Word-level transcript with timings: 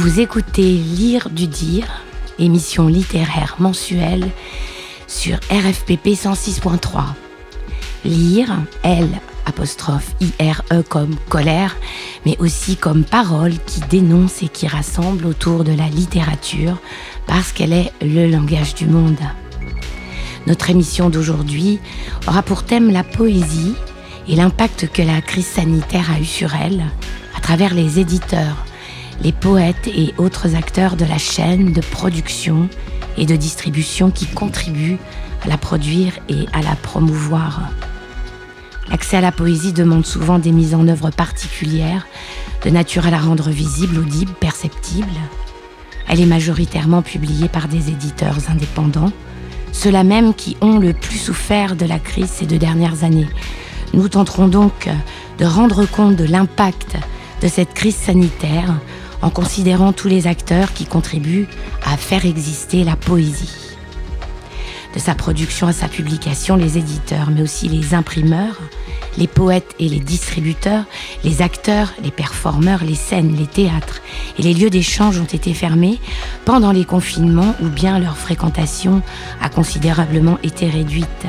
Vous 0.00 0.20
écoutez 0.20 0.62
Lire 0.62 1.28
du 1.28 1.48
Dire, 1.48 2.04
émission 2.38 2.86
littéraire 2.86 3.56
mensuelle 3.58 4.30
sur 5.08 5.38
RFPP 5.50 6.10
106.3. 6.10 7.02
Lire, 8.04 8.58
L 8.84 9.08
apostrophe 9.44 10.14
I-R-E 10.20 10.82
comme 10.88 11.16
colère, 11.28 11.76
mais 12.24 12.36
aussi 12.38 12.76
comme 12.76 13.02
parole 13.02 13.54
qui 13.66 13.80
dénonce 13.90 14.40
et 14.44 14.48
qui 14.48 14.68
rassemble 14.68 15.26
autour 15.26 15.64
de 15.64 15.72
la 15.72 15.88
littérature 15.88 16.78
parce 17.26 17.50
qu'elle 17.50 17.72
est 17.72 17.92
le 18.00 18.30
langage 18.30 18.76
du 18.76 18.86
monde. 18.86 19.18
Notre 20.46 20.70
émission 20.70 21.10
d'aujourd'hui 21.10 21.80
aura 22.28 22.42
pour 22.42 22.62
thème 22.62 22.92
la 22.92 23.02
poésie 23.02 23.74
et 24.28 24.36
l'impact 24.36 24.92
que 24.92 25.02
la 25.02 25.20
crise 25.20 25.48
sanitaire 25.48 26.12
a 26.12 26.20
eu 26.20 26.24
sur 26.24 26.54
elle 26.54 26.84
à 27.36 27.40
travers 27.40 27.74
les 27.74 27.98
éditeurs, 27.98 28.64
les 29.22 29.32
poètes 29.32 29.88
et 29.88 30.14
autres 30.18 30.54
acteurs 30.54 30.96
de 30.96 31.04
la 31.04 31.18
chaîne 31.18 31.72
de 31.72 31.80
production 31.80 32.68
et 33.16 33.26
de 33.26 33.36
distribution 33.36 34.10
qui 34.10 34.26
contribuent 34.26 34.98
à 35.44 35.48
la 35.48 35.58
produire 35.58 36.12
et 36.28 36.46
à 36.52 36.62
la 36.62 36.76
promouvoir. 36.76 37.62
L'accès 38.90 39.18
à 39.18 39.20
la 39.20 39.32
poésie 39.32 39.72
demande 39.72 40.06
souvent 40.06 40.38
des 40.38 40.52
mises 40.52 40.74
en 40.74 40.88
œuvre 40.88 41.10
particulières, 41.10 42.06
de 42.64 42.70
nature 42.70 43.06
à 43.06 43.10
la 43.10 43.18
rendre 43.18 43.50
visible, 43.50 43.98
audible, 43.98 44.32
perceptible. 44.40 45.08
Elle 46.08 46.20
est 46.20 46.26
majoritairement 46.26 47.02
publiée 47.02 47.48
par 47.48 47.68
des 47.68 47.90
éditeurs 47.90 48.38
indépendants, 48.48 49.12
ceux-là 49.72 50.04
même 50.04 50.32
qui 50.32 50.56
ont 50.60 50.78
le 50.78 50.94
plus 50.94 51.18
souffert 51.18 51.76
de 51.76 51.84
la 51.84 51.98
crise 51.98 52.30
ces 52.30 52.46
deux 52.46 52.58
dernières 52.58 53.04
années. 53.04 53.28
Nous 53.92 54.08
tenterons 54.08 54.48
donc 54.48 54.88
de 55.38 55.44
rendre 55.44 55.84
compte 55.86 56.16
de 56.16 56.24
l'impact 56.24 56.96
de 57.42 57.48
cette 57.48 57.74
crise 57.74 57.96
sanitaire 57.96 58.74
en 59.22 59.30
considérant 59.30 59.92
tous 59.92 60.08
les 60.08 60.26
acteurs 60.26 60.72
qui 60.72 60.86
contribuent 60.86 61.48
à 61.84 61.96
faire 61.96 62.24
exister 62.24 62.84
la 62.84 62.96
poésie. 62.96 63.76
De 64.94 65.00
sa 65.00 65.14
production 65.14 65.66
à 65.66 65.72
sa 65.72 65.88
publication, 65.88 66.56
les 66.56 66.78
éditeurs, 66.78 67.30
mais 67.30 67.42
aussi 67.42 67.68
les 67.68 67.94
imprimeurs, 67.94 68.58
les 69.18 69.26
poètes 69.26 69.74
et 69.78 69.88
les 69.88 69.98
distributeurs, 69.98 70.84
les 71.24 71.42
acteurs, 71.42 71.92
les 72.02 72.10
performeurs, 72.10 72.84
les 72.84 72.94
scènes, 72.94 73.36
les 73.36 73.46
théâtres 73.46 74.00
et 74.38 74.42
les 74.42 74.54
lieux 74.54 74.70
d'échange 74.70 75.18
ont 75.18 75.24
été 75.24 75.52
fermés 75.54 75.98
pendant 76.44 76.72
les 76.72 76.84
confinements 76.84 77.54
ou 77.60 77.68
bien 77.68 77.98
leur 77.98 78.16
fréquentation 78.16 79.02
a 79.42 79.48
considérablement 79.48 80.38
été 80.42 80.68
réduite. 80.68 81.26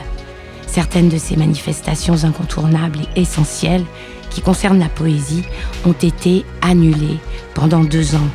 Certaines 0.67 1.10
de 1.10 1.17
ces 1.17 1.36
manifestations 1.36 2.23
incontournables 2.23 3.00
et 3.16 3.22
essentielles 3.22 3.86
qui 4.30 4.41
concernent 4.41 4.80
la 4.80 4.89
poésie 4.89 5.44
ont 5.85 5.94
été 5.94 6.45
annulées 6.61 7.19
pendant 7.53 7.83
deux 7.83 8.16
ans. 8.16 8.30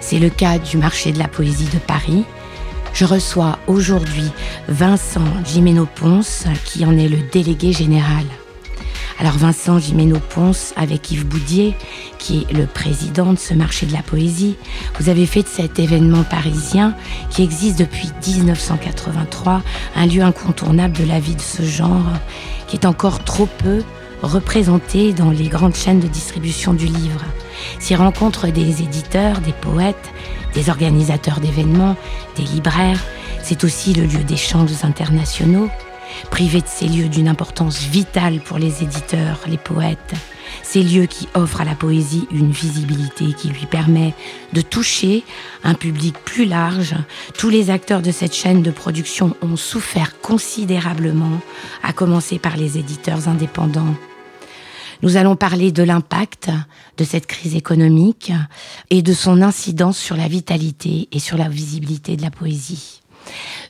C'est 0.00 0.18
le 0.18 0.30
cas 0.30 0.58
du 0.58 0.76
marché 0.76 1.12
de 1.12 1.18
la 1.18 1.28
poésie 1.28 1.68
de 1.72 1.78
Paris. 1.78 2.24
Je 2.92 3.04
reçois 3.04 3.58
aujourd'hui 3.66 4.30
Vincent 4.68 5.24
Gimeno-Ponce, 5.44 6.44
qui 6.64 6.84
en 6.84 6.96
est 6.98 7.08
le 7.08 7.18
délégué 7.30 7.72
général. 7.72 8.24
Alors 9.18 9.38
Vincent 9.38 9.78
Gimeno-Ponce, 9.78 10.74
avec 10.76 11.10
Yves 11.12 11.26
Boudier, 11.26 11.76
qui 12.18 12.38
est 12.50 12.52
le 12.52 12.66
président 12.66 13.32
de 13.32 13.38
ce 13.38 13.54
marché 13.54 13.86
de 13.86 13.92
la 13.92 14.02
poésie, 14.02 14.56
vous 14.98 15.08
avez 15.08 15.26
fait 15.26 15.42
de 15.42 15.48
cet 15.48 15.78
événement 15.78 16.24
parisien, 16.24 16.94
qui 17.30 17.42
existe 17.42 17.78
depuis 17.78 18.10
1983, 18.26 19.62
un 19.94 20.06
lieu 20.06 20.22
incontournable 20.22 20.96
de 20.98 21.04
la 21.04 21.20
vie 21.20 21.36
de 21.36 21.40
ce 21.40 21.62
genre, 21.62 22.04
qui 22.66 22.76
est 22.76 22.84
encore 22.84 23.22
trop 23.22 23.46
peu 23.46 23.82
représenté 24.22 25.12
dans 25.12 25.30
les 25.30 25.48
grandes 25.48 25.74
chaînes 25.74 26.00
de 26.00 26.08
distribution 26.08 26.72
du 26.74 26.86
livre. 26.86 27.24
S'y 27.78 27.94
rencontrent 27.94 28.48
des 28.48 28.82
éditeurs, 28.82 29.40
des 29.40 29.52
poètes, 29.52 30.10
des 30.54 30.70
organisateurs 30.70 31.40
d'événements, 31.40 31.96
des 32.36 32.44
libraires. 32.44 33.02
C'est 33.42 33.64
aussi 33.64 33.92
le 33.92 34.04
lieu 34.04 34.24
d'échanges 34.24 34.84
internationaux. 34.84 35.68
Privé 36.30 36.60
de 36.60 36.66
ces 36.66 36.86
lieux 36.86 37.08
d'une 37.08 37.28
importance 37.28 37.80
vitale 37.80 38.40
pour 38.40 38.58
les 38.58 38.82
éditeurs, 38.82 39.40
les 39.46 39.56
poètes, 39.56 40.14
ces 40.62 40.82
lieux 40.82 41.06
qui 41.06 41.26
offrent 41.34 41.62
à 41.62 41.64
la 41.64 41.74
poésie 41.74 42.28
une 42.30 42.50
visibilité 42.50 43.32
qui 43.32 43.48
lui 43.48 43.64
permet 43.64 44.14
de 44.52 44.60
toucher 44.60 45.24
un 45.64 45.72
public 45.74 46.14
plus 46.24 46.44
large, 46.44 46.94
tous 47.38 47.48
les 47.48 47.70
acteurs 47.70 48.02
de 48.02 48.10
cette 48.10 48.34
chaîne 48.34 48.62
de 48.62 48.70
production 48.70 49.34
ont 49.40 49.56
souffert 49.56 50.20
considérablement, 50.20 51.40
à 51.82 51.94
commencer 51.94 52.38
par 52.38 52.56
les 52.56 52.78
éditeurs 52.78 53.28
indépendants. 53.28 53.94
Nous 55.02 55.16
allons 55.16 55.34
parler 55.34 55.72
de 55.72 55.82
l'impact 55.82 56.48
de 56.96 57.02
cette 57.02 57.26
crise 57.26 57.56
économique 57.56 58.32
et 58.90 59.02
de 59.02 59.12
son 59.12 59.42
incidence 59.42 59.98
sur 59.98 60.16
la 60.16 60.28
vitalité 60.28 61.08
et 61.10 61.18
sur 61.18 61.36
la 61.36 61.48
visibilité 61.48 62.16
de 62.16 62.22
la 62.22 62.30
poésie. 62.30 63.00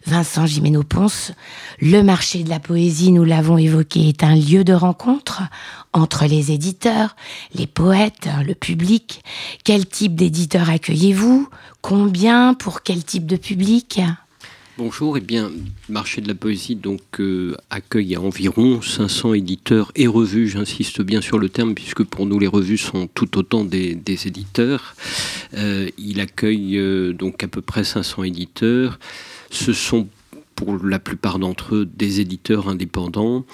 Vincent 0.07 0.47
Gimeno-Ponce, 0.47 1.33
le 1.81 2.03
marché 2.03 2.43
de 2.43 2.51
la 2.51 2.61
poésie, 2.61 3.13
nous 3.13 3.25
l'avons 3.25 3.57
évoqué, 3.57 4.09
est 4.09 4.25
un 4.25 4.35
lieu 4.35 4.63
de 4.63 4.75
rencontre 4.75 5.43
entre 5.95 6.27
les 6.27 6.53
éditeurs, 6.53 7.17
les 7.55 7.67
poètes, 7.67 8.29
le 8.47 8.55
public. 8.55 9.23
Quel 9.65 9.87
type 9.87 10.15
d'éditeurs 10.15 10.69
accueillez-vous? 10.69 11.49
Combien? 11.81 12.53
Pour 12.55 12.83
quel 12.83 13.05
type 13.05 13.27
de 13.27 13.37
public? 13.37 14.01
Bonjour, 14.79 15.19
eh 15.19 15.21
bien, 15.21 15.53
marché 15.91 16.23
de 16.23 16.29
la 16.29 16.35
poésie 16.35 16.77
donc 16.77 17.03
euh, 17.21 17.55
accueille 17.69 18.17
environ 18.17 18.81
500 18.81 19.35
éditeurs 19.35 19.93
et 19.97 20.07
revues. 20.07 20.49
J'insiste 20.49 21.03
bien 21.03 21.21
sur 21.21 21.39
le 21.39 21.51
terme 21.51 21.75
puisque 21.75 22.03
pour 22.05 22.25
nous 22.25 22.39
les 22.39 22.47
revues 22.47 22.79
sont 22.79 23.07
tout 23.07 23.37
autant 23.37 23.65
des, 23.67 24.01
éditeurs. 24.07 24.95
Euh, 25.53 25.91
il 25.99 26.21
accueille 26.21 26.79
euh, 26.79 27.13
donc 27.13 27.45
à 27.45 27.49
peu 27.49 27.61
près 27.61 27.85
500 27.85 28.23
éditeurs. 28.23 28.99
Ce 29.51 29.75
sont 29.75 30.09
pour 30.55 30.83
la 30.83 30.99
plupart 30.99 31.39
d'entre 31.39 31.75
eux 31.75 31.85
des 31.85 32.21
éditeurs 32.21 32.71
indépendants 32.71 33.45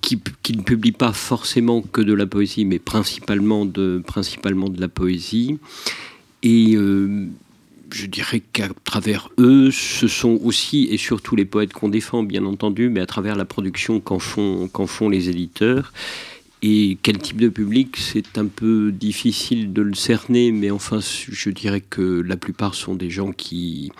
qui, 0.00 0.20
ne 0.56 0.62
publient 0.62 0.92
pas 0.92 1.12
forcément 1.12 1.82
que 1.82 2.02
de 2.02 2.12
la 2.12 2.26
poésie, 2.26 2.64
mais 2.64 2.78
principalement 2.78 3.66
de, 3.66 4.00
principalement 4.06 4.68
de 4.68 4.80
la 4.80 4.88
poésie. 4.88 5.58
Et 6.44 6.76
je 7.94 8.06
dirais 8.06 8.40
qu'à 8.40 8.68
travers 8.84 9.28
eux, 9.38 9.70
ce 9.70 10.08
sont 10.08 10.38
aussi 10.42 10.88
et 10.90 10.96
surtout 10.96 11.36
les 11.36 11.44
poètes 11.44 11.72
qu'on 11.72 11.88
défend, 11.88 12.22
bien 12.22 12.44
entendu, 12.44 12.88
mais 12.88 13.00
à 13.00 13.06
travers 13.06 13.36
la 13.36 13.44
production 13.44 14.00
qu'en 14.00 14.18
font, 14.18 15.08
les 15.08 15.28
éditeurs. 15.28 15.92
Et 16.62 16.96
quel 17.02 17.18
type 17.18 17.40
de 17.40 17.48
public, 17.48 17.96
c'est 17.96 18.38
un 18.38 18.46
peu 18.46 18.92
difficile 18.92 19.72
de 19.72 19.82
le 19.82 19.94
cerner, 19.94 20.52
mais 20.52 20.70
enfin, 20.70 21.00
je 21.00 21.50
dirais 21.50 21.80
que 21.80 22.20
la 22.20 22.36
plupart 22.36 22.74
sont 22.74 22.94
des 22.94 23.10
gens 23.10 23.32
qui, 23.32 23.90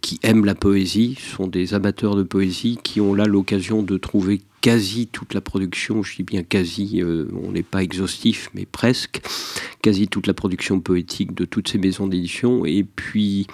qui 0.00 0.20
aiment 0.22 0.44
la 0.44 0.54
poésie, 0.54 1.18
sont 1.36 1.48
des 1.48 1.74
amateurs 1.74 2.14
de 2.14 2.22
poésie, 2.22 2.78
qui 2.82 3.00
ont 3.00 3.14
là 3.14 3.24
l'occasion 3.24 3.82
de 3.82 3.96
trouver 3.96 4.42
quasi 4.64 5.08
toute 5.08 5.34
la 5.34 5.42
production, 5.42 6.02
je 6.02 6.16
dis 6.16 6.22
bien 6.22 6.42
quasi, 6.42 7.02
euh, 7.02 7.28
on 7.44 7.52
n'est 7.52 7.62
pas 7.62 7.82
exhaustif, 7.82 8.48
mais 8.54 8.64
presque, 8.64 9.20
quasi 9.82 10.08
toute 10.08 10.26
la 10.26 10.32
production 10.32 10.80
poétique 10.80 11.34
de 11.34 11.44
toutes 11.44 11.68
ces 11.68 11.76
maisons 11.76 12.06
d'édition. 12.06 12.64
Et 12.64 12.82
puis 12.82 13.46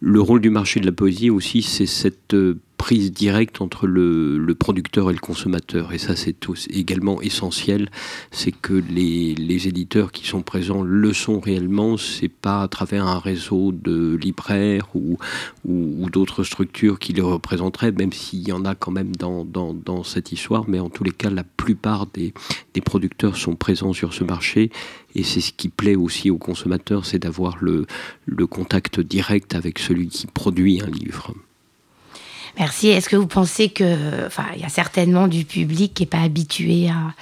le 0.00 0.20
rôle 0.20 0.40
du 0.40 0.50
marché 0.50 0.80
de 0.80 0.86
la 0.86 0.90
poésie 0.90 1.30
aussi, 1.30 1.62
c'est 1.62 1.86
cette 1.86 2.34
euh, 2.34 2.58
prise 2.76 3.12
directe 3.12 3.60
entre 3.60 3.86
le, 3.86 4.54
producteur 4.58 5.10
et 5.10 5.12
le 5.12 5.18
consommateur. 5.18 5.92
Et 5.92 5.98
ça, 5.98 6.16
c'est 6.16 6.36
également 6.70 7.20
essentiel. 7.20 7.90
C'est 8.30 8.52
que 8.52 8.74
les, 8.74 9.34
éditeurs 9.68 10.12
qui 10.12 10.26
sont 10.26 10.42
présents 10.42 10.82
le 10.82 11.12
sont 11.12 11.40
réellement. 11.40 11.96
C'est 11.96 12.28
pas 12.28 12.62
à 12.62 12.68
travers 12.68 13.06
un 13.06 13.18
réseau 13.18 13.72
de 13.72 14.16
libraires 14.16 14.88
ou, 14.94 15.18
d'autres 15.64 16.44
structures 16.44 16.98
qui 16.98 17.12
les 17.12 17.22
représenteraient, 17.22 17.92
même 17.92 18.12
s'il 18.12 18.46
y 18.46 18.52
en 18.52 18.64
a 18.64 18.74
quand 18.74 18.92
même 18.92 19.14
dans, 19.16 20.04
cette 20.04 20.32
histoire. 20.32 20.64
Mais 20.68 20.78
en 20.78 20.90
tous 20.90 21.04
les 21.04 21.12
cas, 21.12 21.30
la 21.30 21.44
plupart 21.44 22.06
des, 22.06 22.32
producteurs 22.84 23.36
sont 23.36 23.56
présents 23.56 23.92
sur 23.92 24.14
ce 24.14 24.24
marché. 24.24 24.70
Et 25.14 25.22
c'est 25.22 25.40
ce 25.40 25.52
qui 25.52 25.68
plaît 25.68 25.96
aussi 25.96 26.30
aux 26.30 26.38
consommateurs, 26.38 27.06
c'est 27.06 27.18
d'avoir 27.18 27.56
le 27.60 28.46
contact 28.46 29.00
direct 29.00 29.54
avec 29.54 29.78
celui 29.78 30.08
qui 30.08 30.26
produit 30.26 30.80
un 30.82 30.90
livre. 30.90 31.34
Merci. 32.58 32.88
Est-ce 32.88 33.08
que 33.08 33.16
vous 33.16 33.26
pensez 33.26 33.68
que, 33.68 34.26
enfin, 34.26 34.44
il 34.54 34.62
y 34.62 34.64
a 34.64 34.68
certainement 34.68 35.28
du 35.28 35.44
public 35.44 35.94
qui 35.94 36.02
n'est 36.02 36.08
pas 36.08 36.20
habitué 36.20 36.88
à, 36.88 37.14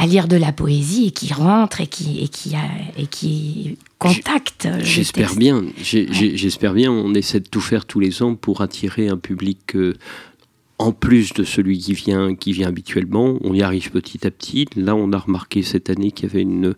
à, 0.00 0.06
lire 0.06 0.28
de 0.28 0.36
la 0.36 0.52
poésie 0.52 1.06
et 1.06 1.10
qui 1.10 1.32
rentre 1.32 1.80
et 1.80 1.86
qui 1.86 2.22
et 2.22 2.28
qui 2.28 2.54
a, 2.54 2.64
et 2.96 3.06
qui 3.06 3.78
contacte. 3.98 4.68
J'espère 4.80 5.34
bien. 5.34 5.64
J'espère 5.82 6.74
bien. 6.74 6.90
On 6.90 7.14
essaie 7.14 7.40
de 7.40 7.48
tout 7.48 7.60
faire 7.60 7.84
tous 7.84 8.00
les 8.00 8.22
ans 8.22 8.34
pour 8.34 8.60
attirer 8.62 9.08
un 9.08 9.18
public. 9.18 9.76
Euh, 9.76 9.94
en 10.78 10.92
plus 10.92 11.32
de 11.32 11.44
celui 11.44 11.78
qui 11.78 11.94
vient, 11.94 12.34
qui 12.34 12.52
vient 12.52 12.68
habituellement. 12.68 13.38
On 13.42 13.54
y 13.54 13.62
arrive 13.62 13.90
petit 13.90 14.26
à 14.26 14.30
petit. 14.30 14.66
Là, 14.74 14.96
on 14.96 15.12
a 15.12 15.18
remarqué 15.18 15.62
cette 15.62 15.90
année 15.90 16.10
qu'il 16.10 16.28
y 16.28 16.32
avait 16.32 16.42
une, 16.42 16.74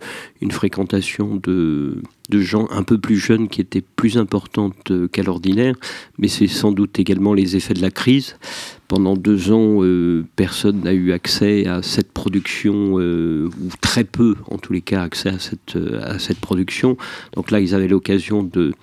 fréquentation 0.50 1.36
de, 1.36 2.02
gens 2.30 2.68
un 2.70 2.82
peu 2.82 2.98
plus 2.98 3.16
jeunes 3.16 3.48
qui 3.48 3.60
était 3.60 3.80
plus 3.80 4.18
importante 4.18 4.92
qu'à 5.10 5.22
l'ordinaire, 5.22 5.74
mais 6.18 6.28
c'est 6.28 6.48
sans 6.48 6.72
doute 6.72 6.98
également 6.98 7.32
les 7.32 7.56
effets 7.56 7.74
de 7.74 7.82
la 7.82 7.90
crise. 7.90 8.36
Pendant 8.88 9.16
deux 9.16 9.50
ans, 9.50 9.82
euh, 9.82 10.24
personne 10.36 10.82
n'a 10.82 10.92
eu 10.92 11.12
accès 11.12 11.66
à 11.66 11.82
cette 11.82 12.12
production, 12.12 12.98
euh, 12.98 13.48
ou 13.48 13.70
très 13.80 14.04
peu 14.04 14.34
en 14.50 14.58
tous 14.58 14.74
les 14.74 14.82
cas 14.82 15.02
accès 15.02 15.30
à 15.30 15.38
cette, 15.38 15.78
à 16.02 16.18
cette 16.18 16.38
production. 16.38 16.98
Donc 17.34 17.50
là, 17.50 17.60
ils 17.60 17.74
avaient 17.74 17.88
l'occasion 17.88 18.42
de 18.42 18.74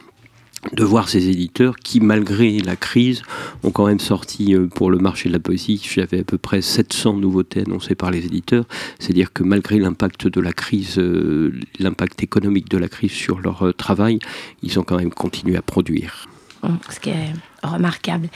de 0.74 0.84
voir 0.84 1.10
ces 1.10 1.30
éditeurs 1.30 1.76
qui, 1.78 2.00
malgré 2.00 2.60
la 2.60 2.76
crise, 2.76 3.24
ont 3.64 3.72
quand 3.72 3.88
même 3.88 4.00
sorti 4.00 4.56
euh, 4.56 4.68
pour 4.68 4.92
le 4.92 5.00
marché 5.00 5.30
de 5.30 5.34
la 5.34 5.40
poésie, 5.40 5.82
j'avais 5.84 6.20
à 6.20 6.24
peu 6.24 6.38
près 6.38 6.62
700 6.62 7.18
nouveautés 7.18 7.62
annoncées 7.62 7.96
par 7.96 8.12
les 8.12 8.26
éditeurs. 8.26 8.66
C'est-à-dire 9.00 9.34
que 9.34 9.44
malgré 9.44 9.80
l'impact 9.80 10.28
de 10.28 10.42
la 10.42 10.54
crise, 10.54 10.98
euh, 10.98 11.60
l'impact 11.80 12.24
économique 12.24 12.70
de 12.70 12.78
la 12.78 12.88
crise 12.88 13.12
sur 13.12 13.40
leur 13.40 13.64
euh, 13.64 13.74
travail, 13.74 14.20
ils 14.62 14.80
ont 14.80 14.84
quand 14.84 14.98
même 14.98 15.12
continué 15.12 15.58
à 15.58 15.62
produire. 15.62 16.28
Est 16.64 17.51
remarquable. 17.64 18.30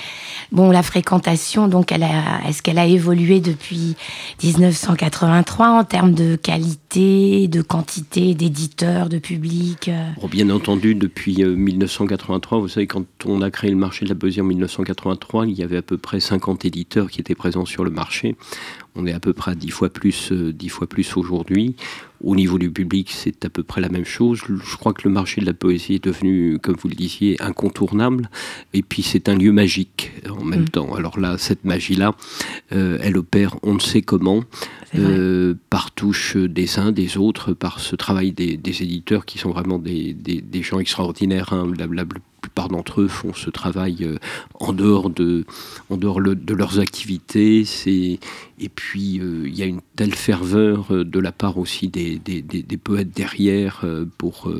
Bon, 0.51 0.71
la 0.71 0.83
fréquentation, 0.83 1.67
donc, 1.67 1.91
est-ce 1.91 2.61
qu'elle 2.61 2.79
a 2.79 2.85
évolué 2.85 3.39
depuis 3.39 3.95
1983 4.43 5.69
en 5.69 5.83
termes 5.83 6.13
de 6.13 6.35
qualité, 6.35 7.47
de 7.47 7.61
quantité 7.61 8.33
d'éditeurs, 8.35 9.09
de 9.09 9.17
public 9.17 9.89
Bien 10.29 10.49
entendu, 10.49 10.95
depuis 10.95 11.43
1983, 11.43 12.59
vous 12.59 12.67
savez, 12.67 12.87
quand 12.87 13.05
on 13.25 13.41
a 13.41 13.49
créé 13.49 13.69
le 13.69 13.77
marché 13.77 14.05
de 14.05 14.09
la 14.09 14.15
poésie 14.15 14.41
en 14.41 14.45
1983, 14.45 15.47
il 15.47 15.53
y 15.53 15.63
avait 15.63 15.77
à 15.77 15.81
peu 15.81 15.97
près 15.97 16.19
50 16.19 16.65
éditeurs 16.65 17.09
qui 17.09 17.21
étaient 17.21 17.35
présents 17.35 17.65
sur 17.65 17.83
le 17.83 17.91
marché. 17.91 18.35
On 18.95 19.05
est 19.05 19.13
à 19.13 19.19
peu 19.19 19.33
près 19.33 19.51
à 19.51 19.55
10 19.55 19.69
fois 19.71 19.89
plus, 19.89 20.31
10 20.31 20.69
fois 20.69 20.87
plus 20.87 21.17
aujourd'hui. 21.17 21.75
Au 22.23 22.35
niveau 22.35 22.57
du 22.57 22.71
public, 22.71 23.11
c'est 23.11 23.45
à 23.45 23.49
peu 23.49 23.61
près 23.61 23.81
la 23.81 23.89
même 23.89 24.05
chose. 24.05 24.41
Je 24.47 24.77
crois 24.77 24.93
que 24.93 25.01
le 25.03 25.13
marché 25.13 25.41
de 25.41 25.45
la 25.45 25.53
poésie 25.53 25.95
est 25.95 26.03
devenu, 26.03 26.57
comme 26.59 26.75
vous 26.75 26.87
le 26.87 26.95
disiez, 26.95 27.41
incontournable. 27.41 28.29
Et 28.73 28.81
puis 28.81 29.03
c'est 29.03 29.27
un 29.27 29.35
lieu 29.35 29.51
magique 29.51 30.11
en 30.29 30.43
même 30.43 30.61
mm. 30.61 30.69
temps. 30.69 30.95
Alors 30.95 31.19
là, 31.19 31.37
cette 31.37 31.65
magie-là, 31.65 32.15
euh, 32.71 32.97
elle 33.01 33.17
opère 33.17 33.57
on 33.63 33.73
ne 33.75 33.79
sait 33.79 34.01
comment, 34.01 34.43
euh, 34.95 35.55
par 35.69 35.91
touche 35.91 36.37
des 36.37 36.79
uns, 36.79 36.91
des 36.91 37.17
autres, 37.17 37.53
par 37.53 37.79
ce 37.79 37.95
travail 37.95 38.31
des, 38.31 38.57
éditeurs 38.81 39.25
qui 39.25 39.37
sont 39.37 39.49
vraiment 39.49 39.77
des, 39.77 40.15
gens 40.61 40.79
extraordinaires. 40.79 41.53
Hein. 41.53 41.71
La, 41.77 42.05
plupart 42.45 42.69
d'entre 42.69 43.01
eux 43.01 43.07
font 43.07 43.33
ce 43.33 43.49
travail 43.49 43.97
euh, 44.01 44.17
en 44.59 44.73
dehors 44.73 45.09
de, 45.09 45.45
en 45.89 45.97
dehors 45.97 46.21
de 46.21 46.53
leurs 46.53 46.79
activités. 46.79 47.63
Et 47.87 48.69
puis, 48.69 49.19
il 49.19 49.55
y 49.55 49.63
a 49.63 49.65
une 49.65 49.81
telle 49.95 50.13
ferveur 50.13 50.87
de 50.89 51.19
la 51.19 51.31
part 51.31 51.57
aussi 51.57 51.89
des, 51.89 52.19
des 52.19 52.77
poètes 52.77 53.11
derrière 53.11 53.83
pour, 54.17 54.51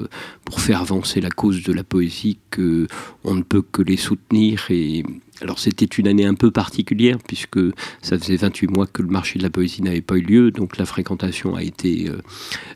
pour 0.44 0.62
faire 0.62 0.82
avancer 0.82 1.22
la 1.22 1.30
cause 1.30 1.64
de 1.64 1.72
la 1.72 1.84
poésie 1.84 2.38
qu'on 2.54 3.36
ne 3.36 3.44
peut 3.44 3.62
que 3.62 3.82
les 3.82 3.98
soutenir 3.98 4.66
et 4.70 5.04
alors 5.42 5.60
c'était 5.60 5.86
une 5.86 6.08
année 6.08 6.26
un 6.26 6.34
peu 6.34 6.52
particulière 6.52 7.18
puisque 7.26 7.60
ça 8.02 8.18
faisait 8.18 8.38
28 8.38 8.68
mois 8.68 8.88
que 8.88 9.02
le 9.02 9.10
marché 9.10 9.38
de 9.38 9.44
la 9.44 9.50
poésie 9.50 9.82
n'avait 9.82 10.02
pas 10.02 10.16
eu 10.16 10.22
lieu, 10.22 10.52
donc 10.52 10.78
la 10.78 10.86
fréquentation 10.86 11.56
a 11.56 11.64
été 11.64 12.10
euh, 12.10 12.22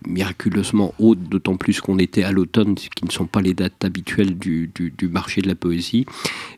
miraculeusement 0.07 0.93
haute, 0.99 1.21
d'autant 1.29 1.57
plus 1.57 1.79
qu'on 1.81 1.99
était 1.99 2.23
à 2.23 2.31
l'automne, 2.31 2.77
ce 2.77 2.89
qui 2.89 3.05
ne 3.05 3.11
sont 3.11 3.27
pas 3.27 3.41
les 3.41 3.53
dates 3.53 3.83
habituelles 3.85 4.37
du, 4.37 4.71
marché 5.09 5.41
de 5.41 5.47
la 5.47 5.55
poésie. 5.55 6.05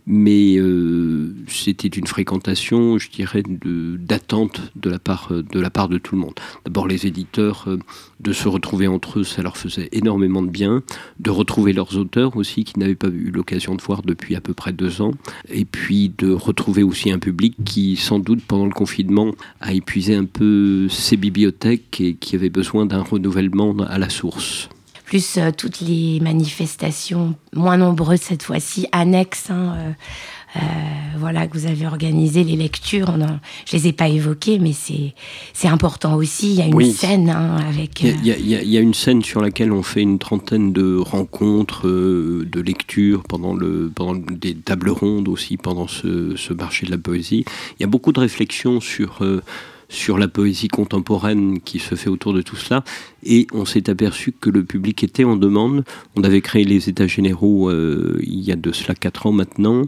Mais 0.07 0.57
euh, 0.57 1.35
c'était 1.47 1.87
une 1.87 2.07
fréquentation, 2.07 2.97
je 2.97 3.09
dirais, 3.09 3.43
d'attente 3.45 4.61
de, 4.75 4.89
la 4.89 4.99
part, 4.99 5.29
de 5.31 5.97
tout 5.97 6.15
le 6.15 6.21
monde. 6.21 6.33
D'abord 6.65 6.87
les 6.87 7.05
éditeurs, 7.05 7.65
euh, 7.67 7.77
de 8.21 8.33
se 8.33 8.47
retrouver 8.47 8.87
entre 8.87 9.19
eux, 9.19 9.23
ça 9.23 9.41
leur 9.41 9.57
faisait 9.57 9.89
énormément 9.91 10.41
de 10.41 10.49
bien, 10.49 10.83
de 11.19 11.29
retrouver 11.29 11.73
leurs 11.73 11.97
auteurs 11.97 12.37
aussi 12.37 12.63
qui 12.63 12.79
n'avaient 12.79 12.95
pas 12.95 13.07
eu 13.07 13.31
l'occasion 13.31 13.75
de 13.75 13.81
voir 13.81 14.01
depuis 14.03 14.35
à 14.35 14.41
peu 14.41 14.53
près 14.53 14.73
deux 14.73 15.01
ans, 15.01 15.11
et 15.49 15.65
puis 15.65 16.11
de 16.17 16.31
retrouver 16.31 16.83
aussi 16.83 17.11
un 17.11 17.19
public 17.19 17.55
qui, 17.65 17.95
sans 17.95 18.19
doute, 18.19 18.41
pendant 18.47 18.65
le 18.65 18.71
confinement, 18.71 19.31
a 19.59 19.73
épuisé 19.73 20.15
un 20.15 20.25
peu 20.25 20.87
ses 20.89 21.17
bibliothèques 21.17 21.99
et 22.01 22.15
qui 22.15 22.35
avait 22.35 22.49
besoin 22.49 22.85
d'un 22.85 23.01
renouvellement 23.01 23.75
à 23.87 23.97
la 23.97 24.09
source. 24.09 24.69
Plus 25.05 25.37
euh, 25.37 25.51
toutes 25.51 25.81
les 25.81 26.19
manifestations 26.21 27.35
moins 27.53 27.75
nombreuses 27.75 28.21
cette 28.21 28.43
fois-ci, 28.43 28.87
annexes 28.93 29.49
hein, 29.49 29.75
euh, 29.77 29.91
voilà, 31.21 31.47
que 31.47 31.57
vous 31.57 31.67
avez 31.67 31.85
organisé 31.85 32.43
les 32.43 32.55
lectures. 32.55 33.09
On 33.09 33.19
je 33.65 33.77
les 33.77 33.87
ai 33.87 33.93
pas 33.93 34.09
évoquées, 34.09 34.59
mais 34.59 34.73
c'est 34.73 35.67
important 35.67 36.15
aussi. 36.15 36.51
Il 36.51 36.55
y 36.57 36.61
a 36.61 36.65
une 36.65 36.91
scène 36.91 37.29
hein, 37.29 37.57
avec. 37.69 38.01
Il 38.01 38.25
y, 38.25 38.77
a, 38.77 38.81
une 38.81 38.93
scène 38.93 39.23
sur 39.23 39.41
laquelle 39.41 39.71
on 39.71 39.83
fait 39.83 40.01
une 40.01 40.19
trentaine 40.19 40.73
de 40.73 40.97
rencontres, 40.97 41.87
euh, 41.87 42.47
de 42.51 42.59
lectures 42.59 43.23
pendant 43.23 43.53
le 43.53 43.91
pendant 43.93 44.15
des 44.15 44.55
tables 44.55 44.89
rondes 44.89 45.27
aussi 45.27 45.57
pendant 45.57 45.87
ce, 45.87 46.35
ce 46.35 46.53
marché 46.53 46.87
de 46.87 46.91
la 46.91 46.97
poésie. 46.97 47.45
Il 47.79 47.83
y 47.83 47.85
a 47.85 47.87
beaucoup 47.87 48.11
de 48.11 48.19
réflexions 48.19 48.81
sur 48.81 49.19
euh, 49.21 49.41
sur 49.89 50.17
la 50.17 50.27
poésie 50.27 50.69
contemporaine 50.69 51.59
qui 51.59 51.77
se 51.79 51.95
fait 51.95 52.09
autour 52.09 52.33
de 52.33 52.41
tout 52.41 52.55
cela. 52.55 52.83
Et 53.23 53.45
on 53.53 53.65
s'est 53.65 53.89
aperçu 53.89 54.31
que 54.31 54.49
le 54.49 54.63
public 54.63 55.03
était 55.03 55.25
en 55.25 55.35
demande. 55.35 55.83
On 56.15 56.23
avait 56.23 56.41
créé 56.41 56.63
les 56.63 56.89
États 56.89 57.07
généraux 57.07 57.69
il 57.71 58.39
y 58.39 58.53
a 58.53 58.55
de 58.55 58.71
cela 58.71 58.95
quatre 58.95 59.27
ans 59.27 59.33
maintenant. 59.33 59.83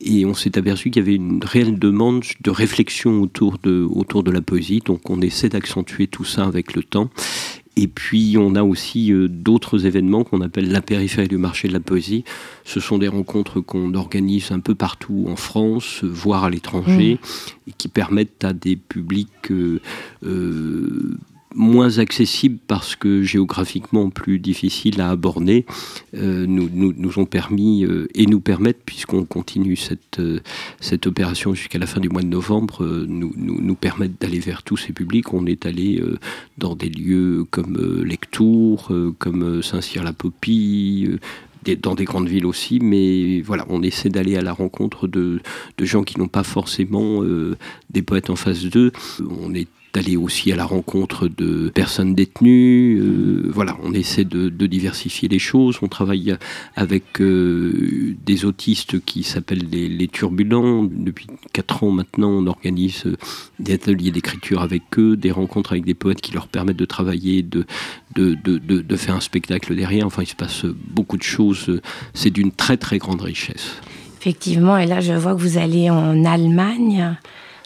Et 0.00 0.26
on 0.26 0.34
s'est 0.34 0.58
aperçu 0.58 0.90
qu'il 0.90 1.02
y 1.02 1.06
avait 1.06 1.16
une 1.16 1.42
réelle 1.42 1.78
demande 1.78 2.22
de 2.40 2.50
réflexion 2.50 3.22
autour 3.22 3.58
de, 3.58 3.86
autour 3.90 4.22
de 4.22 4.30
la 4.30 4.42
poésie. 4.42 4.82
Donc 4.84 5.08
on 5.10 5.20
essaie 5.20 5.48
d'accentuer 5.48 6.06
tout 6.06 6.24
ça 6.24 6.44
avec 6.44 6.74
le 6.74 6.82
temps. 6.82 7.10
Et 7.78 7.88
puis 7.88 8.36
on 8.38 8.54
a 8.54 8.62
aussi 8.62 9.12
euh, 9.12 9.28
d'autres 9.28 9.84
événements 9.84 10.24
qu'on 10.24 10.40
appelle 10.40 10.70
la 10.72 10.80
périphérie 10.80 11.28
du 11.28 11.36
marché 11.36 11.68
de 11.68 11.74
la 11.74 11.80
poésie. 11.80 12.24
Ce 12.64 12.80
sont 12.80 12.96
des 12.96 13.08
rencontres 13.08 13.60
qu'on 13.60 13.92
organise 13.92 14.50
un 14.50 14.60
peu 14.60 14.74
partout 14.74 15.26
en 15.28 15.36
France, 15.36 16.02
voire 16.02 16.44
à 16.44 16.50
l'étranger, 16.50 17.14
mmh. 17.20 17.70
et 17.70 17.72
qui 17.76 17.88
permettent 17.88 18.44
à 18.44 18.54
des 18.54 18.76
publics 18.76 19.50
euh, 19.50 19.80
euh, 20.24 21.18
moins 21.56 21.98
accessibles 21.98 22.58
parce 22.68 22.94
que 22.94 23.22
géographiquement 23.22 24.10
plus 24.10 24.38
difficiles 24.38 25.00
à 25.00 25.10
aborder, 25.10 25.64
euh, 26.14 26.46
nous, 26.46 26.68
nous, 26.72 27.18
ont 27.18 27.24
permis 27.24 27.84
euh, 27.84 28.06
et 28.14 28.26
nous 28.26 28.40
permettent, 28.40 28.82
puisqu'on 28.84 29.24
continue 29.24 29.76
cette, 29.76 30.20
euh, 30.20 30.40
cette 30.80 31.06
opération 31.06 31.54
jusqu'à 31.54 31.78
la 31.78 31.86
fin 31.86 32.00
du 32.00 32.08
mois 32.08 32.22
de 32.22 32.28
novembre, 32.28 32.84
nous, 33.08 33.32
nous, 33.36 33.74
permettent 33.74 34.20
d'aller 34.20 34.38
vers 34.38 34.62
tous 34.62 34.76
ces 34.76 34.92
publics. 34.92 35.32
On 35.32 35.46
est 35.46 35.66
allé 35.66 36.02
dans 36.58 36.76
des 36.76 36.88
lieux 36.88 37.44
comme 37.50 37.76
Lectour, 38.04 38.92
comme 39.18 39.62
Saint-Cyr-la-Popie, 39.62 41.08
dans 41.82 41.94
des 41.94 42.04
grandes 42.04 42.28
villes 42.28 42.46
aussi, 42.46 42.78
mais 42.80 43.40
voilà, 43.40 43.66
on 43.68 43.82
essaie 43.82 44.08
d'aller 44.08 44.36
à 44.36 44.42
la 44.42 44.52
rencontre 44.52 45.08
de, 45.08 45.40
de 45.78 45.84
gens 45.84 46.04
qui 46.04 46.18
n'ont 46.18 46.28
pas 46.28 46.42
forcément 46.42 47.22
des 47.90 48.02
poètes 48.02 48.30
en 48.30 48.36
face 48.36 48.64
d'eux. 48.64 48.92
On 49.40 49.54
est 49.54 49.68
d'aller 49.96 50.18
aussi 50.18 50.52
à 50.52 50.56
la 50.56 50.66
rencontre 50.66 51.26
de 51.26 51.70
personnes 51.70 52.14
détenues. 52.14 52.98
Euh, 53.00 53.50
voilà, 53.50 53.78
on 53.82 53.94
essaie 53.94 54.24
de, 54.24 54.50
diversifier 54.66 55.26
les 55.26 55.38
choses. 55.38 55.78
On 55.80 55.88
travaille 55.88 56.36
avec 56.74 57.18
euh, 57.22 58.14
des 58.26 58.44
autistes 58.44 59.02
qui 59.06 59.22
s'appellent 59.22 59.70
les, 59.70 60.08
turbulents. 60.08 60.84
Depuis 60.84 61.28
quatre 61.54 61.82
ans 61.82 61.90
maintenant, 61.90 62.28
on 62.28 62.46
organise 62.46 63.06
euh, 63.06 63.16
des 63.58 63.72
ateliers 63.72 64.10
d'écriture 64.10 64.60
avec 64.60 64.82
eux, 64.98 65.16
des 65.16 65.30
rencontres 65.30 65.72
avec 65.72 65.86
des 65.86 65.94
poètes 65.94 66.20
qui 66.20 66.32
leur 66.34 66.48
permettent 66.48 66.76
de 66.76 66.84
travailler, 66.84 67.42
de, 67.42 67.64
de, 68.14 68.34
de 68.34 68.96
faire 68.96 69.14
un 69.14 69.20
spectacle 69.20 69.74
derrière. 69.74 70.04
Enfin, 70.04 70.24
il 70.24 70.28
se 70.28 70.36
passe 70.36 70.66
beaucoup 70.66 71.16
de 71.16 71.22
choses. 71.22 71.80
C'est 72.12 72.30
d'une 72.30 72.52
très 72.52 72.76
très 72.76 72.98
grande 72.98 73.22
richesse. 73.22 73.76
Effectivement, 74.20 74.76
et 74.76 74.86
là 74.86 75.00
je 75.00 75.14
vois 75.14 75.34
que 75.34 75.40
vous 75.40 75.56
allez 75.56 75.88
en 75.88 76.24
Allemagne 76.26 77.16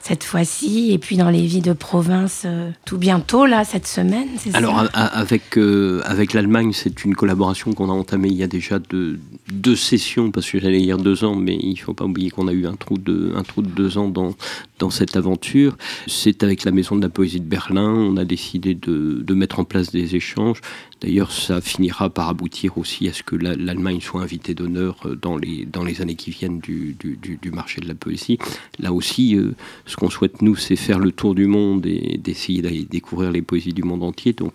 cette 0.03 0.25
fois-ci, 0.25 0.93
et 0.93 0.99
puis 0.99 1.17
dans 1.17 1.31
les 1.31 1.47
vies 1.47 1.61
de 1.61 1.73
province 1.73 2.43
euh, 2.47 2.71
tout 2.85 2.99
bientôt, 2.99 3.47
là, 3.47 3.65
cette 3.65 3.87
semaine, 3.87 4.29
Alors, 4.55 4.89
avec, 4.95 5.59
euh, 5.59 6.01
avec 6.05 6.33
l'Allemagne, 6.33 6.73
c'est 6.73 7.05
une 7.05 7.15
collaboration 7.15 7.73
qu'on 7.73 7.91
a 7.91 7.93
entamée 7.93 8.29
il 8.29 8.37
y 8.37 8.43
a 8.43 8.47
déjà 8.47 8.79
deux, 8.79 9.19
deux 9.53 9.77
sessions, 9.77 10.31
parce 10.31 10.51
que 10.51 10.59
j'allais 10.59 10.81
dire 10.81 10.99
deux 10.99 11.25
ans, 11.25 11.35
mais 11.35 11.57
il 11.61 11.73
ne 11.73 11.79
faut 11.79 11.95
pas 11.95 12.05
oublier 12.05 12.31
qu'on 12.31 12.49
a 12.49 12.53
eu 12.53 12.67
un 12.67 12.75
trou, 12.75 12.99
de, 12.99 13.33
un 13.37 13.43
trou 13.43 13.63
de 13.63 13.69
deux 13.69 13.99
ans 13.99 14.09
dans, 14.09 14.35
dans 14.79 14.91
cette 14.91 15.17
aventure. 15.17 15.77
C'est 16.07 16.43
avec 16.43 16.65
la 16.65 16.73
Maison 16.73 16.97
de 16.97 17.03
la 17.03 17.09
Poésie 17.09 17.41
de 17.41 17.47
Berlin, 17.47 17.91
on 17.91 18.17
a 18.17 18.25
décidé 18.25 18.75
de, 18.75 19.23
de 19.23 19.35
mettre 19.35 19.59
en 19.59 19.65
place 19.65 19.91
des 19.91 20.17
échanges. 20.17 20.61
D'ailleurs, 21.01 21.33
ça 21.33 21.61
finira 21.61 22.11
par 22.11 22.29
aboutir 22.29 22.77
aussi 22.77 23.09
à 23.09 23.13
ce 23.13 23.23
que 23.23 23.37
l'Allemagne 23.37 24.01
soit 24.01 24.21
invitée 24.21 24.55
d'honneur 24.55 24.97
euh, 25.07 25.17
dans 25.17 25.37
les, 25.37 25.65
dans 25.65 25.85
les 25.85 26.03
années 26.03 26.15
qui 26.15 26.31
viennent 26.31 26.61
du, 26.61 26.97
du, 27.01 27.51
marché 27.51 27.81
de 27.81 27.89
la 27.89 27.95
poésie. 27.95 28.39
Là 28.79 28.93
aussi, 28.93 29.37
ce 29.87 29.97
qu'on 29.97 30.11
souhaite, 30.11 30.43
nous, 30.43 30.57
c'est 30.57 30.77
faire 30.77 30.99
le 30.99 31.11
tour 31.11 31.35
du 31.35 31.47
monde 31.47 31.87
et 31.87 32.19
d'essayer 32.23 32.63
d'aller 32.63 32.87
découvrir 32.89 33.31
les 33.31 33.43
poésies 33.43 33.73
du 33.73 33.83
monde 33.83 34.03
entier. 34.03 34.33
Donc, 34.33 34.53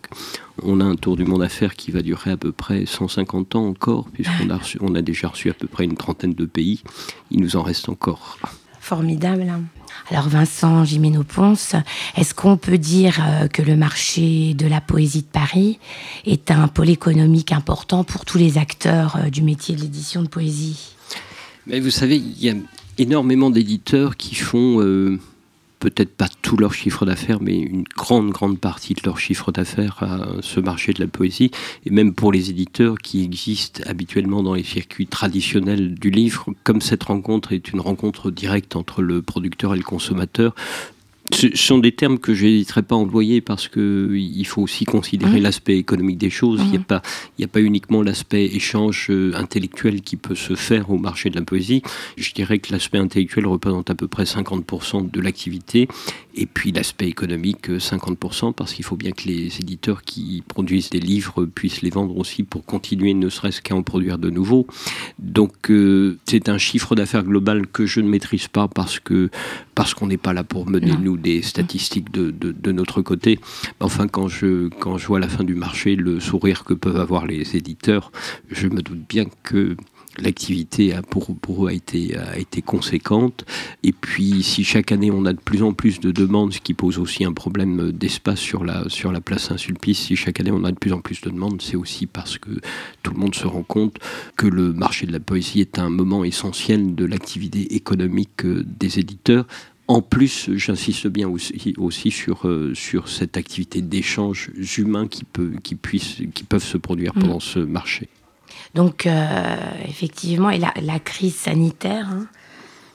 on 0.63 0.79
a 0.79 0.83
un 0.83 0.95
tour 0.95 1.17
du 1.17 1.25
monde 1.25 1.43
à 1.43 1.49
faire 1.49 1.75
qui 1.75 1.91
va 1.91 2.01
durer 2.01 2.31
à 2.31 2.37
peu 2.37 2.51
près 2.51 2.85
150 2.85 3.55
ans 3.55 3.67
encore, 3.67 4.09
puisqu'on 4.11 4.49
a, 4.49 4.59
on 4.81 4.95
a 4.95 5.01
déjà 5.01 5.29
reçu 5.29 5.49
à 5.49 5.53
peu 5.53 5.67
près 5.67 5.83
une 5.83 5.95
trentaine 5.95 6.33
de 6.33 6.45
pays. 6.45 6.81
Il 7.31 7.41
nous 7.41 7.55
en 7.55 7.63
reste 7.63 7.89
encore. 7.89 8.37
Formidable. 8.79 9.53
Alors 10.09 10.29
Vincent 10.29 10.85
Gimeno-Ponce, 10.85 11.75
est-ce 12.15 12.35
qu'on 12.35 12.57
peut 12.57 12.77
dire 12.77 13.17
euh, 13.19 13.47
que 13.47 13.61
le 13.61 13.75
marché 13.75 14.53
de 14.53 14.67
la 14.67 14.81
poésie 14.81 15.21
de 15.21 15.27
Paris 15.27 15.79
est 16.25 16.51
un 16.51 16.67
pôle 16.67 16.89
économique 16.89 17.51
important 17.51 18.03
pour 18.03 18.25
tous 18.25 18.37
les 18.37 18.57
acteurs 18.57 19.15
euh, 19.15 19.29
du 19.29 19.41
métier 19.41 19.75
de 19.75 19.81
l'édition 19.81 20.21
de 20.21 20.27
poésie? 20.27 20.95
Mais 21.65 21.79
vous 21.79 21.89
savez, 21.89 22.17
il 22.17 22.43
y 22.43 22.49
a 22.49 22.53
énormément 22.99 23.49
d'éditeurs 23.49 24.17
qui 24.17 24.35
font 24.35 24.81
euh, 24.81 25.19
peut-être 25.85 26.15
pas 26.15 26.29
tout 26.41 26.57
leur 26.57 26.73
chiffre 26.73 27.05
d'affaires, 27.05 27.39
mais 27.41 27.59
une 27.59 27.83
grande, 27.83 28.31
grande 28.31 28.57
partie 28.57 28.95
de 28.95 29.01
leur 29.05 29.19
chiffre 29.19 29.51
d'affaires 29.51 30.01
à 30.01 30.41
ce 30.41 30.59
marché 30.59 30.93
de 30.93 30.99
la 30.99 31.05
poésie. 31.05 31.51
Et 31.85 31.91
même 31.91 32.15
pour 32.15 32.31
les 32.31 32.49
éditeurs 32.49 32.97
qui 32.97 33.23
existent 33.23 33.83
habituellement 33.85 34.41
dans 34.41 34.55
les 34.55 34.63
circuits 34.63 35.05
traditionnels 35.05 35.93
du 35.93 36.09
livre, 36.09 36.47
comme 36.63 36.81
cette 36.81 37.03
rencontre 37.03 37.53
est 37.53 37.71
une 37.71 37.81
rencontre 37.81 38.31
directe 38.31 38.75
entre 38.75 39.03
le 39.03 39.21
producteur 39.21 39.75
et 39.75 39.77
le 39.77 39.83
consommateur, 39.83 40.55
ce 41.33 41.55
sont 41.55 41.79
des 41.79 41.91
termes 41.91 42.19
que 42.19 42.33
je 42.33 42.45
n'hésiterai 42.45 42.83
pas 42.83 42.95
à 42.95 42.97
employer 42.99 43.41
parce 43.41 43.67
qu'il 43.67 44.45
faut 44.45 44.61
aussi 44.61 44.85
considérer 44.85 45.39
mmh. 45.39 45.43
l'aspect 45.43 45.77
économique 45.77 46.17
des 46.17 46.29
choses. 46.29 46.61
Il 46.63 46.69
n'y 46.69 46.77
a, 46.77 46.79
mmh. 46.79 46.83
pas, 46.83 47.01
a 47.41 47.47
pas 47.47 47.61
uniquement 47.61 48.03
l'aspect 48.03 48.45
échange 48.45 49.07
euh, 49.09 49.33
intellectuel 49.35 50.01
qui 50.01 50.17
peut 50.17 50.35
se 50.35 50.55
faire 50.55 50.91
au 50.91 50.97
marché 50.97 51.29
de 51.29 51.35
la 51.35 51.43
poésie. 51.43 51.81
Je 52.17 52.31
dirais 52.33 52.59
que 52.59 52.71
l'aspect 52.71 52.99
intellectuel 52.99 53.47
représente 53.47 53.89
à 53.89 53.95
peu 53.95 54.07
près 54.07 54.23
50% 54.23 55.09
de 55.09 55.21
l'activité 55.21 55.87
et 56.35 56.45
puis 56.45 56.71
l'aspect 56.71 57.07
économique 57.07 57.69
50% 57.69 58.49
euh, 58.49 58.51
parce 58.51 58.73
qu'il 58.73 58.85
faut 58.85 58.97
bien 58.97 59.11
que 59.11 59.27
les 59.27 59.59
éditeurs 59.59 60.03
qui 60.03 60.43
produisent 60.47 60.89
des 60.89 60.99
livres 60.99 61.45
puissent 61.45 61.81
les 61.81 61.89
vendre 61.89 62.17
aussi 62.17 62.43
pour 62.43 62.65
continuer 62.65 63.13
ne 63.13 63.29
serait-ce 63.29 63.61
qu'à 63.61 63.75
en 63.75 63.83
produire 63.83 64.17
de 64.17 64.29
nouveaux. 64.29 64.67
Donc 65.17 65.71
euh, 65.71 66.17
c'est 66.25 66.49
un 66.49 66.57
chiffre 66.57 66.95
d'affaires 66.95 67.23
global 67.23 67.65
que 67.67 67.85
je 67.85 67.99
ne 67.99 68.09
maîtrise 68.09 68.47
pas 68.47 68.67
parce 68.67 68.99
que 68.99 69.29
parce 69.73 69.93
qu'on 69.93 70.07
n'est 70.07 70.17
pas 70.17 70.33
là 70.33 70.43
pour 70.43 70.69
mener 70.69 70.93
nous 71.01 71.14
des 71.19 71.41
statistiques 71.41 72.11
de, 72.11 72.31
de, 72.31 72.71
notre 72.71 73.01
côté. 73.01 73.39
Enfin, 73.79 74.07
quand 74.07 74.27
je, 74.27 74.69
quand 74.79 74.97
je 74.97 75.07
vois 75.07 75.19
la 75.19 75.29
fin 75.29 75.43
du 75.43 75.55
marché, 75.55 75.95
le 75.95 76.19
sourire 76.19 76.63
que 76.63 76.73
peuvent 76.73 76.99
avoir 76.99 77.25
les 77.25 77.55
éditeurs, 77.55 78.11
je 78.49 78.67
me 78.67 78.81
doute 78.81 79.07
bien 79.07 79.25
que 79.43 79.75
l'activité 80.17 80.93
pour, 81.09 81.35
pour 81.35 81.65
eux 81.65 81.69
a 81.69 81.73
été, 81.73 82.17
a 82.17 82.37
été 82.37 82.61
conséquente. 82.61 83.45
Et 83.83 83.91
puis, 83.91 84.43
si 84.43 84.63
chaque 84.63 84.91
année 84.91 85.11
on 85.11 85.25
a 85.25 85.33
de 85.33 85.39
plus 85.39 85.63
en 85.63 85.73
plus 85.73 85.99
de 85.99 86.11
demandes, 86.11 86.53
ce 86.53 86.59
qui 86.59 86.73
pose 86.73 86.99
aussi 86.99 87.23
un 87.23 87.33
problème 87.33 87.91
d'espace 87.91 88.39
sur 88.39 88.63
la, 88.63 88.87
sur 88.89 89.11
la 89.11 89.21
place 89.21 89.45
Saint-Sulpice, 89.45 89.99
si 89.99 90.15
chaque 90.15 90.39
année 90.39 90.51
on 90.51 90.63
a 90.63 90.71
de 90.71 90.77
plus 90.77 90.93
en 90.93 91.01
plus 91.01 91.21
de 91.21 91.29
demandes, 91.29 91.61
c'est 91.61 91.75
aussi 91.75 92.05
parce 92.05 92.37
que 92.37 92.51
tout 93.03 93.11
le 93.11 93.19
monde 93.19 93.35
se 93.35 93.47
rend 93.47 93.63
compte 93.63 93.97
que 94.37 94.47
le 94.47 94.73
marché 94.73 95.05
de 95.05 95.11
la 95.11 95.19
poésie 95.19 95.61
est 95.61 95.79
un 95.79 95.89
moment 95.89 96.23
essentiel 96.23 96.95
de 96.95 97.05
l'activité 97.05 97.75
économique 97.75 98.45
euh, 98.45 98.63
des 98.65 98.99
éditeurs 98.99 99.45
en 99.87 100.01
plus, 100.01 100.49
j'insiste 100.55 101.07
bien 101.07 101.29
aussi, 101.29 101.73
aussi 101.77 102.09
sur, 102.11 102.47
euh, 102.47 102.73
sur 102.73 103.07
cette 103.07 103.37
activité 103.37 103.81
d'échange 103.81 104.49
humain 104.77 105.07
qui, 105.07 105.23
peut, 105.23 105.53
qui, 105.61 105.75
puisse, 105.75 106.17
qui 106.33 106.43
peuvent 106.43 106.63
se 106.63 106.77
produire 106.77 107.13
mm. 107.15 107.21
pendant 107.21 107.39
ce 107.39 107.59
marché. 107.59 108.09
Donc, 108.73 109.05
euh, 109.05 109.55
effectivement, 109.87 110.49
et 110.49 110.57
la, 110.57 110.73
la, 110.81 110.99
crise 110.99 111.35
sanitaire, 111.35 112.07
hein, 112.09 112.27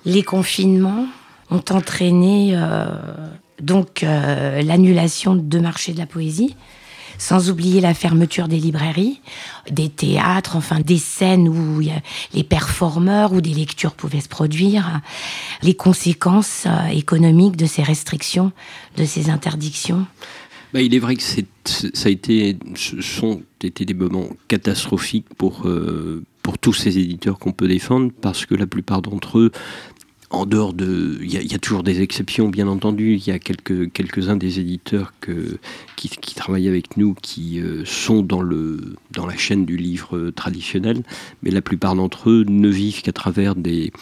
les 0.05 0.23
confinements 0.23 1.07
ont 1.51 1.65
entraîné 1.71 2.53
euh, 2.55 2.87
donc 3.61 4.01
l'annulation 4.03 5.35
de 5.35 5.59
marchés 5.59 5.93
de 5.93 5.99
la 5.99 6.07
poésie 6.07 6.57
sans 7.21 7.51
oublier 7.51 7.81
la 7.81 7.93
fermeture 7.93 8.49
des 8.49 8.59
librairies, 8.59 9.21
des 9.71 9.91
théâtres, 9.91 10.57
enfin 10.57 10.81
des 10.81 10.99
scènes 10.99 11.49
où 11.49 11.81
les 12.33 12.45
performeurs 12.45 13.35
ou 13.35 13.43
des 13.43 13.53
lectures 13.53 13.93
pouvaient 13.93 14.21
se 14.21 14.29
produire, 14.29 15.01
les 15.63 15.75
conséquences 15.75 16.65
euh, 16.67 16.87
économiques 16.87 17.57
de 17.57 17.67
ces 17.67 17.83
restrictions, 17.83 18.53
de 18.97 19.05
ces 19.05 19.29
interdictions. 19.29 20.07
Bah, 20.73 20.81
il 20.81 20.95
est 20.95 20.99
vrai 20.99 21.17
que 21.17 21.23
ça 21.23 22.07
a 22.07 22.09
été, 22.09 22.57
ce 22.75 23.03
sont 23.03 23.43
été 23.63 23.85
des 23.85 23.95
moments 23.95 24.29
catastrophiques 24.49 25.27
pour, 25.37 25.67
euh, 25.67 26.23
pour 26.43 26.59
tous 26.59 26.73
ces 26.73 26.99
éditeurs 26.99 27.39
qu'on 27.39 27.53
peut 27.53 27.69
défendre, 27.69 28.13
parce 28.23 28.47
que 28.47 28.55
la 28.55 28.67
plupart 28.67 29.03
d'entre 29.03 29.39
eux 29.39 29.51
en 30.31 30.47
dehors 30.47 30.73
de, 30.73 31.19
il 31.21 31.31
y, 31.31 31.55
a 31.55 31.59
toujours 31.59 31.83
des 31.83 32.03
exceptions, 32.03 32.49
bien 32.49 32.69
entendu. 32.69 33.15
Il 33.15 33.27
y 33.27 33.33
a 33.33 33.41
quelques 33.41 33.93
quelques-uns 33.93 34.37
des 34.37 34.61
éditeurs 34.61 35.13
qui, 35.97 36.09
travaillent 36.37 36.69
avec 36.69 36.97
nous 36.97 37.15
qui 37.21 37.61
euh, 37.61 37.85
sont 37.85 38.23
dans 38.23 38.41
le 38.41 38.95
dans 39.11 39.27
la 39.27 39.37
chaîne 39.37 39.67
du 39.67 39.77
livre 39.77 40.31
traditionnel, 40.31 41.03
mais 41.43 41.51
la 41.51 41.63
plupart 41.63 41.97
d'entre 41.97 42.31
eux 42.31 42.45
ne 42.49 42.69
vivent 42.69 43.03
qu'à 43.03 43.13
travers 43.13 43.57
des 43.57 43.93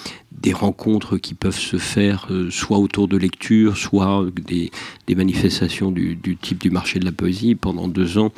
des 0.41 0.53
rencontres 0.53 1.17
qui 1.19 1.35
peuvent 1.35 1.59
se 1.59 1.79
faire 1.79 2.27
euh, 2.31 2.51
soit 2.51 2.79
autour 2.79 3.09
de 3.09 3.17
lecture, 3.17 3.77
soit 3.77 4.27
des, 4.47 4.71
des 5.07 5.15
manifestations 5.15 5.91
du, 5.91 6.15
du, 6.17 6.37
type 6.37 6.59
du 6.59 6.71
marché 6.71 6.99
de 6.99 7.05
la 7.05 7.13
poésie. 7.13 7.55
Pendant 7.55 7.89
deux 7.89 8.19
ans, 8.19 8.33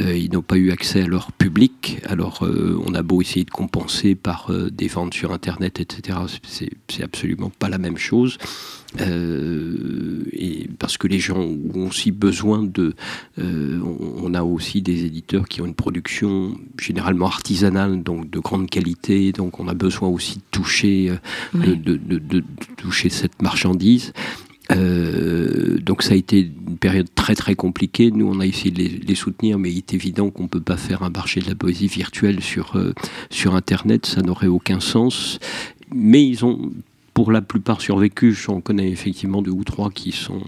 euh, 0.00 0.16
ils 0.16 0.30
n'ont 0.32 0.42
pas 0.42 0.56
eu 0.56 0.70
accès 0.70 1.02
à 1.02 1.06
leur 1.06 1.32
public. 1.32 2.00
Alors, 2.06 2.44
euh, 2.44 2.80
on 2.84 2.94
a 2.94 3.02
beau 3.02 3.22
essayer 3.22 3.44
de 3.44 3.50
compenser 3.50 4.14
par 4.14 4.50
des 4.70 4.88
ventes 4.88 5.14
sur 5.14 5.32
Internet, 5.32 5.80
etc. 5.80 6.18
C'est 6.42 7.02
absolument 7.02 7.50
pas 7.58 7.68
la 7.68 7.78
même 7.78 7.98
chose. 7.98 8.38
Euh, 9.00 10.24
et 10.32 10.68
parce 10.78 10.96
que 10.96 11.06
les 11.06 11.18
gens 11.18 11.38
ont 11.38 11.86
aussi 11.86 12.10
besoin 12.10 12.62
de. 12.62 12.94
Euh, 13.38 13.80
on 14.22 14.34
a 14.34 14.42
aussi 14.42 14.82
des 14.82 15.04
éditeurs 15.04 15.48
qui 15.48 15.60
ont 15.60 15.66
une 15.66 15.74
production 15.74 16.56
généralement 16.78 17.26
artisanale, 17.26 18.02
donc 18.02 18.30
de 18.30 18.38
grande 18.38 18.68
qualité, 18.68 19.32
donc 19.32 19.60
on 19.60 19.68
a 19.68 19.74
besoin 19.74 20.08
aussi 20.08 20.36
de 20.36 20.42
toucher, 20.50 21.10
euh, 21.54 21.76
de, 21.76 22.44
toucher 22.76 23.08
cette 23.08 23.40
marchandise. 23.42 24.12
donc 24.70 26.02
ça 26.02 26.12
a 26.12 26.16
été 26.16 26.40
une 26.40 26.78
période 26.78 27.08
très 27.14 27.34
très 27.34 27.54
compliquée. 27.54 28.10
Nous, 28.10 28.26
on 28.26 28.40
a 28.40 28.46
essayé 28.46 28.70
de 28.70 29.06
les, 29.06 29.14
soutenir, 29.14 29.58
mais 29.58 29.70
il 29.72 29.78
est 29.78 29.94
évident 29.94 30.30
qu'on 30.30 30.44
ne 30.44 30.48
peut 30.48 30.60
pas 30.60 30.76
faire 30.76 31.02
un 31.02 31.10
marché 31.10 31.40
de 31.40 31.48
la 31.48 31.54
poésie 31.54 31.88
virtuelle 31.88 32.42
sur, 32.42 32.76
sur 33.30 33.54
Internet, 33.54 34.06
ça 34.06 34.22
n'aurait 34.22 34.46
aucun 34.46 34.80
sens. 34.80 35.38
Mais 35.90 36.22
ils 36.26 36.44
ont 36.44 36.70
pour 37.18 37.32
la 37.32 37.42
plupart 37.42 37.80
survécu. 37.80 38.32
J'en 38.32 38.60
connais 38.60 38.88
effectivement 38.92 39.42
deux 39.42 39.50
ou 39.50 39.64
trois 39.64 39.90
qui 39.90 40.12
sont, 40.12 40.40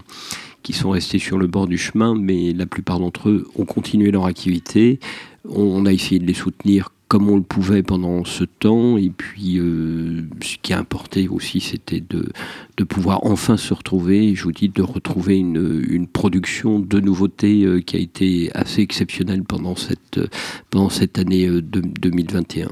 qui 0.63 0.71
sont 0.71 0.91
restés 0.91 1.19
sur 1.19 1.37
le 1.37 1.45
bord 1.45 1.67
du 1.67 1.77
chemin, 1.77 2.15
mais 2.15 2.53
la 2.53 2.65
plupart 2.65 3.01
d'entre 3.01 3.27
eux 3.27 3.45
ont 3.57 3.65
continué 3.65 4.09
leur 4.09 4.25
activité. 4.25 5.01
On 5.49 5.85
a 5.85 5.91
essayé 5.91 6.17
de 6.17 6.25
les 6.25 6.33
soutenir 6.33 6.93
comme 7.09 7.29
on 7.29 7.35
le 7.35 7.41
pouvait 7.41 7.83
pendant 7.83 8.23
ce 8.23 8.45
temps. 8.45 8.95
Et 8.95 9.09
puis, 9.09 9.59
euh, 9.59 10.21
ce 10.41 10.55
qui 10.61 10.71
a 10.71 10.79
importé 10.79 11.27
aussi, 11.27 11.59
c'était 11.59 11.99
de, 11.99 12.31
de 12.77 12.83
pouvoir 12.85 13.25
enfin 13.25 13.57
se 13.57 13.73
retrouver, 13.73 14.33
je 14.33 14.43
vous 14.45 14.53
dis, 14.53 14.69
de 14.69 14.81
retrouver 14.81 15.39
une, 15.39 15.83
une 15.89 16.07
production 16.07 16.79
de 16.79 17.01
nouveautés 17.01 17.65
euh, 17.65 17.81
qui 17.81 17.97
a 17.97 17.99
été 17.99 18.49
assez 18.53 18.81
exceptionnelle 18.81 19.43
pendant 19.43 19.75
cette, 19.75 20.21
pendant 20.69 20.89
cette 20.89 21.19
année 21.19 21.47
euh, 21.47 21.61
de, 21.61 21.81
2021. 21.81 22.69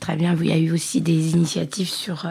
Très 0.00 0.16
bien, 0.16 0.36
il 0.38 0.48
y 0.48 0.52
a 0.52 0.58
eu 0.58 0.72
aussi 0.72 1.00
des 1.00 1.32
initiatives 1.32 1.88
sur 1.88 2.26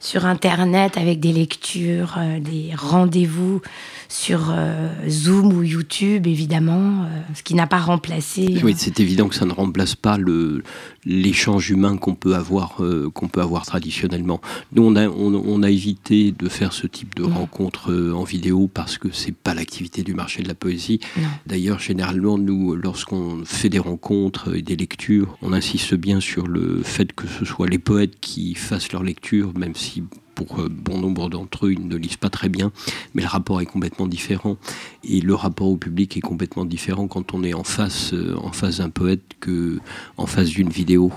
sur 0.00 0.26
Internet 0.26 0.96
avec 0.96 1.20
des 1.20 1.32
lectures, 1.32 2.14
euh, 2.18 2.40
des 2.40 2.70
rendez-vous 2.76 3.60
sur 4.08 4.50
euh, 4.50 4.88
Zoom 5.08 5.52
ou 5.52 5.62
YouTube, 5.62 6.26
évidemment, 6.26 7.02
euh, 7.02 7.06
ce 7.34 7.42
qui 7.42 7.54
n'a 7.54 7.66
pas 7.66 7.78
remplacé. 7.78 8.58
Oui, 8.62 8.74
c'est 8.76 9.00
évident 9.00 9.28
que 9.28 9.34
ça 9.34 9.44
ne 9.44 9.52
remplace 9.52 9.94
pas 9.94 10.16
le, 10.16 10.62
l'échange 11.04 11.70
humain 11.70 11.96
qu'on 11.96 12.14
peut 12.14 12.34
avoir 12.34 12.80
qu'on 13.14 13.28
peut 13.28 13.40
avoir 13.40 13.66
traditionnellement. 13.66 14.40
Nous, 14.72 14.82
on 14.82 14.94
a, 14.96 15.08
on, 15.08 15.62
a 15.62 15.70
évité 15.70 16.32
de 16.32 16.48
faire 16.48 16.72
ce 16.72 16.86
type 16.86 17.14
de 17.14 17.22
rencontres 17.22 17.92
en 18.14 18.24
vidéo 18.24 18.68
parce 18.72 18.98
que 18.98 19.08
c'est 19.12 19.34
pas 19.34 19.54
l'activité 19.54 20.02
du 20.02 20.14
marché 20.14 20.42
de 20.42 20.48
la 20.48 20.54
poésie. 20.54 21.00
D'ailleurs, 21.46 21.78
généralement, 21.78 22.38
nous, 22.38 22.76
lorsqu'on 22.76 23.42
fait 23.44 23.68
des 23.68 23.78
rencontres 23.78 24.54
et 24.54 24.62
des 24.62 24.76
lectures, 24.76 25.36
on 25.42 25.52
insiste 25.52 25.94
bien 25.94 26.20
sur 26.20 26.46
le 26.46 26.82
fait 26.82 27.12
que 27.12 27.26
ce 27.26 27.44
soit 27.44 27.68
les 27.68 27.78
poètes 27.78 28.20
qui 28.20 28.54
fassent 28.54 28.92
leur 28.92 29.02
lecture, 29.02 29.52
même 29.58 29.74
si 29.74 29.87
pour 30.34 30.60
euh, 30.60 30.68
bon 30.68 30.98
nombre 30.98 31.28
d'entre 31.28 31.66
eux, 31.66 31.72
ils 31.72 31.86
ne 31.86 31.96
lisent 31.96 32.16
pas 32.16 32.30
très 32.30 32.48
bien, 32.48 32.70
mais 33.14 33.22
le 33.22 33.28
rapport 33.28 33.60
est 33.60 33.66
complètement 33.66 34.06
différent. 34.06 34.56
Et 35.02 35.20
le 35.20 35.34
rapport 35.34 35.68
au 35.68 35.76
public 35.76 36.16
est 36.16 36.20
complètement 36.20 36.64
différent 36.64 37.08
quand 37.08 37.34
on 37.34 37.42
est 37.42 37.54
en 37.54 37.64
face, 37.64 38.12
euh, 38.12 38.36
en 38.42 38.52
face 38.52 38.78
d'un 38.78 38.90
poète 38.90 39.22
que 39.40 39.80
en 40.16 40.26
face 40.26 40.48
d'une 40.50 40.70
vidéo. 40.70 41.12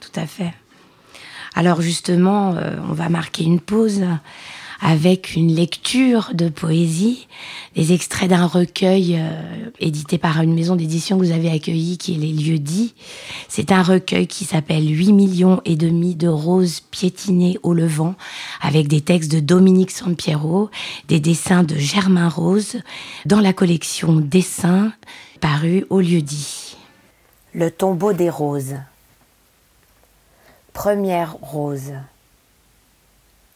Tout 0.00 0.20
à 0.20 0.26
fait. 0.26 0.54
Alors 1.54 1.82
justement, 1.82 2.54
euh, 2.54 2.76
on 2.88 2.92
va 2.92 3.08
marquer 3.08 3.44
une 3.44 3.60
pause 3.60 4.04
avec 4.82 5.36
une 5.36 5.54
lecture 5.54 6.32
de 6.34 6.48
poésie, 6.48 7.28
des 7.76 7.92
extraits 7.92 8.28
d'un 8.28 8.46
recueil 8.46 9.16
euh, 9.16 9.70
édité 9.78 10.18
par 10.18 10.42
une 10.42 10.54
maison 10.54 10.74
d'édition 10.74 11.18
que 11.18 11.24
vous 11.24 11.30
avez 11.30 11.50
accueilli, 11.50 11.98
qui 11.98 12.14
est 12.14 12.18
Les 12.18 12.32
Lieux 12.32 12.58
Dits. 12.58 12.94
C'est 13.48 13.70
un 13.70 13.82
recueil 13.82 14.26
qui 14.26 14.44
s'appelle 14.44 14.88
8 14.88 15.12
millions 15.12 15.62
et 15.64 15.76
demi 15.76 16.16
de 16.16 16.26
roses 16.26 16.80
piétinées 16.80 17.58
au 17.62 17.74
levant, 17.74 18.16
avec 18.60 18.88
des 18.88 19.00
textes 19.00 19.30
de 19.30 19.38
Dominique 19.38 19.92
Sampiero, 19.92 20.68
des 21.06 21.20
dessins 21.20 21.62
de 21.62 21.76
Germain 21.76 22.28
Rose, 22.28 22.78
dans 23.24 23.40
la 23.40 23.52
collection 23.52 24.16
Dessins 24.16 24.92
paru 25.40 25.86
au 25.90 26.00
Lieu 26.00 26.22
Dit. 26.22 26.76
Le 27.54 27.70
tombeau 27.70 28.12
des 28.12 28.30
roses. 28.30 28.74
Première 30.72 31.34
rose 31.40 31.92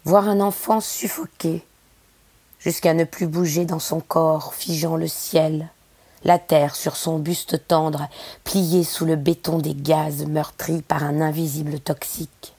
voir 0.06 0.28
un 0.28 0.38
enfant 0.38 0.80
suffoqué 0.80 1.64
jusqu'à 2.60 2.94
ne 2.94 3.02
plus 3.02 3.26
bouger 3.26 3.64
dans 3.64 3.80
son 3.80 3.98
corps, 3.98 4.54
figeant 4.54 4.94
le 4.94 5.08
ciel, 5.08 5.68
la 6.22 6.38
terre 6.38 6.76
sur 6.76 6.96
son 6.96 7.18
buste 7.18 7.66
tendre, 7.66 8.08
plié 8.44 8.84
sous 8.84 9.04
le 9.04 9.16
béton 9.16 9.58
des 9.58 9.74
gaz 9.74 10.24
meurtris 10.26 10.82
par 10.82 11.02
un 11.02 11.20
invisible 11.20 11.80
toxique. 11.80 12.54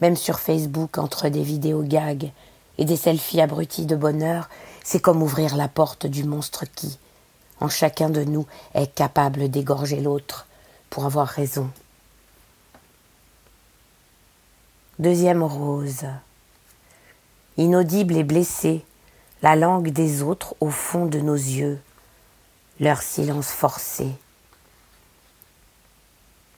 Même 0.00 0.16
sur 0.16 0.40
Facebook, 0.40 0.96
entre 0.96 1.28
des 1.28 1.42
vidéos 1.42 1.82
gags 1.82 2.30
et 2.78 2.86
des 2.86 2.96
selfies 2.96 3.42
abrutis 3.42 3.84
de 3.84 3.94
bonheur, 3.94 4.48
c'est 4.82 5.00
comme 5.00 5.22
ouvrir 5.22 5.56
la 5.56 5.68
porte 5.68 6.06
du 6.06 6.24
monstre 6.24 6.64
qui, 6.74 6.98
en 7.60 7.68
chacun 7.68 8.08
de 8.08 8.24
nous, 8.24 8.46
est 8.74 8.94
capable 8.94 9.50
d'égorger 9.50 10.00
l'autre 10.00 10.46
pour 10.88 11.04
avoir 11.04 11.28
raison. 11.28 11.70
Deuxième 14.98 15.42
rose. 15.42 16.06
Inaudible 17.58 18.16
et 18.16 18.24
blessée, 18.24 18.84
la 19.40 19.56
langue 19.56 19.88
des 19.88 20.22
autres 20.22 20.54
au 20.60 20.68
fond 20.68 21.06
de 21.06 21.20
nos 21.20 21.34
yeux, 21.34 21.80
leur 22.80 23.00
silence 23.00 23.50
forcé. 23.50 24.10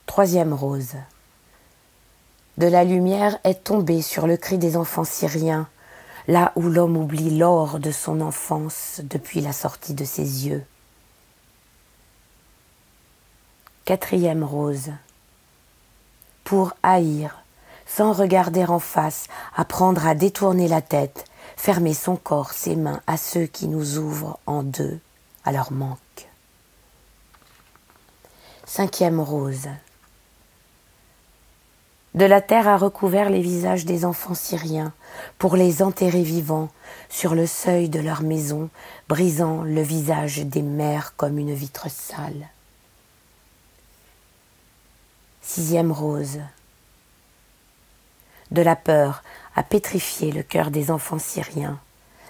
Troisième 0.07 0.53
rose. 0.53 0.95
De 2.57 2.67
la 2.67 2.83
lumière 2.83 3.39
est 3.45 3.63
tombée 3.63 4.01
sur 4.01 4.27
le 4.27 4.35
cri 4.35 4.57
des 4.57 4.75
enfants 4.75 5.05
syriens, 5.05 5.69
là 6.27 6.51
où 6.57 6.63
l'homme 6.63 6.97
oublie 6.97 7.37
l'or 7.37 7.79
de 7.79 7.91
son 7.91 8.19
enfance 8.19 8.99
depuis 9.05 9.39
la 9.39 9.53
sortie 9.53 9.93
de 9.93 10.03
ses 10.03 10.47
yeux. 10.47 10.65
Quatrième 13.85 14.43
rose. 14.43 14.91
Pour 16.43 16.73
haïr, 16.83 17.41
sans 17.95 18.13
regarder 18.13 18.65
en 18.65 18.79
face, 18.79 19.27
apprendre 19.55 20.05
à 20.05 20.15
détourner 20.15 20.67
la 20.67 20.81
tête, 20.81 21.25
fermer 21.57 21.93
son 21.93 22.15
corps, 22.15 22.53
ses 22.53 22.75
mains 22.75 23.01
à 23.07 23.17
ceux 23.17 23.45
qui 23.45 23.67
nous 23.67 23.97
ouvrent 23.97 24.39
en 24.45 24.63
deux, 24.63 24.99
à 25.43 25.51
leur 25.51 25.71
manque. 25.71 25.97
Cinquième 28.65 29.19
rose. 29.19 29.67
De 32.13 32.25
la 32.25 32.41
terre 32.41 32.67
a 32.67 32.77
recouvert 32.77 33.29
les 33.29 33.41
visages 33.41 33.85
des 33.85 34.05
enfants 34.05 34.35
syriens 34.35 34.93
pour 35.37 35.55
les 35.55 35.81
enterrer 35.81 36.23
vivants 36.23 36.69
sur 37.09 37.33
le 37.33 37.47
seuil 37.47 37.89
de 37.89 37.99
leur 37.99 38.21
maison, 38.21 38.69
brisant 39.07 39.63
le 39.63 39.81
visage 39.81 40.39
des 40.39 40.61
mères 40.61 41.13
comme 41.17 41.37
une 41.37 41.53
vitre 41.53 41.89
sale. 41.89 42.49
Sixième 45.41 45.91
rose. 45.91 46.39
De 48.51 48.61
la 48.61 48.75
peur 48.75 49.23
a 49.55 49.63
pétrifié 49.63 50.31
le 50.31 50.43
cœur 50.43 50.71
des 50.71 50.91
enfants 50.91 51.19
syriens, 51.19 51.79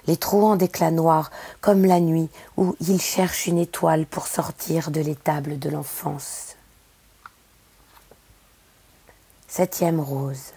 les 0.07 0.17
trouant 0.17 0.55
d'éclats 0.55 0.91
noirs 0.91 1.31
comme 1.61 1.85
la 1.85 1.99
nuit 1.99 2.29
où 2.57 2.75
ils 2.81 3.01
cherchent 3.01 3.47
une 3.47 3.57
étoile 3.57 4.05
pour 4.05 4.27
sortir 4.27 4.91
de 4.91 5.01
l'étable 5.01 5.59
de 5.59 5.69
l'enfance. 5.69 6.55
Septième 9.47 9.99
rose. 9.99 10.53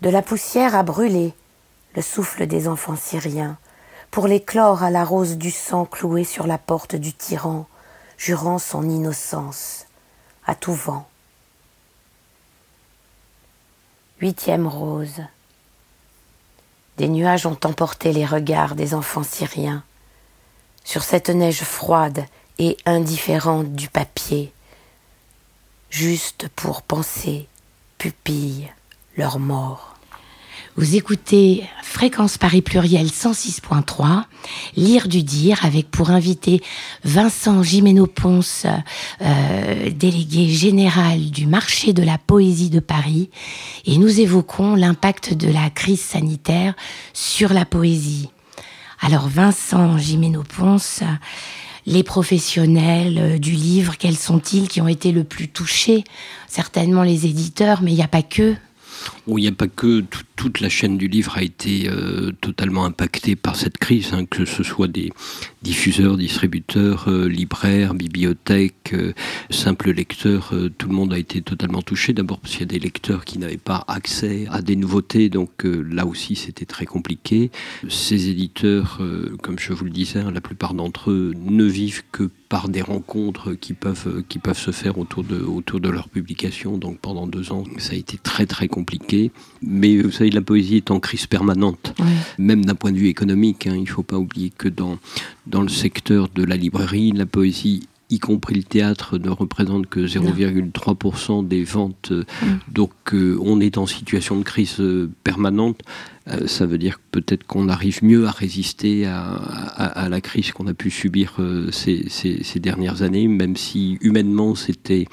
De 0.00 0.10
la 0.10 0.22
poussière 0.22 0.74
a 0.74 0.82
brûlé 0.82 1.34
le 1.94 2.02
souffle 2.02 2.46
des 2.46 2.68
enfants 2.68 2.96
syriens, 2.96 3.58
pour 4.10 4.26
l'éclore 4.26 4.82
à 4.82 4.90
la 4.90 5.04
rose 5.04 5.36
du 5.36 5.50
sang 5.50 5.84
clouée 5.84 6.24
sur 6.24 6.46
la 6.46 6.58
porte 6.58 6.96
du 6.96 7.12
tyran, 7.12 7.66
jurant 8.16 8.58
son 8.58 8.88
innocence 8.88 9.86
à 10.46 10.54
tout 10.54 10.74
vent. 10.74 11.09
Huitième 14.20 14.66
rose. 14.66 15.22
Des 16.98 17.08
nuages 17.08 17.46
ont 17.46 17.58
emporté 17.64 18.12
les 18.12 18.26
regards 18.26 18.74
des 18.74 18.92
enfants 18.92 19.22
syriens 19.22 19.82
sur 20.84 21.02
cette 21.04 21.30
neige 21.30 21.62
froide 21.62 22.26
et 22.58 22.76
indifférente 22.84 23.74
du 23.74 23.88
papier, 23.88 24.52
juste 25.88 26.48
pour 26.54 26.82
penser, 26.82 27.48
pupille, 27.96 28.70
leur 29.16 29.38
mort. 29.38 29.96
Vous 30.80 30.96
écoutez 30.96 31.64
Fréquence 31.82 32.38
Paris 32.38 32.62
Pluriel 32.62 33.08
106.3, 33.08 34.24
Lire 34.76 35.08
du 35.08 35.22
dire, 35.22 35.62
avec 35.62 35.90
pour 35.90 36.08
invité 36.08 36.62
Vincent 37.04 37.62
Gimeno-Ponce, 37.62 38.64
euh, 39.20 39.90
délégué 39.90 40.48
général 40.48 41.30
du 41.30 41.46
marché 41.46 41.92
de 41.92 42.02
la 42.02 42.16
poésie 42.16 42.70
de 42.70 42.80
Paris, 42.80 43.28
et 43.84 43.98
nous 43.98 44.20
évoquons 44.20 44.74
l'impact 44.74 45.34
de 45.34 45.52
la 45.52 45.68
crise 45.68 46.00
sanitaire 46.00 46.72
sur 47.12 47.52
la 47.52 47.66
poésie. 47.66 48.30
Alors 49.02 49.28
Vincent 49.28 49.98
Gimeno-Ponce, 49.98 51.02
les 51.84 52.02
professionnels 52.02 53.18
euh, 53.18 53.38
du 53.38 53.52
livre, 53.52 53.98
quels 53.98 54.16
sont-ils 54.16 54.66
qui 54.66 54.80
ont 54.80 54.88
été 54.88 55.12
le 55.12 55.24
plus 55.24 55.48
touchés? 55.48 56.04
Certainement 56.48 57.02
les 57.02 57.26
éditeurs, 57.26 57.82
mais 57.82 57.92
il 57.92 57.96
n'y 57.96 58.02
a 58.02 58.08
pas 58.08 58.22
que. 58.22 58.56
Il 59.26 59.34
n'y 59.34 59.48
a 59.48 59.52
pas 59.52 59.68
que 59.68 60.04
toute 60.36 60.60
la 60.60 60.68
chaîne 60.68 60.98
du 60.98 61.06
livre 61.06 61.36
a 61.36 61.42
été 61.42 61.88
euh, 61.88 62.32
totalement 62.40 62.84
impactée 62.84 63.36
par 63.36 63.56
cette 63.56 63.78
crise, 63.78 64.12
hein, 64.12 64.24
que 64.26 64.44
ce 64.44 64.62
soit 64.62 64.88
des 64.88 65.12
diffuseurs, 65.62 66.16
distributeurs, 66.16 67.08
euh, 67.08 67.28
libraires, 67.28 67.94
bibliothèques, 67.94 68.94
euh, 68.94 69.12
simples 69.50 69.92
lecteurs, 69.92 70.52
tout 70.78 70.88
le 70.88 70.94
monde 70.94 71.12
a 71.12 71.18
été 71.18 71.42
totalement 71.42 71.82
touché. 71.82 72.12
D'abord 72.12 72.40
parce 72.40 72.52
qu'il 72.52 72.62
y 72.62 72.64
a 72.64 72.66
des 72.66 72.78
lecteurs 72.78 73.24
qui 73.24 73.38
n'avaient 73.38 73.56
pas 73.56 73.84
accès 73.86 74.46
à 74.50 74.62
des 74.62 74.76
nouveautés, 74.76 75.28
donc 75.28 75.50
là 75.64 76.06
aussi 76.06 76.34
c'était 76.34 76.64
très 76.64 76.86
compliqué. 76.86 77.50
Ces 77.88 78.28
éditeurs, 78.28 79.00
comme 79.42 79.58
je 79.58 79.72
vous 79.72 79.84
le 79.84 79.90
disais, 79.90 80.20
hein, 80.20 80.30
la 80.30 80.40
plupart 80.40 80.74
d'entre 80.74 81.10
eux 81.10 81.34
ne 81.36 81.64
vivent 81.64 82.02
que 82.12 82.30
par 82.50 82.68
des 82.68 82.82
rencontres 82.82 83.54
qui 83.54 83.72
peuvent, 83.74 84.24
qui 84.28 84.40
peuvent 84.40 84.58
se 84.58 84.72
faire 84.72 84.98
autour 84.98 85.22
de, 85.22 85.40
autour 85.40 85.80
de 85.80 85.88
leur 85.88 86.08
publication. 86.08 86.76
Donc 86.76 86.98
pendant 86.98 87.26
deux 87.28 87.52
ans, 87.52 87.62
ça 87.78 87.92
a 87.92 87.96
été 87.96 88.18
très 88.18 88.44
très 88.44 88.66
compliqué. 88.66 89.30
Mais 89.62 90.02
vous 90.02 90.10
savez, 90.10 90.30
la 90.30 90.42
poésie 90.42 90.76
est 90.76 90.90
en 90.90 90.98
crise 90.98 91.26
permanente, 91.26 91.94
même 92.38 92.64
d'un 92.64 92.74
point 92.74 92.90
de 92.90 92.98
vue 92.98 93.06
économique. 93.06 93.68
Hein. 93.68 93.74
Il 93.76 93.82
ne 93.82 93.88
faut 93.88 94.02
pas 94.02 94.18
oublier 94.18 94.50
que 94.50 94.68
dans, 94.68 94.98
dans 95.46 95.62
le 95.62 95.68
secteur 95.68 96.28
de 96.34 96.42
la 96.42 96.56
librairie, 96.56 97.12
la 97.12 97.24
poésie 97.24 97.88
y 98.10 98.18
compris 98.18 98.56
le 98.56 98.64
théâtre, 98.64 99.18
ne 99.18 99.30
représente 99.30 99.86
que 99.86 100.00
0,3% 100.00 101.46
des 101.46 101.64
ventes. 101.64 102.10
Mm. 102.10 102.46
Donc 102.72 102.92
euh, 103.12 103.38
on 103.40 103.60
est 103.60 103.78
en 103.78 103.86
situation 103.86 104.36
de 104.36 104.42
crise 104.42 104.80
euh, 104.80 105.10
permanente. 105.24 105.80
Euh, 106.28 106.46
ça 106.46 106.66
veut 106.66 106.76
dire 106.76 106.98
peut-être 107.12 107.46
qu'on 107.46 107.68
arrive 107.68 108.04
mieux 108.04 108.26
à 108.26 108.30
résister 108.30 109.06
à, 109.06 110.08
la 110.10 110.20
crise 110.20 110.52
qu'on 110.52 110.66
a 110.66 110.74
pu 110.74 110.90
subir 110.90 111.38
ces, 111.72 112.60
dernières 112.60 113.02
années, 113.02 113.26
même 113.26 113.56
si 113.56 113.96
humainement 114.00 114.54
c'était 114.54 115.06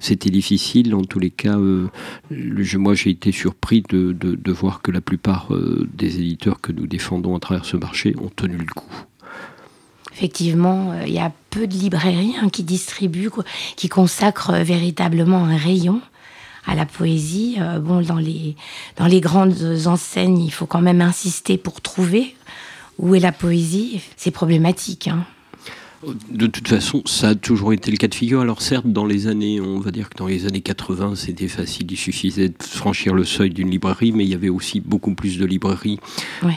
c'était 0.00 0.30
difficile. 0.30 0.94
En 0.94 1.02
tous 1.02 1.18
les 1.18 1.30
cas, 1.30 1.58
moi 2.28 2.94
j'ai 2.94 3.10
été 3.10 3.32
surpris 3.32 3.82
de, 3.88 4.12
de, 4.12 4.52
voir 4.52 4.82
que 4.82 4.92
la 4.92 5.00
plupart 5.00 5.48
des 5.94 6.20
éditeurs 6.20 6.60
que 6.60 6.72
nous 6.72 6.86
défendons 6.86 7.34
à 7.34 7.40
travers 7.40 7.64
ce 7.64 7.76
marché 7.76 8.14
ont 8.18 8.30
tenu 8.30 8.56
le 8.56 8.72
coup 8.72 9.04
effectivement, 10.22 10.92
euh, 10.92 11.02
il 11.04 11.12
y 11.12 11.18
a 11.18 11.32
peu 11.50 11.66
de 11.66 11.74
librairies 11.74 12.36
hein, 12.40 12.48
qui 12.48 12.62
distribuent, 12.62 13.30
qui 13.74 13.88
consacrent 13.88 14.50
euh, 14.50 14.62
véritablement 14.62 15.44
un 15.44 15.56
rayon 15.56 16.00
à 16.64 16.76
la 16.76 16.86
poésie. 16.86 17.56
Euh, 17.58 17.80
bon, 17.80 18.02
dans 18.02 18.18
les, 18.18 18.54
dans 18.96 19.06
les 19.06 19.20
grandes 19.20 19.86
enseignes, 19.86 20.38
il 20.38 20.52
faut 20.52 20.66
quand 20.66 20.80
même 20.80 21.00
insister 21.00 21.58
pour 21.58 21.80
trouver 21.80 22.36
où 23.00 23.16
est 23.16 23.20
la 23.20 23.32
poésie. 23.32 24.00
C'est 24.16 24.30
problématique. 24.30 25.08
Hein. 25.08 25.24
De 26.30 26.46
toute 26.48 26.66
façon, 26.66 27.02
ça 27.06 27.28
a 27.28 27.34
toujours 27.36 27.72
été 27.72 27.92
le 27.92 27.96
cas 27.96 28.08
de 28.08 28.14
figure. 28.14 28.40
Alors 28.40 28.60
certes, 28.60 28.86
dans 28.86 29.06
les 29.06 29.28
années, 29.28 29.60
on 29.60 29.78
va 29.78 29.92
dire 29.92 30.10
que 30.10 30.16
dans 30.16 30.26
les 30.26 30.46
années 30.46 30.60
80, 30.60 31.14
c'était 31.14 31.46
facile, 31.46 31.86
il 31.90 31.96
suffisait 31.96 32.48
de 32.48 32.54
franchir 32.60 33.14
le 33.14 33.22
seuil 33.22 33.50
d'une 33.50 33.70
librairie, 33.70 34.10
mais 34.10 34.24
il 34.24 34.30
y 34.30 34.34
avait 34.34 34.48
aussi 34.48 34.80
beaucoup 34.80 35.14
plus 35.14 35.38
de 35.38 35.46
librairies 35.46 36.00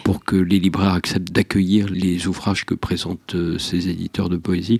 pour 0.03 0.23
que 0.23 0.35
les 0.35 0.59
libraires 0.59 0.93
acceptent 0.93 1.31
d'accueillir 1.31 1.87
les 1.89 2.27
ouvrages 2.27 2.65
que 2.65 2.73
présentent 2.73 3.35
euh, 3.35 3.59
ces 3.59 3.87
éditeurs 3.89 4.29
de 4.29 4.37
poésie. 4.37 4.79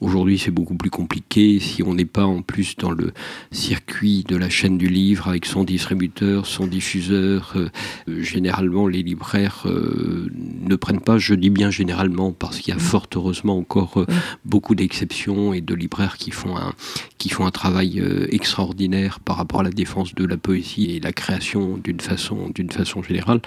Aujourd'hui, 0.00 0.38
c'est 0.38 0.50
beaucoup 0.50 0.74
plus 0.74 0.90
compliqué. 0.90 1.58
Si 1.60 1.82
on 1.82 1.94
n'est 1.94 2.04
pas 2.04 2.26
en 2.26 2.42
plus 2.42 2.76
dans 2.76 2.90
le 2.90 3.12
circuit 3.50 4.24
de 4.28 4.36
la 4.36 4.50
chaîne 4.50 4.78
du 4.78 4.88
livre 4.88 5.28
avec 5.28 5.46
son 5.46 5.64
distributeur, 5.64 6.46
son 6.46 6.66
diffuseur, 6.66 7.52
euh, 7.56 7.68
euh, 8.08 8.22
généralement 8.22 8.88
les 8.88 9.02
libraires 9.02 9.66
ne 9.66 10.76
prennent 10.76 11.00
pas. 11.00 11.18
Je 11.18 11.34
dis 11.34 11.50
bien 11.50 11.70
généralement 11.70 12.32
parce 12.32 12.58
qu'il 12.58 12.74
y 12.74 12.76
a 12.76 12.80
fort 12.80 13.06
heureusement 13.14 13.58
encore 13.58 14.04
beaucoup 14.44 14.74
d'exceptions 14.74 15.52
et 15.52 15.60
de 15.60 15.74
libraires 15.74 16.16
qui 16.16 16.30
font 16.30 16.56
un, 16.56 16.72
qui 17.18 17.28
font 17.28 17.46
un 17.46 17.50
travail 17.50 18.00
euh, 18.00 18.26
extraordinaire 18.30 19.20
par 19.20 19.36
rapport 19.36 19.60
à 19.60 19.62
la 19.62 19.70
défense 19.70 20.14
de 20.14 20.24
la 20.24 20.36
poésie 20.36 20.96
et 20.96 21.00
la 21.00 21.12
création 21.12 21.76
d'une 21.76 22.00
façon, 22.00 22.50
d'une 22.54 22.70
façon 22.70 23.02
générale. 23.02 23.40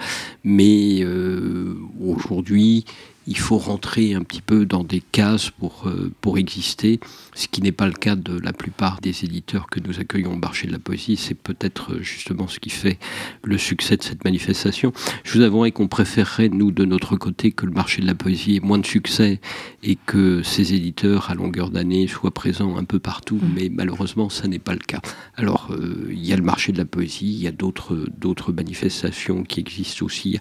Mais 0.44 1.00
euh, 1.02 1.76
aujourd'hui, 2.00 2.84
il 3.30 3.38
faut 3.38 3.58
rentrer 3.58 4.12
un 4.14 4.22
petit 4.22 4.42
peu 4.42 4.66
dans 4.66 4.82
des 4.82 5.00
cases 5.00 5.50
pour, 5.50 5.84
euh, 5.86 6.12
pour 6.20 6.36
exister, 6.36 6.98
ce 7.32 7.46
qui 7.46 7.62
n'est 7.62 7.70
pas 7.70 7.86
le 7.86 7.92
cas 7.92 8.16
de 8.16 8.36
la 8.40 8.52
plupart 8.52 9.00
des 9.00 9.24
éditeurs 9.24 9.68
que 9.70 9.78
nous 9.78 10.00
accueillons 10.00 10.32
au 10.32 10.36
marché 10.36 10.66
de 10.66 10.72
la 10.72 10.80
poésie. 10.80 11.16
C'est 11.16 11.36
peut-être 11.36 11.92
euh, 11.92 12.02
justement 12.02 12.48
ce 12.48 12.58
qui 12.58 12.70
fait 12.70 12.98
le 13.44 13.56
succès 13.56 13.96
de 13.96 14.02
cette 14.02 14.24
manifestation. 14.24 14.92
Je 15.22 15.38
vous 15.38 15.44
avouerai 15.44 15.70
qu'on 15.70 15.86
préférerait, 15.86 16.48
nous, 16.48 16.72
de 16.72 16.84
notre 16.84 17.14
côté, 17.14 17.52
que 17.52 17.66
le 17.66 17.72
marché 17.72 18.02
de 18.02 18.06
la 18.08 18.16
poésie 18.16 18.56
ait 18.56 18.60
moins 18.60 18.78
de 18.78 18.86
succès 18.86 19.40
et 19.84 19.94
que 19.94 20.42
ces 20.42 20.74
éditeurs, 20.74 21.30
à 21.30 21.34
longueur 21.34 21.70
d'année, 21.70 22.08
soient 22.08 22.34
présents 22.34 22.76
un 22.76 22.84
peu 22.84 22.98
partout, 22.98 23.36
mmh. 23.36 23.52
mais 23.54 23.68
malheureusement, 23.72 24.28
ça 24.28 24.48
n'est 24.48 24.58
pas 24.58 24.72
le 24.72 24.78
cas. 24.80 25.00
Alors, 25.36 25.68
euh, 25.70 26.08
il 26.10 26.26
y 26.26 26.32
a 26.32 26.36
le 26.36 26.42
marché 26.42 26.72
de 26.72 26.78
la 26.78 26.84
poésie, 26.84 27.32
il 27.32 27.40
y 27.40 27.46
a 27.46 27.52
d'autres 27.52 28.52
manifestations 28.52 29.44
qui 29.44 29.60
existent 29.60 30.04
aussi 30.04 30.40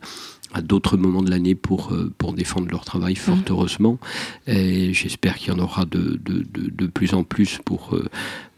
à 0.54 0.62
d'autres 0.62 0.98
moments 0.98 1.22
de 1.22 1.30
l'année 1.30 1.56
pour, 1.56 1.94
euh, 1.94 2.12
pour 2.18 2.34
défendre 2.34 2.68
leur 2.70 2.86
travail, 2.86 3.16
fort 3.16 3.36
mmh. 3.36 3.44
heureusement. 3.50 4.00
Et 4.48 4.94
j'espère 4.94 5.36
qu'il 5.38 5.54
y 5.54 5.56
en 5.56 5.60
aura 5.60 5.86
de, 5.86 6.20
de, 6.24 6.46
de, 6.52 6.70
de, 6.70 6.88
plus 6.88 7.14
en 7.14 7.24
plus 7.24 7.60
pour, 7.64 7.96
euh, 7.96 8.10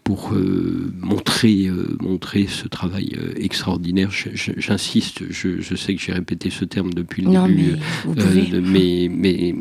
pour 0.04 0.34
euh, 0.34 0.94
montrer, 1.00 1.70
montrer 2.00 2.48
ce 2.48 2.68
travail 2.68 3.18
extraordinaire. 3.36 4.10
J'insiste, 4.12 5.24
je, 5.30 5.60
je, 5.60 5.76
sais 5.76 5.96
que 5.96 6.02
j'ai 6.02 6.14
répété 6.14 6.50
ce 6.50 6.66
terme 6.66 6.94
depuis 6.94 7.24
le 7.24 7.32
début, 7.32 7.78
mais, 8.62 9.10
mais 9.10 9.56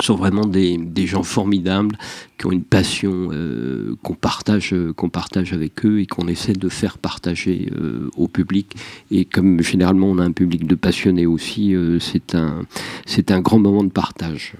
sont 0.00 0.16
vraiment 0.16 0.46
des, 0.46 0.76
des, 0.76 1.06
gens 1.06 1.22
formidables 1.22 1.98
qui 2.38 2.46
ont 2.46 2.52
une 2.52 2.62
passion 2.62 3.30
euh, 3.32 3.96
qu'on 4.02 4.14
partage, 4.14 4.74
qu'on 4.96 5.08
partage 5.08 5.52
avec 5.52 5.84
eux 5.84 6.00
et 6.00 6.06
qu'on 6.06 6.28
essaie 6.28 6.52
de 6.52 6.68
faire 6.68 6.98
partager 6.98 7.70
euh, 7.80 8.08
au 8.16 8.28
public. 8.28 8.76
Et 9.10 9.24
comme 9.24 9.60
généralement 9.62 10.06
on 10.06 10.18
a 10.18 10.24
un 10.24 10.32
public 10.32 10.66
de 10.66 10.74
passionnés 10.74 11.26
aussi, 11.26 11.74
euh, 11.74 11.98
c'est 11.98 12.34
un, 12.34 12.62
c'est 13.06 13.30
un 13.30 13.40
grand 13.40 13.58
moment 13.58 13.82
de 13.82 13.90
partage. 13.90 14.54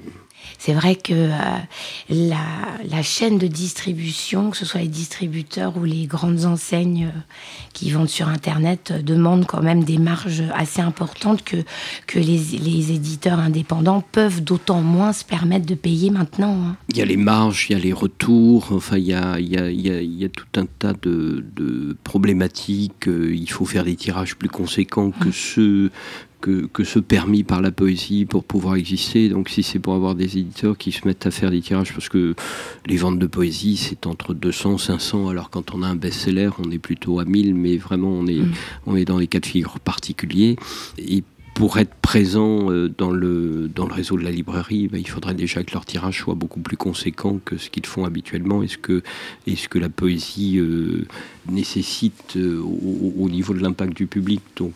C'est 0.58 0.72
vrai 0.72 0.96
que 0.96 1.12
euh, 1.12 1.38
la, 2.08 2.37
la, 2.90 3.02
chaîne 3.02 3.38
de 3.38 3.46
distribution, 3.46 4.50
que 4.50 4.56
ce 4.56 4.64
soit 4.64 4.80
les 4.80 4.88
distributeurs 4.88 5.76
ou 5.76 5.84
les 5.84 6.06
grandes 6.06 6.44
enseignes 6.44 7.12
euh, 7.14 7.20
qui 7.72 7.90
vendent 7.90 8.08
sur 8.08 8.28
Internet, 8.28 8.90
euh, 8.90 9.02
demandent 9.02 9.46
quand 9.46 9.62
même 9.62 9.84
des 9.84 9.98
marges 9.98 10.44
assez 10.54 10.80
importantes 10.80 11.44
que, 11.44 11.58
que 12.06 12.18
les, 12.18 12.38
les 12.58 12.92
éditeurs 12.92 13.38
indépendants 13.38 14.02
peuvent 14.12 14.42
d'autant 14.42 14.80
moins 14.80 15.12
se 15.12 15.24
permettre 15.24 15.66
de 15.66 15.74
payer 15.74 16.11
maintenant. 16.11 16.56
Hein. 16.62 16.76
Il 16.88 16.96
y 16.96 17.02
a 17.02 17.04
les 17.04 17.16
marges, 17.16 17.66
il 17.68 17.74
y 17.74 17.76
a 17.76 17.82
les 17.82 17.92
retours, 17.92 18.68
enfin 18.72 18.96
il 18.96 19.04
y 19.04 19.14
a, 19.14 19.38
il 19.38 19.48
y 19.48 19.56
a, 19.56 19.70
il 19.70 19.80
y 19.80 19.90
a, 19.90 20.00
il 20.00 20.14
y 20.14 20.24
a 20.24 20.28
tout 20.28 20.46
un 20.56 20.66
tas 20.66 20.94
de, 21.02 21.44
de 21.54 21.96
problématiques. 22.04 23.06
Il 23.06 23.50
faut 23.50 23.64
faire 23.64 23.84
des 23.84 23.96
tirages 23.96 24.37
plus 24.37 24.48
conséquents 24.48 25.11
que 25.11 25.28
mmh. 25.28 25.32
ceux 25.32 25.90
que, 26.40 26.66
que, 26.66 26.85
ce 26.85 26.98
permis 26.98 27.44
par 27.44 27.61
la 27.61 27.70
poésie 27.70 28.24
pour 28.24 28.44
pouvoir 28.44 28.77
exister. 28.77 29.29
Donc 29.29 29.48
si 29.48 29.62
c'est 29.62 29.79
pour 29.79 29.94
avoir 29.94 30.14
des 30.14 30.38
éditeurs 30.38 30.79
qui 30.79 30.92
se 30.92 31.07
mettent 31.07 31.27
à 31.27 31.31
faire 31.31 31.51
des 31.51 31.61
tirages, 31.61 31.92
parce 31.92 32.09
que 32.09 32.35
les 32.87 32.96
ventes 32.96 33.18
de 33.18 33.27
poésie, 33.27 33.77
c'est 33.77 34.07
entre 34.07 34.35
200, 34.35 34.79
500, 34.79 35.29
alors 35.29 35.51
quand 35.51 35.74
on 35.74 35.83
a 35.83 35.87
un 35.87 35.96
best-seller, 35.96 36.51
on 36.59 36.70
est 36.70 36.79
plutôt 36.79 37.20
à 37.20 37.24
1000, 37.24 37.55
mais 37.55 37.77
vraiment 37.77 38.11
on 38.11 38.27
est, 38.27 38.40
mmh. 38.40 38.53
on 38.87 38.96
est 38.96 39.05
dans 39.05 39.18
les 39.18 39.27
cas 39.27 39.40
de 39.40 39.46
figure 39.46 39.81
particuliers. 39.81 40.57
Et 40.98 41.22
pour 41.59 41.77
être 41.79 41.97
présent 41.97 42.71
euh, 42.71 42.88
dans 42.88 43.11
le, 43.11 43.68
dans 43.75 43.85
le 43.85 43.92
réseau 43.92 44.16
de 44.16 44.23
la 44.23 44.31
librairie, 44.31 44.87
ben, 44.87 45.01
il 45.01 45.09
faudrait 45.09 45.35
déjà 45.35 45.64
que 45.64 45.73
leur 45.73 45.85
tirage 45.85 46.21
soit 46.21 46.37
beaucoup 46.37 46.61
plus 46.61 46.77
conséquent 46.77 47.40
que 47.44 47.57
ce 47.57 47.68
qu'ils 47.68 47.85
font 47.85 48.05
habituellement. 48.05 48.62
Est-ce 48.62 48.79
que, 48.79 49.03
est 49.49 49.57
-ce 49.57 49.68
que 49.68 49.81
la 49.81 49.88
poésie 49.88 50.59
euh, 50.59 51.09
nécessite 51.51 52.37
euh, 52.37 52.62
au, 52.62 53.29
niveau 53.29 53.55
de 53.55 53.61
l'impact 53.61 53.97
du 53.97 54.07
public 54.07 54.40
Donc 54.55 54.75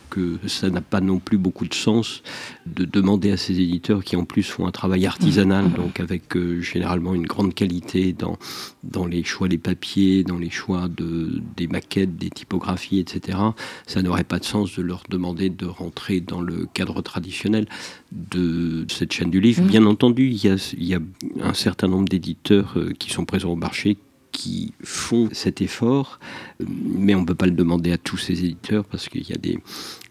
ça 0.49 0.71
n'a 0.71 0.81
pas 0.81 1.01
non 1.01 1.21
plus 1.21 1.39
beaucoup 1.39 1.67
de 1.67 1.75
sens 1.75 2.23
de 2.67 2.85
demander 2.85 3.31
à 3.31 3.37
ces 3.37 3.61
éditeurs 3.61 4.03
qui 4.03 4.17
en 4.17 4.25
plus 4.25 4.43
font 4.43 4.67
un 4.67 4.73
travail 4.73 5.07
artisanal, 5.07 5.67
mmh. 5.67 5.75
donc 5.75 6.01
avec 6.01 6.25
généralement 6.61 7.15
une 7.15 7.27
grande 7.27 7.55
qualité 7.55 8.13
dans, 8.13 8.37
dans 8.83 9.07
les 9.07 9.23
choix 9.23 9.47
des 9.47 9.59
papiers, 9.59 10.25
dans 10.25 10.39
les 10.39 10.51
choix 10.51 10.89
de, 10.89 11.41
des 11.57 11.69
maquettes, 11.69 12.17
des 12.17 12.31
typographies, 12.31 12.99
etc. 12.99 13.39
Ça 13.87 14.03
n'aurait 14.03 14.25
pas 14.25 14.41
de 14.41 14.45
sens 14.45 14.77
de 14.77 14.83
leur 14.83 15.03
demander 15.09 15.49
de 15.49 15.67
rentrer 15.67 16.21
dans 16.21 16.41
le 16.41 16.67
cadre 16.73 17.03
traditionnel 17.03 17.67
de 18.11 18.87
cette 18.89 19.13
chaîne 19.13 19.31
du 19.31 19.41
livre. 19.41 19.63
Mmh. 19.63 19.67
Bien 19.67 19.87
entendu, 19.87 20.29
il 20.29 20.45
y, 20.45 20.49
a, 20.49 20.57
il 20.77 20.85
y, 20.85 20.95
a, 20.95 21.01
un 21.41 21.55
certain 21.55 21.89
nombre 21.89 22.09
d'éditeurs 22.09 22.75
euh, 22.77 22.93
qui 22.99 23.11
sont 23.11 23.25
présents 23.25 23.51
au 23.51 23.57
marché 23.57 23.97
qui 24.33 24.73
font 24.83 25.29
cet 25.33 25.61
effort, 25.61 26.19
mais 26.59 27.15
on 27.15 27.21
ne 27.21 27.27
peut 27.27 27.35
pas 27.35 27.47
le 27.47 27.53
demander 27.53 27.93
à 27.93 27.99
tous 27.99 28.17
ces 28.17 28.45
éditeurs 28.45 28.85
parce 28.85 29.09
qu'il 29.09 29.29
y 29.29 29.33
a 29.33 29.37
des, 29.37 29.59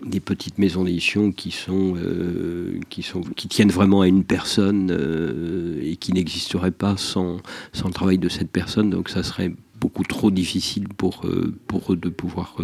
des 0.06 0.20
petites 0.20 0.60
maisons 0.60 0.84
d'édition 0.84 1.32
qui 1.32 1.52
sont, 1.52 1.96
euh, 1.98 2.80
qui 2.90 3.02
sont 3.02 3.22
qui 3.22 3.48
tiennent 3.48 3.72
vraiment 3.72 4.02
à 4.02 4.08
une 4.08 4.24
personne 4.24 4.92
euh, 4.92 5.82
et 5.84 5.96
qui 5.98 6.14
n'existeraient 6.14 6.72
pas 6.72 6.96
sans, 6.98 7.38
sans 7.74 7.88
le 7.88 7.94
travail 7.94 8.20
de 8.20 8.30
cette 8.30 8.52
personne. 8.52 8.92
Donc 8.92 9.10
ça 9.10 9.24
serait 9.24 9.54
beaucoup 9.80 10.04
trop 10.04 10.30
difficile 10.30 10.88
pour, 10.88 11.26
euh, 11.26 11.54
pour 11.68 11.92
eux 11.92 11.98
de 11.98 12.10
pouvoir, 12.10 12.56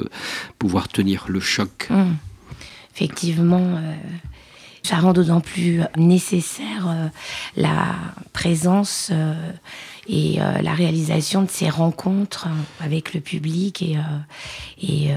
pouvoir 0.59 0.87
tenir 0.87 1.25
le 1.27 1.39
choc. 1.39 1.87
Mmh 1.89 2.03
effectivement, 2.97 3.75
euh, 3.77 3.93
ça 4.81 4.97
rend 4.97 5.13
d'autant 5.13 5.39
plus 5.39 5.81
nécessaire 5.97 6.87
euh, 6.87 7.07
la 7.55 7.95
présence 8.33 9.09
euh, 9.11 9.35
et 10.09 10.37
la 10.63 10.73
réalisation 10.73 11.41
de 11.41 11.49
ces 11.49 11.67
rencontres 11.67 12.47
avec 12.79 13.13
le 13.13 13.19
public 13.19 13.81
et, 13.81 13.97
et 14.81 15.09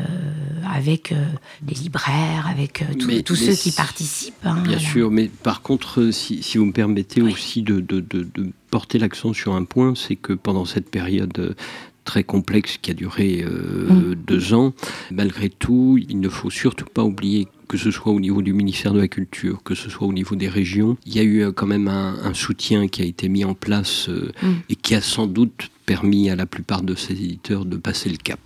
avec 0.69 1.15
des 1.63 1.75
libraires, 1.77 2.49
avec 2.51 2.83
tous 3.25 3.37
ceux 3.37 3.55
qui 3.55 3.71
participent. 3.71 4.35
Hein, 4.45 4.61
bien 4.65 4.81
sûr, 4.81 5.13
mais 5.13 5.29
par 5.29 5.63
contre, 5.63 6.11
si, 6.11 6.43
si 6.43 6.59
vous 6.59 6.65
me 6.65 6.73
permettez 6.73 7.23
oui. 7.23 7.33
aussi 7.33 7.63
de, 7.63 7.79
de, 7.79 8.01
de, 8.01 8.27
de 8.35 8.51
porter 8.73 8.99
l'accent 8.99 9.33
sur 9.33 9.55
un 9.55 9.63
point, 9.63 9.95
c'est 9.95 10.17
que 10.17 10.33
pendant 10.33 10.65
cette 10.65 10.91
période 10.91 11.55
très 12.05 12.25
complexe 12.25 12.79
qui 12.81 12.91
a 12.91 12.95
duré 12.95 13.45
euh, 13.45 13.89
mmh. 13.89 14.15
deux 14.27 14.55
ans, 14.55 14.73
malgré 15.13 15.49
tout, 15.49 15.99
il 16.09 16.19
ne 16.19 16.29
faut 16.29 16.51
surtout 16.51 16.87
pas 16.87 17.05
oublier 17.05 17.47
que 17.71 17.79
ce 17.79 17.93
soit 17.93 18.11
au 18.11 18.19
niveau 18.19 18.43
du 18.43 18.53
ministère 18.53 18.93
de 18.93 18.99
la 18.99 19.07
Culture, 19.07 19.63
que 19.63 19.77
ce 19.77 19.89
soit 19.89 20.09
au 20.09 20.13
niveau 20.13 20.35
des 20.35 20.49
régions, 20.49 20.97
il 21.07 21.15
y 21.15 21.21
a 21.21 21.23
eu 21.23 21.53
quand 21.53 21.69
même 21.69 21.87
un, 21.87 22.17
un 22.25 22.35
soutien 22.35 22.89
qui 22.89 23.01
a 23.01 23.05
été 23.05 23.29
mis 23.29 23.45
en 23.45 23.55
place 23.55 24.09
euh, 24.09 24.33
mmh. 24.43 24.49
et 24.71 24.75
qui 24.75 24.97
a 24.97 25.01
sans 25.01 25.29
doute 25.29 25.71
permis 25.91 26.31
à 26.31 26.37
la 26.37 26.47
plupart 26.47 26.83
de 26.83 26.95
ces 26.95 27.15
éditeurs 27.15 27.65
de 27.65 27.77
passer 27.77 28.11
le 28.11 28.17
cap. 28.17 28.39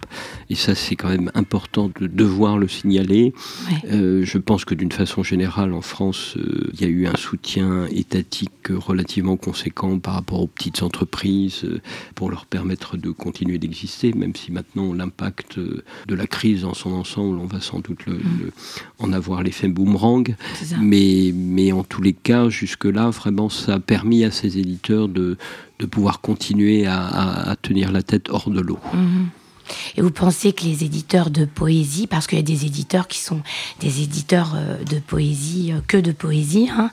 Et 0.49 0.55
ça, 0.55 0.75
c'est 0.75 0.97
quand 0.97 1.11
même 1.11 1.31
important 1.35 1.91
de 2.01 2.07
devoir 2.07 2.57
le 2.57 2.69
signaler. 2.69 3.35
Ouais. 3.67 3.91
Euh, 3.93 4.25
je 4.25 4.39
pense 4.39 4.65
que 4.65 4.75
d'une 4.75 4.91
façon 4.93 5.23
générale, 5.23 5.75
en 5.75 5.83
France, 5.83 6.39
euh, 6.39 6.71
il 6.73 6.81
y 6.81 6.85
a 6.85 6.89
eu 6.89 7.07
un 7.07 7.17
soutien 7.19 7.85
étatique 7.89 8.69
relativement 8.71 9.37
conséquent 9.37 9.99
par 9.99 10.15
rapport 10.15 10.41
aux 10.41 10.47
petites 10.47 10.83
entreprises 10.83 11.65
euh, 11.65 11.83
pour 12.15 12.31
leur 12.31 12.47
permettre 12.47 12.97
de 12.97 13.11
continuer 13.11 13.59
d'exister, 13.59 14.15
même 14.15 14.35
si 14.35 14.51
maintenant 14.51 14.95
l'impact 14.95 15.59
de 15.59 16.15
la 16.15 16.27
crise 16.27 16.63
dans 16.63 16.73
son 16.73 16.93
ensemble, 16.93 17.39
on 17.39 17.47
va 17.47 17.61
sans 17.61 17.81
doute 17.81 18.07
le, 18.07 18.15
mmh. 18.15 18.39
le, 18.41 18.53
en 19.01 19.13
avoir 19.17 19.43
l'effet 19.43 19.69
boomerang. 19.69 20.35
Mais, 20.81 21.33
mais 21.35 21.73
en 21.73 21.85
tous 21.85 22.03
les 22.03 22.13
cas, 22.13 22.49
jusque-là, 22.49 23.11
vraiment, 23.11 23.49
ça 23.49 23.75
a 23.75 23.81
permis 23.81 24.25
à 24.25 24.31
ces 24.31 24.59
éditeurs 24.59 25.09
de, 25.09 25.37
de 25.79 25.87
pouvoir 25.87 26.21
continuer 26.21 26.87
à, 26.87 27.01
à, 27.01 27.51
à, 27.51 27.57
tenir 27.57 27.93
la 27.93 28.03
tête 28.03 28.29
hors 28.31 28.51
de 28.51 28.61
l'eau. 28.61 28.79
Mmh. 28.93 29.25
Et 29.97 30.03
vous 30.03 30.11
pensez 30.11 30.53
que 30.53 30.65
les 30.65 30.85
éditeurs 30.85 31.31
de 31.31 31.45
poésie, 31.45 32.07
parce 32.07 32.27
qu'il 32.27 32.39
y 32.39 32.41
a 32.41 32.45
des 32.45 32.67
éditeurs 32.67 33.09
qui 33.09 33.19
sont 33.19 33.41
des 33.81 34.03
éditeurs 34.03 34.53
euh, 34.55 34.83
de 34.85 34.99
poésie, 34.99 35.73
euh, 35.73 35.81
que 35.87 35.97
de 35.97 36.13
poésie, 36.13 36.69
hein, 36.71 36.91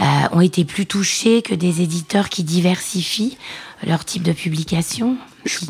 euh, 0.00 0.04
ont 0.32 0.40
été 0.40 0.64
plus 0.64 0.86
touchés 0.86 1.42
que 1.42 1.54
des 1.54 1.82
éditeurs 1.82 2.28
qui 2.28 2.44
diversifient 2.44 3.36
leur 3.86 4.04
type 4.04 4.22
de 4.22 4.32
publication? 4.32 5.16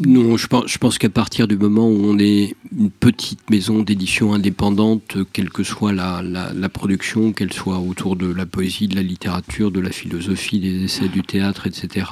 Non, 0.07 0.37
je 0.37 0.47
pense, 0.47 0.65
je 0.67 0.79
pense 0.79 0.99
qu'à 0.99 1.09
partir 1.09 1.47
du 1.47 1.57
moment 1.57 1.89
où 1.89 2.01
on 2.05 2.19
est 2.19 2.55
une 2.77 2.91
petite 2.91 3.51
maison 3.51 3.83
d'édition 3.83 4.33
indépendante, 4.35 5.17
quelle 5.33 5.51
que 5.51 5.63
soit 5.63 5.93
la 5.93 6.69
production, 6.69 7.33
qu'elle 7.33 7.53
soit 7.53 7.79
autour 7.79 8.17
de 8.17 8.33
la 8.33 8.47
poésie, 8.47 8.89
de 8.89 8.97
la 8.97 9.03
littérature, 9.03 9.71
de 9.71 9.81
la 9.81 9.91
philosophie, 9.91 10.61
des 10.61 10.85
essais 10.85 11.09
du 11.09 11.23
théâtre, 11.23 11.67
etc., 11.67 12.07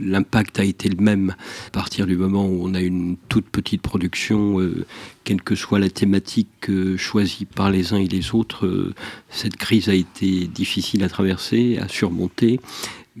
l'impact 0.00 0.58
a 0.60 0.64
été 0.64 0.88
le 0.88 1.02
même. 1.02 1.34
À 1.68 1.70
partir 1.70 2.06
du 2.06 2.16
moment 2.16 2.46
où 2.46 2.60
on 2.62 2.74
a 2.74 2.80
une 2.80 3.16
toute 3.28 3.46
petite 3.46 3.82
production, 3.82 4.60
euh, 4.60 4.86
quelle 5.24 5.42
que 5.42 5.54
soit 5.54 5.78
la 5.78 5.90
thématique 5.90 6.70
euh, 6.70 6.96
choisie 6.96 7.44
par 7.44 7.70
les 7.70 7.92
uns 7.92 7.98
et 7.98 8.08
les 8.08 8.34
autres, 8.34 8.66
euh, 8.66 8.94
cette 9.30 9.56
crise 9.56 9.88
a 9.88 9.94
été 9.94 10.46
difficile 10.46 11.04
à 11.04 11.08
traverser, 11.08 11.78
à 11.78 11.88
surmonter 11.88 12.60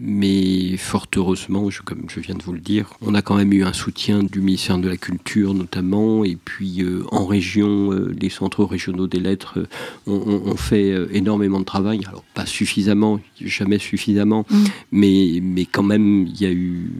mais 0.00 0.76
fort 0.76 1.06
heureusement, 1.16 1.70
je, 1.70 1.82
comme 1.82 2.04
je 2.08 2.20
viens 2.20 2.34
de 2.34 2.42
vous 2.42 2.52
le 2.52 2.60
dire, 2.60 2.94
on 3.02 3.14
a 3.14 3.22
quand 3.22 3.34
même 3.34 3.52
eu 3.52 3.64
un 3.64 3.72
soutien 3.72 4.22
du 4.22 4.40
ministère 4.40 4.78
de 4.78 4.88
la 4.88 4.96
Culture 4.96 5.54
notamment, 5.54 6.24
et 6.24 6.36
puis 6.36 6.82
euh, 6.82 7.04
en 7.10 7.26
région, 7.26 7.92
euh, 7.92 8.14
les 8.18 8.30
centres 8.30 8.64
régionaux 8.64 9.06
des 9.06 9.20
lettres 9.20 9.58
euh, 10.06 10.12
ont, 10.12 10.56
fait 10.56 10.94
énormément 11.12 11.60
de 11.60 11.64
travail, 11.64 12.00
alors 12.06 12.24
pas 12.34 12.46
suffisamment, 12.46 13.20
jamais 13.40 13.78
suffisamment, 13.78 14.46
mmh. 14.48 14.64
mais, 14.92 15.40
mais 15.42 15.64
quand 15.64 15.82
même 15.82 16.26
il 16.26 16.40
y 16.40 16.46
a 16.46 16.50
eu 16.50 16.90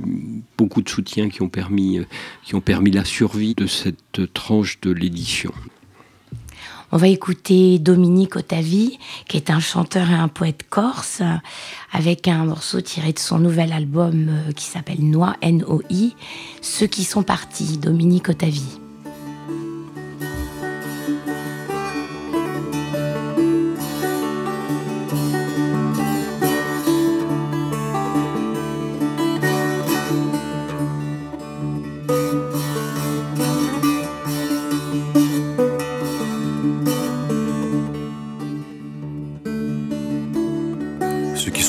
beaucoup 0.56 0.82
de 0.82 0.88
soutiens 0.88 1.28
qui 1.28 1.42
ont 1.42 1.48
permis, 1.48 2.00
qui 2.44 2.54
ont 2.54 2.60
permis 2.60 2.90
la 2.90 3.04
survie 3.04 3.54
de 3.54 3.66
cette 3.66 4.32
tranche 4.32 4.80
de 4.80 4.90
l'édition. 4.90 5.52
On 6.90 6.96
va 6.96 7.08
écouter 7.08 7.78
Dominique 7.78 8.36
Otavi, 8.36 8.98
qui 9.28 9.36
est 9.36 9.50
un 9.50 9.60
chanteur 9.60 10.10
et 10.10 10.14
un 10.14 10.28
poète 10.28 10.62
corse, 10.70 11.22
avec 11.92 12.28
un 12.28 12.46
morceau 12.46 12.80
tiré 12.80 13.12
de 13.12 13.18
son 13.18 13.38
nouvel 13.38 13.72
album 13.72 14.28
euh, 14.28 14.52
qui 14.52 14.64
s'appelle 14.64 15.00
Noi, 15.00 15.36
N-O-I, 15.42 16.14
Ceux 16.62 16.86
qui 16.86 17.04
sont 17.04 17.22
partis, 17.22 17.76
Dominique 17.76 18.30
Otavi. 18.30 18.87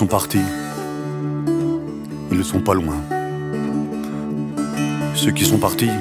Partis. 0.09 0.41
Ils 2.31 2.37
ne 2.37 2.43
sont 2.43 2.61
pas 2.61 2.73
loin. 2.73 2.95
Ceux 5.13 5.31
qui 5.31 5.45
sont 5.45 5.59
partis, 5.59 5.91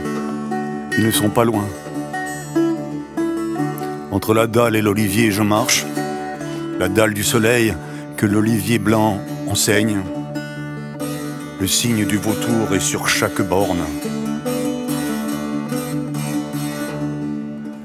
ils 0.97 1.05
ne 1.05 1.11
sont 1.11 1.29
pas 1.29 1.45
loin. 1.45 1.65
Entre 4.11 4.33
la 4.33 4.47
dalle 4.47 4.77
et 4.77 4.83
l'olivier, 4.83 5.31
je 5.31 5.43
marche. 5.43 5.85
La 6.79 6.89
dalle 6.89 7.13
du 7.13 7.23
soleil 7.23 7.75
que 8.17 8.25
l'olivier 8.25 8.79
blanc 8.79 9.19
enseigne. 9.47 10.01
Le 11.61 11.67
signe 11.67 12.07
du 12.07 12.17
vautour 12.17 12.75
est 12.75 12.81
sur 12.81 13.09
chaque 13.09 13.43
borne. 13.43 13.85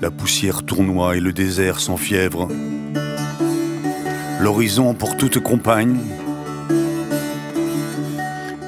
La 0.02 0.10
poussière 0.10 0.64
tournoie 0.64 1.18
et 1.18 1.20
le 1.20 1.34
désert 1.34 1.82
s'enfièvre 1.82 2.48
l'horizon 4.44 4.94
pour 4.94 5.16
toute 5.16 5.40
compagne. 5.40 5.98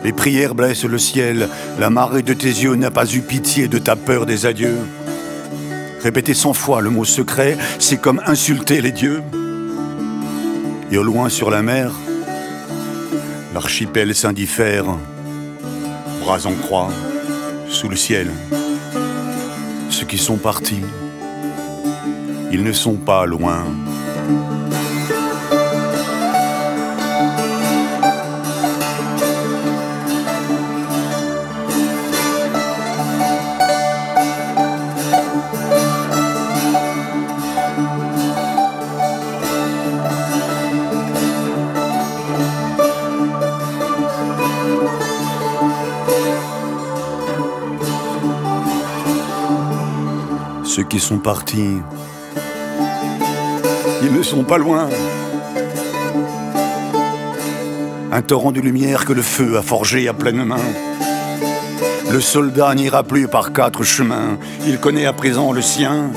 Les 0.06 0.14
prières 0.14 0.56
blessent 0.56 0.86
le 0.86 0.98
ciel, 0.98 1.50
la 1.78 1.90
marée 1.90 2.22
de 2.22 2.34
tes 2.34 2.48
yeux 2.48 2.76
n'a 2.76 2.92
pas 2.92 3.06
eu 3.14 3.20
pitié 3.20 3.68
de 3.68 3.78
ta 3.78 3.98
peur 3.98 4.26
des 4.26 4.46
adieux. 4.46 4.78
Répéter 6.02 6.34
cent 6.34 6.54
fois 6.54 6.80
le 6.80 6.90
mot 6.90 7.04
secret, 7.04 7.58
c'est 7.78 8.00
comme 8.00 8.22
insulter 8.26 8.80
les 8.80 8.94
dieux. 8.94 9.22
Et 10.92 10.98
au 10.98 11.04
loin 11.04 11.28
sur 11.28 11.52
la 11.52 11.62
mer, 11.62 11.92
l'archipel 13.54 14.16
s'indiffère, 14.16 14.86
bras 16.22 16.46
en 16.46 16.54
croix, 16.54 16.90
sous 17.68 17.90
le 17.90 17.98
ciel. 17.98 18.32
Ceux 19.90 20.06
qui 20.06 20.20
sont 20.20 20.38
partis, 20.38 20.86
ils 22.52 22.64
ne 22.64 22.72
sont 22.72 22.96
pas 22.96 23.26
loin. 23.26 23.66
Sont 51.00 51.18
partis. 51.18 51.78
Ils 54.04 54.14
ne 54.14 54.24
sont 54.24 54.44
pas 54.44 54.58
loin. 54.58 54.90
Un 58.12 58.22
torrent 58.22 58.52
de 58.52 58.62
lumière 58.62 59.06
que 59.06 59.14
le 59.14 59.22
feu 59.22 59.58
a 59.58 59.62
forgé 59.62 60.08
à 60.08 60.14
pleine 60.14 60.44
main. 60.44 60.62
Le 62.12 62.22
soldat 62.22 62.74
n'ira 62.76 63.04
plus 63.04 63.28
par 63.28 63.52
quatre 63.52 63.84
chemins, 63.84 64.38
il 64.66 64.80
connaît 64.80 65.06
à 65.06 65.14
présent 65.14 65.52
le 65.52 65.62
sien 65.62 66.12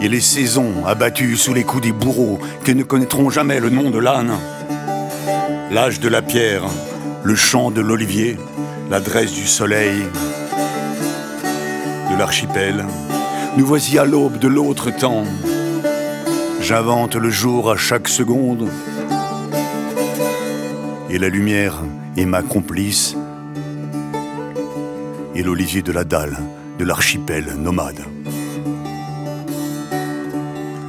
et 0.00 0.08
les 0.08 0.20
saisons 0.20 0.84
abattues 0.86 1.36
sous 1.36 1.54
les 1.54 1.64
coups 1.64 1.84
des 1.84 1.92
bourreaux 1.92 2.38
qui 2.64 2.74
ne 2.74 2.82
connaîtront 2.82 3.30
jamais 3.30 3.60
le 3.60 3.70
nom 3.70 3.90
de 3.90 3.98
l'âne. 3.98 4.32
L'âge 5.70 6.00
de 6.00 6.08
la 6.08 6.22
pierre, 6.22 6.64
le 7.22 7.34
chant 7.34 7.70
de 7.70 7.80
l'olivier, 7.80 8.36
l'adresse 8.90 9.32
du 9.32 9.46
soleil, 9.46 10.02
de 12.10 12.18
l'archipel. 12.18 12.84
Nous 13.58 13.66
voici 13.66 13.98
à 13.98 14.04
l'aube 14.04 14.38
de 14.38 14.46
l'autre 14.46 14.92
temps. 14.92 15.24
J'invente 16.60 17.16
le 17.16 17.28
jour 17.28 17.72
à 17.72 17.76
chaque 17.76 18.06
seconde. 18.06 18.68
Et 21.10 21.18
la 21.18 21.28
lumière 21.28 21.82
est 22.16 22.24
ma 22.24 22.42
complice. 22.42 23.16
Et 25.34 25.42
l'olivier 25.42 25.82
de 25.82 25.90
la 25.90 26.04
dalle 26.04 26.38
de 26.78 26.84
l'archipel 26.84 27.56
nomade. 27.58 28.04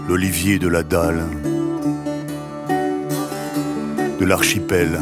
L'olivier 0.08 0.60
de 0.60 0.68
la 0.68 0.84
dalle 0.84 1.26
de 4.20 4.26
l'archipel 4.26 5.00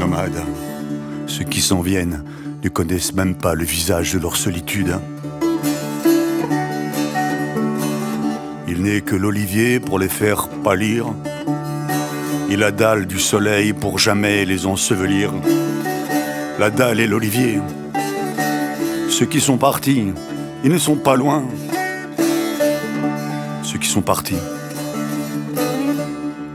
nomade. 0.00 0.42
Ceux 1.28 1.44
qui 1.44 1.60
s'en 1.60 1.80
viennent 1.80 2.24
ne 2.64 2.68
connaissent 2.68 3.14
même 3.14 3.36
pas 3.36 3.54
le 3.54 3.62
visage 3.62 4.14
de 4.14 4.18
leur 4.18 4.34
solitude. 4.34 4.98
Que 8.84 9.16
l'olivier 9.16 9.80
pour 9.80 9.98
les 9.98 10.08
faire 10.08 10.48
pâlir, 10.62 11.06
et 12.50 12.56
la 12.56 12.70
dalle 12.70 13.06
du 13.06 13.18
soleil 13.18 13.72
pour 13.72 13.98
jamais 13.98 14.44
les 14.44 14.66
ensevelir. 14.66 15.32
La 16.58 16.70
dalle 16.70 17.00
et 17.00 17.06
l'olivier, 17.06 17.60
ceux 19.08 19.24
qui 19.24 19.40
sont 19.40 19.56
partis, 19.56 20.12
ils 20.62 20.70
ne 20.70 20.78
sont 20.78 20.96
pas 20.96 21.16
loin. 21.16 21.44
Ceux 23.62 23.78
qui 23.78 23.88
sont 23.88 24.02
partis 24.02 24.36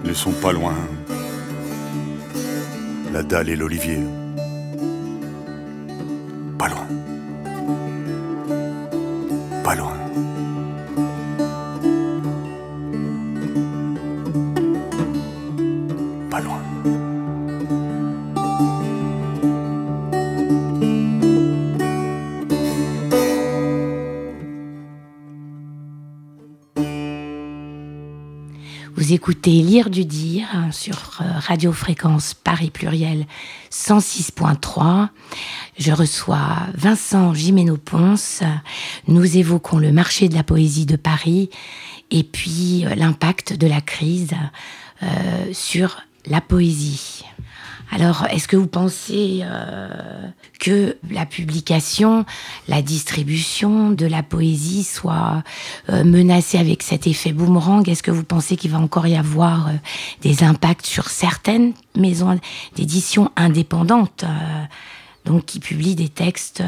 ne 0.03 0.13
sont 0.13 0.31
pas 0.31 0.51
loin. 0.51 0.75
La 3.11 3.23
dalle 3.23 3.49
et 3.49 3.55
l'olivier, 3.55 4.01
écoutez 29.19 29.61
Lire 29.63 29.89
du 29.89 30.05
Dire 30.05 30.47
sur 30.71 31.19
euh, 31.19 31.25
Radio 31.39 31.73
Fréquence 31.73 32.33
Paris 32.33 32.69
Pluriel 32.69 33.25
106.3. 33.69 35.09
Je 35.77 35.91
reçois 35.91 36.47
Vincent 36.73 37.33
Gimeno-Ponce. 37.33 38.43
Nous 39.09 39.37
évoquons 39.37 39.77
le 39.77 39.91
marché 39.91 40.29
de 40.29 40.35
la 40.35 40.45
poésie 40.45 40.85
de 40.85 40.95
Paris 40.95 41.49
et 42.11 42.23
puis 42.23 42.85
euh, 42.85 42.95
l'impact 42.95 43.57
de 43.57 43.67
la 43.67 43.81
crise 43.81 44.31
euh, 45.03 45.07
sur 45.51 45.97
la 46.25 46.39
poésie. 46.39 47.25
Alors, 47.91 48.27
est-ce 48.29 48.47
que 48.47 48.55
vous 48.55 48.67
pensez 48.67 49.39
euh, 49.43 49.89
que 50.59 50.97
la 51.09 51.25
publication, 51.25 52.23
la 52.67 52.83
distribution 52.83 53.89
de 53.89 54.05
la 54.05 54.21
poésie 54.21 54.83
soit 54.83 55.43
euh, 55.89 56.03
menacée 56.03 56.59
avec 56.59 56.83
cet 56.83 57.07
effet 57.07 57.31
boomerang? 57.31 57.87
Est-ce 57.89 58.03
que 58.03 58.11
vous 58.11 58.23
pensez 58.23 58.57
qu'il 58.57 58.71
va 58.71 58.79
encore 58.79 59.07
y 59.07 59.15
avoir 59.15 59.69
euh, 59.69 59.71
des 60.21 60.43
impacts 60.43 60.85
sur 60.85 61.09
certaines 61.09 61.73
maisons 61.95 62.39
d'édition 62.75 63.31
indépendantes, 63.35 64.23
donc 65.25 65.45
qui 65.45 65.59
publient 65.59 65.95
des 65.95 66.09
textes 66.09 66.63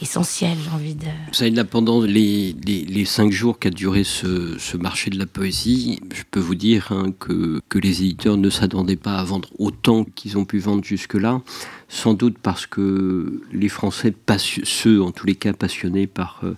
essentiel, 0.00 0.56
j'ai 0.62 0.70
envie 0.70 0.94
de... 0.94 1.04
Vous 1.04 1.34
savez, 1.34 1.64
pendant 1.64 2.00
les, 2.02 3.04
cinq 3.04 3.32
jours 3.32 3.58
qu'a 3.58 3.70
duré 3.70 4.04
ce, 4.04 4.76
marché 4.76 5.10
de 5.10 5.18
la 5.18 5.26
poésie, 5.26 6.00
je 6.14 6.22
peux 6.30 6.40
vous 6.40 6.54
dire 6.54 6.92
hein, 6.92 7.12
que, 7.18 7.60
les 7.74 8.02
éditeurs 8.02 8.36
ne 8.36 8.50
s'attendaient 8.50 8.96
pas 8.96 9.16
à 9.16 9.24
vendre 9.24 9.50
autant 9.58 10.04
qu'ils 10.04 10.38
ont 10.38 10.44
pu 10.44 10.58
vendre 10.58 10.84
jusque-là, 10.84 11.40
sans 11.88 12.14
doute 12.14 12.36
parce 12.42 12.66
que 12.66 13.42
les 13.52 13.68
Français, 13.68 14.14
ceux 14.64 15.02
en 15.02 15.12
tous 15.12 15.26
les 15.26 15.34
cas 15.34 15.52
passionnés 15.52 16.06
par, 16.06 16.40
euh, 16.44 16.54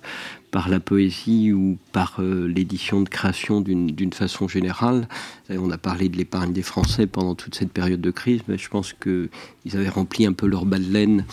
la 0.68 0.80
poésie 0.80 1.52
ou 1.52 1.78
par 1.92 2.16
euh, 2.18 2.48
l'édition 2.48 3.00
de 3.00 3.08
création 3.08 3.60
d'une 3.60 4.12
façon 4.12 4.48
générale. 4.48 5.06
On 5.50 5.70
a 5.70 5.78
parlé 5.78 6.08
de 6.08 6.16
l'épargne 6.16 6.52
des 6.52 6.62
Français 6.62 7.06
pendant 7.06 7.36
toute 7.36 7.54
cette 7.54 7.70
période 7.70 8.00
de 8.00 8.10
crise, 8.10 8.40
mais 8.48 8.58
je 8.58 8.68
pense 8.68 8.92
qu'ils 8.92 9.28
avaient 9.74 9.88
rempli 9.88 10.26
un 10.26 10.32
peu 10.32 10.46
leur 10.46 10.64
bas 10.64 10.78
de 10.78 10.90
laine 10.90 11.24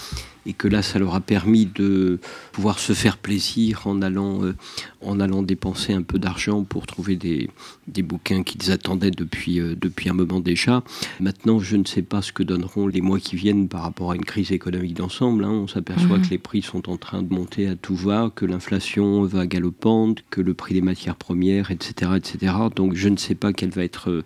et 0.46 0.54
que 0.54 0.68
là, 0.68 0.82
ça 0.82 1.00
leur 1.00 1.16
a 1.16 1.22
permis 1.22 1.66
de 1.66 2.20
pouvoir 2.52 2.80
se 2.80 2.94
faire 2.94 3.18
plaisir 3.18 3.88
en 3.88 4.02
allant, 4.02 4.44
euh, 4.44 4.56
en 5.02 5.20
allant 5.20 5.42
dépenser 5.42 5.94
un 5.94 6.02
peu 6.02 6.20
d'argent 6.20 6.64
pour 6.64 6.86
trouver 6.86 7.16
des, 7.16 7.50
des 7.88 8.04
bouquins 8.04 8.44
qu'ils 8.44 8.72
attendaient 8.72 9.12
depuis, 9.12 9.60
euh, 9.60 9.76
depuis 9.80 10.10
un 10.10 10.14
moment 10.14 10.40
déjà. 10.40 10.84
Maintenant, 11.20 11.60
je 11.60 11.78
ne 11.78 11.86
sais 11.86 12.02
pas 12.02 12.22
ce 12.22 12.32
que 12.32 12.44
donneront 12.44 12.88
les 12.88 13.02
mois 13.02 13.20
qui 13.20 13.36
viennent 13.36 13.68
par 13.68 13.82
rapport 13.82 14.12
à 14.12 14.16
une 14.16 14.26
crise 14.26 14.52
économique 14.52 14.96
d'ensemble. 14.96 15.44
Hein. 15.44 15.52
On 15.52 15.68
s'aperçoit 15.68 16.18
mhm. 16.18 16.26
que 16.26 16.30
les 16.30 16.38
prix 16.38 16.62
sont 16.62 16.90
en 16.90 16.98
train 16.98 17.24
de 17.24 17.34
monter 17.34 17.68
à 17.68 17.76
tout 17.76 17.96
va, 17.96 18.32
que 18.34 18.46
l'inflation 18.46 19.24
va 19.24 19.48
galopante, 19.48 20.24
que 20.30 20.42
le 20.42 20.54
prix 20.54 20.76
des 20.76 20.82
matières 20.82 21.16
premières, 21.16 21.72
etc., 21.72 22.12
etc. 22.16 22.54
Donc, 22.76 22.96
je 22.96 23.10
ne 23.10 23.18
sais 23.18 23.36
pas 23.36 23.54
quelle 23.54 23.72
va 23.72 23.84
être 23.84 24.24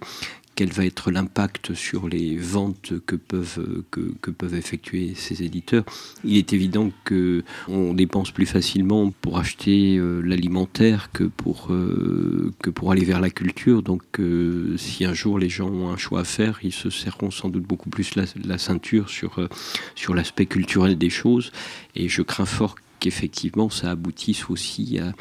quel 0.59 0.73
va 0.73 0.83
être 0.83 1.09
l'impact 1.09 1.73
sur 1.73 2.09
les 2.09 2.35
ventes 2.35 2.91
que 3.05 3.15
peuvent, 3.15 3.85
que, 3.91 4.29
peuvent 4.29 4.55
effectuer 4.55 5.13
ces 5.15 5.41
éditeurs. 5.41 5.85
Il 6.25 6.35
est 6.35 6.51
évident 6.51 6.91
qu'on 7.07 7.93
dépense 7.93 8.31
plus 8.31 8.45
facilement 8.45 9.09
pour 9.21 9.39
acheter 9.39 9.95
euh, 9.95 10.19
l'alimentaire 10.19 11.13
que 11.13 11.23
pour, 11.23 11.71
euh, 11.71 12.51
que 12.61 12.69
pour 12.69 12.91
aller 12.91 13.05
vers 13.05 13.21
la 13.21 13.29
culture. 13.29 13.83
Donc 13.83 14.03
euh, 14.19 14.75
si 14.75 15.05
un 15.05 15.13
jour 15.13 15.39
les 15.39 15.47
gens 15.47 15.69
ont 15.69 15.91
un 15.91 15.97
choix 15.97 16.19
à 16.19 16.25
faire, 16.25 16.59
ils 16.61 16.73
se 16.73 16.89
serreront 16.89 17.31
sans 17.31 17.47
doute 17.47 17.63
beaucoup 17.63 17.89
plus 17.89 18.15
la, 18.15 18.25
la 18.43 18.57
ceinture 18.57 19.09
sur, 19.09 19.39
sur 19.95 20.13
l'aspect 20.13 20.45
culturel 20.45 20.97
des 20.97 21.09
choses. 21.09 21.53
Et 21.95 22.09
je 22.09 22.21
crains 22.21 22.43
fort 22.45 22.75
qu'effectivement 22.99 23.69
ça 23.69 23.91
aboutisse 23.91 24.49
aussi 24.49 24.99
à, 24.99 25.13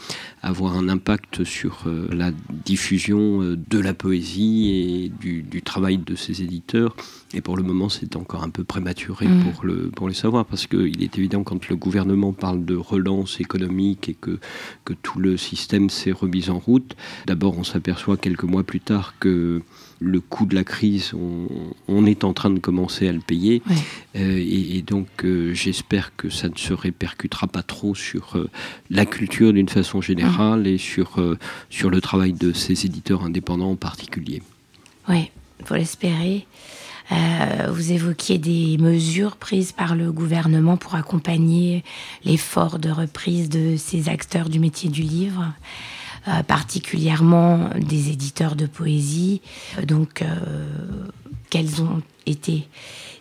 avoir 0.42 0.76
un 0.76 0.88
impact 0.88 1.44
sur 1.44 1.84
euh, 1.86 2.08
la 2.12 2.30
diffusion 2.64 3.42
euh, 3.42 3.56
de 3.56 3.78
la 3.78 3.94
poésie 3.94 4.70
et 4.70 5.08
du, 5.08 5.62
travail 5.62 5.98
de 5.98 6.14
ses 6.14 6.42
éditeurs. 6.42 6.96
Et 7.34 7.40
pour 7.40 7.56
le 7.56 7.62
moment, 7.62 7.88
c'est 7.88 8.16
encore 8.16 8.42
un 8.42 8.48
peu 8.48 8.64
prématuré 8.64 9.26
mm. 9.26 9.44
pour, 9.44 9.64
le, 9.64 9.90
pour 9.90 10.08
le 10.08 10.14
savoir, 10.14 10.46
parce 10.46 10.66
qu'il 10.66 11.02
est 11.02 11.18
évident 11.18 11.42
quand 11.42 11.68
le 11.68 11.76
gouvernement 11.76 12.32
parle 12.32 12.64
de 12.64 12.76
relance 12.76 13.40
économique 13.40 14.08
et 14.08 14.14
que, 14.14 14.38
que 14.84 14.94
tout 14.94 15.18
le 15.18 15.36
système 15.36 15.90
s'est 15.90 16.12
remis 16.12 16.48
en 16.48 16.58
route, 16.58 16.96
d'abord 17.26 17.58
on 17.58 17.64
s'aperçoit 17.64 18.16
quelques 18.16 18.44
mois 18.44 18.62
plus 18.62 18.80
tard 18.80 19.14
que 19.18 19.62
le 20.00 20.20
coût 20.20 20.46
de 20.46 20.54
la 20.54 20.64
crise, 20.64 21.12
on, 21.88 22.06
est 22.06 22.24
en 22.24 22.32
train 22.32 22.50
de 22.50 22.58
commencer 22.58 23.08
à 23.08 23.12
le 23.12 23.20
payer. 23.20 23.62
Euh, 24.16 24.38
et, 24.38 24.82
donc, 24.82 25.08
euh, 25.24 25.52
j'espère 25.52 26.14
que 26.16 26.30
ça 26.30 26.48
ne 26.48 26.56
se 26.56 26.72
répercutera 26.72 27.46
pas 27.46 27.62
trop 27.62 27.94
sur 27.94 28.36
euh, 28.36 28.48
la 28.90 29.04
culture 29.06 29.52
d'une 29.52 29.68
façon 29.68 30.00
générale 30.00 30.66
et 30.66 30.78
sur, 30.78 31.20
sur 31.70 31.90
le 31.90 32.00
travail 32.00 32.32
de 32.32 32.52
ces 32.52 32.86
éditeurs 32.86 33.24
indépendants 33.24 33.72
en 33.72 33.76
particulier. 33.76 34.42
Oui, 35.08 35.30
il 35.60 35.66
faut 35.66 35.74
l'espérer. 35.74 36.46
vous 37.68 37.92
évoquiez 37.92 38.38
des 38.38 38.78
mesures 38.78 39.36
prises 39.36 39.72
par 39.72 39.96
le 39.96 40.12
gouvernement 40.12 40.76
pour 40.76 40.94
accompagner 40.94 41.82
l'effort 42.24 42.78
de 42.78 42.90
reprise 42.90 43.48
de 43.48 43.76
ces 43.76 44.08
acteurs 44.08 44.48
du 44.48 44.60
métier 44.60 44.90
du 44.90 45.02
livre. 45.02 45.52
Euh, 46.28 46.42
particulièrement 46.42 47.70
des 47.76 48.10
éditeurs 48.10 48.54
de 48.54 48.66
poésie. 48.66 49.40
Donc, 49.84 50.20
euh, 50.20 50.26
quelles 51.48 51.80
ont 51.80 52.02
été 52.26 52.68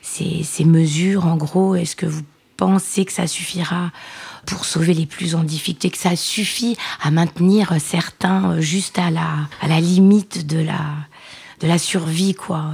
ces, 0.02 0.66
mesures 0.66 1.26
En 1.26 1.38
gros, 1.38 1.76
est-ce 1.76 1.96
que 1.96 2.06
vous 2.06 2.24
pensez 2.58 3.06
que 3.06 3.14
ça 3.14 3.26
suffira 3.26 3.92
pour 4.46 4.66
sauver 4.66 4.94
les 4.94 5.06
plus 5.06 5.36
en 5.36 5.44
difficulté, 5.44 5.90
que 5.90 5.98
ça 5.98 6.18
suffit 6.18 6.76
à 7.02 7.12
maintenir 7.12 7.74
certains 7.80 8.52
euh, 8.52 8.62
juste 8.62 9.00
à 9.00 9.10
la, 9.10 9.80
limite 9.80 10.46
de 10.46 10.66
la, 11.62 11.78
survie, 11.78 12.34
quoi? 12.34 12.74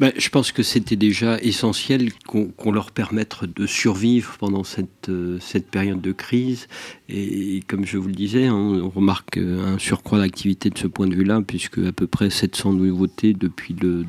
Ben, 0.00 0.12
je 0.16 0.28
pense 0.30 0.50
que 0.50 0.62
c'était 0.62 0.96
déjà 0.96 1.38
essentiel 1.40 2.12
qu'on 2.26 2.72
leur 2.72 2.90
permette 2.90 3.44
de 3.44 3.66
survivre 3.66 4.36
pendant 4.38 4.64
cette 4.64 5.70
période 5.70 6.00
de 6.00 6.12
crise 6.12 6.68
et 7.06 7.62
comme 7.68 7.84
je 7.84 7.98
vous 7.98 8.08
le 8.08 8.14
disais, 8.14 8.46
hein, 8.46 8.54
on 8.54 8.88
remarque 8.88 9.36
un 9.36 9.78
surcroît 9.78 10.18
d'activité 10.18 10.70
de 10.70 10.78
ce 10.78 10.86
point 10.86 11.06
de 11.06 11.14
vue-là, 11.14 11.42
puisque 11.46 11.76
à 11.78 11.92
peu 11.92 12.06
près 12.06 12.30
700 12.30 12.72
nouveautés 12.72 13.34
depuis 13.34 13.76
le, 13.78 14.06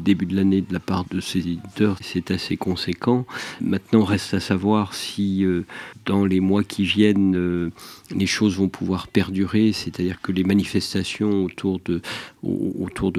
début 0.00 0.24
de 0.24 0.34
l'année 0.34 0.62
de 0.62 0.72
la 0.72 0.80
part 0.80 1.04
de 1.10 1.20
ces 1.20 1.40
éditeurs, 1.40 1.98
c'est 2.00 2.30
assez 2.30 2.56
conséquent. 2.56 3.26
Maintenant, 3.60 4.02
reste 4.02 4.32
à 4.32 4.40
savoir 4.40 4.94
si 4.94 5.44
euh, 5.44 5.66
dans 6.06 6.24
les 6.24 6.40
mois 6.40 6.64
qui 6.64 6.84
viennent, 6.84 7.36
euh, 7.36 7.70
les 8.14 8.26
choses 8.26 8.56
vont 8.56 8.68
pouvoir 8.68 9.08
perdurer, 9.08 9.72
c'est-à-dire 9.72 10.22
que 10.22 10.32
les 10.32 10.44
manifestations 10.44 11.44
autour 11.44 11.80
de 11.80 12.00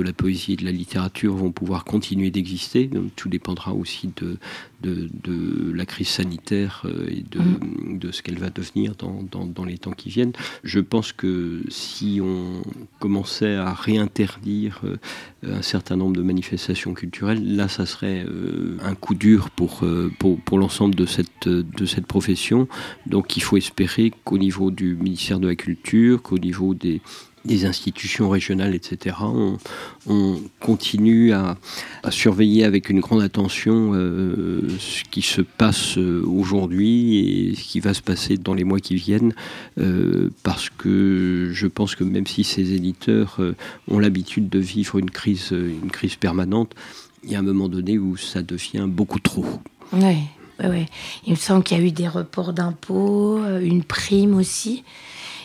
la 0.02 0.14
poésie 0.14 0.54
et 0.54 0.56
de 0.56 0.66
la 0.66 0.72
littérature 0.72 1.36
vont 1.36 1.52
pouvoir 1.52 1.86
continuer 1.86 2.32
d'exister. 2.32 2.90
Tout 3.16 3.30
dépendra 3.30 3.74
aussi 3.74 4.10
de, 4.18 4.40
de, 4.82 5.74
la 5.74 5.86
crise 5.86 6.08
sanitaire 6.08 6.84
euh, 6.86 7.08
et 7.10 7.24
de, 7.30 7.40
mm. 7.40 8.00
de 8.00 8.12
ce 8.12 8.22
qu'elle 8.22 8.40
va 8.40 8.50
devenir 8.50 8.94
dans, 8.96 9.46
dans, 9.46 9.66
les 9.66 9.78
temps 9.78 9.92
qui 9.92 10.10
viennent. 10.10 10.34
Je 10.64 10.80
pense 10.80 11.12
que 11.12 11.62
si 11.70 12.20
on 12.22 12.62
commençait 13.00 13.56
à 13.56 13.74
réinterdire 13.74 14.82
euh, 14.84 14.98
un 15.44 15.62
certain 15.62 15.96
nombre 15.96 16.16
de 16.16 16.22
manifestations 16.22 16.94
culturelles, 16.94 17.56
là, 17.56 17.68
ça 17.68 17.86
serait 17.86 18.26
euh, 18.28 18.78
un 18.84 18.96
coup 18.96 19.16
dur 19.16 19.50
pour, 19.50 19.84
pour, 20.20 20.40
pour 20.40 20.58
l'ensemble 20.58 20.96
de 20.96 21.06
cette, 21.06 21.48
de 21.48 21.86
cette 21.86 22.08
profession. 22.08 22.68
Donc 23.06 23.38
il 23.38 23.44
faut 23.44 23.58
espérer 23.58 24.12
qu'au 24.24 24.38
niveau 24.38 24.72
du 24.72 24.96
ministère 24.96 25.40
de 25.40 25.48
la 25.48 25.56
Culture, 25.56 26.22
qu'au 26.22 26.38
niveau 26.38 26.74
des, 26.74 27.02
des 27.48 27.66
institutions 27.66 28.30
régionales, 28.30 28.76
etc. 28.76 29.16
On, 30.06 30.40
continue 30.60 31.34
à, 31.34 31.58
surveiller 32.10 32.64
avec 32.64 32.90
une 32.90 33.00
grande 33.00 33.22
attention 33.22 33.92
euh, 33.94 34.62
ce 34.80 35.04
qui 35.10 35.22
se 35.22 35.42
passe 35.42 35.98
euh, 35.98 36.24
aujourd'hui 36.26 37.18
et 37.18 37.56
ce 37.56 37.64
qui 37.64 37.80
va 37.80 37.94
se 37.94 38.02
passer 38.02 38.38
dans 38.38 38.54
les 38.54 38.64
mois 38.64 38.80
qui 38.80 38.96
viennent, 38.96 39.34
euh, 39.80 40.30
parce 40.44 40.70
que 40.70 41.50
je 41.54 41.68
pense 41.68 41.96
que 41.96 42.04
même 42.04 42.28
si 42.28 42.44
ces 42.44 42.74
éditeurs 42.74 43.40
ont 43.88 44.00
l'habitude 44.00 44.50
de 44.50 44.60
vivre 44.60 45.00
une 45.00 45.10
crise, 45.10 45.52
une 45.52 45.92
crise 45.92 46.16
permanente, 46.16 46.74
il 47.24 47.32
y 47.32 47.36
a 47.36 47.40
un 47.40 47.44
moment 47.44 47.70
donné 47.70 47.98
où 47.98 48.18
ça 48.18 48.44
devient 48.44 48.86
beaucoup 48.88 49.20
trop. 49.20 49.46
Oui, 49.94 50.18
oui, 50.64 50.86
il 51.26 51.32
me 51.32 51.38
semble 51.38 51.64
qu'il 51.64 51.78
y 51.78 51.82
a 51.82 51.84
eu 51.84 51.92
des 51.92 52.08
reports 52.08 52.54
d'impôts, 52.54 53.40
une 53.62 53.84
prime 53.84 54.36
aussi. 54.36 54.84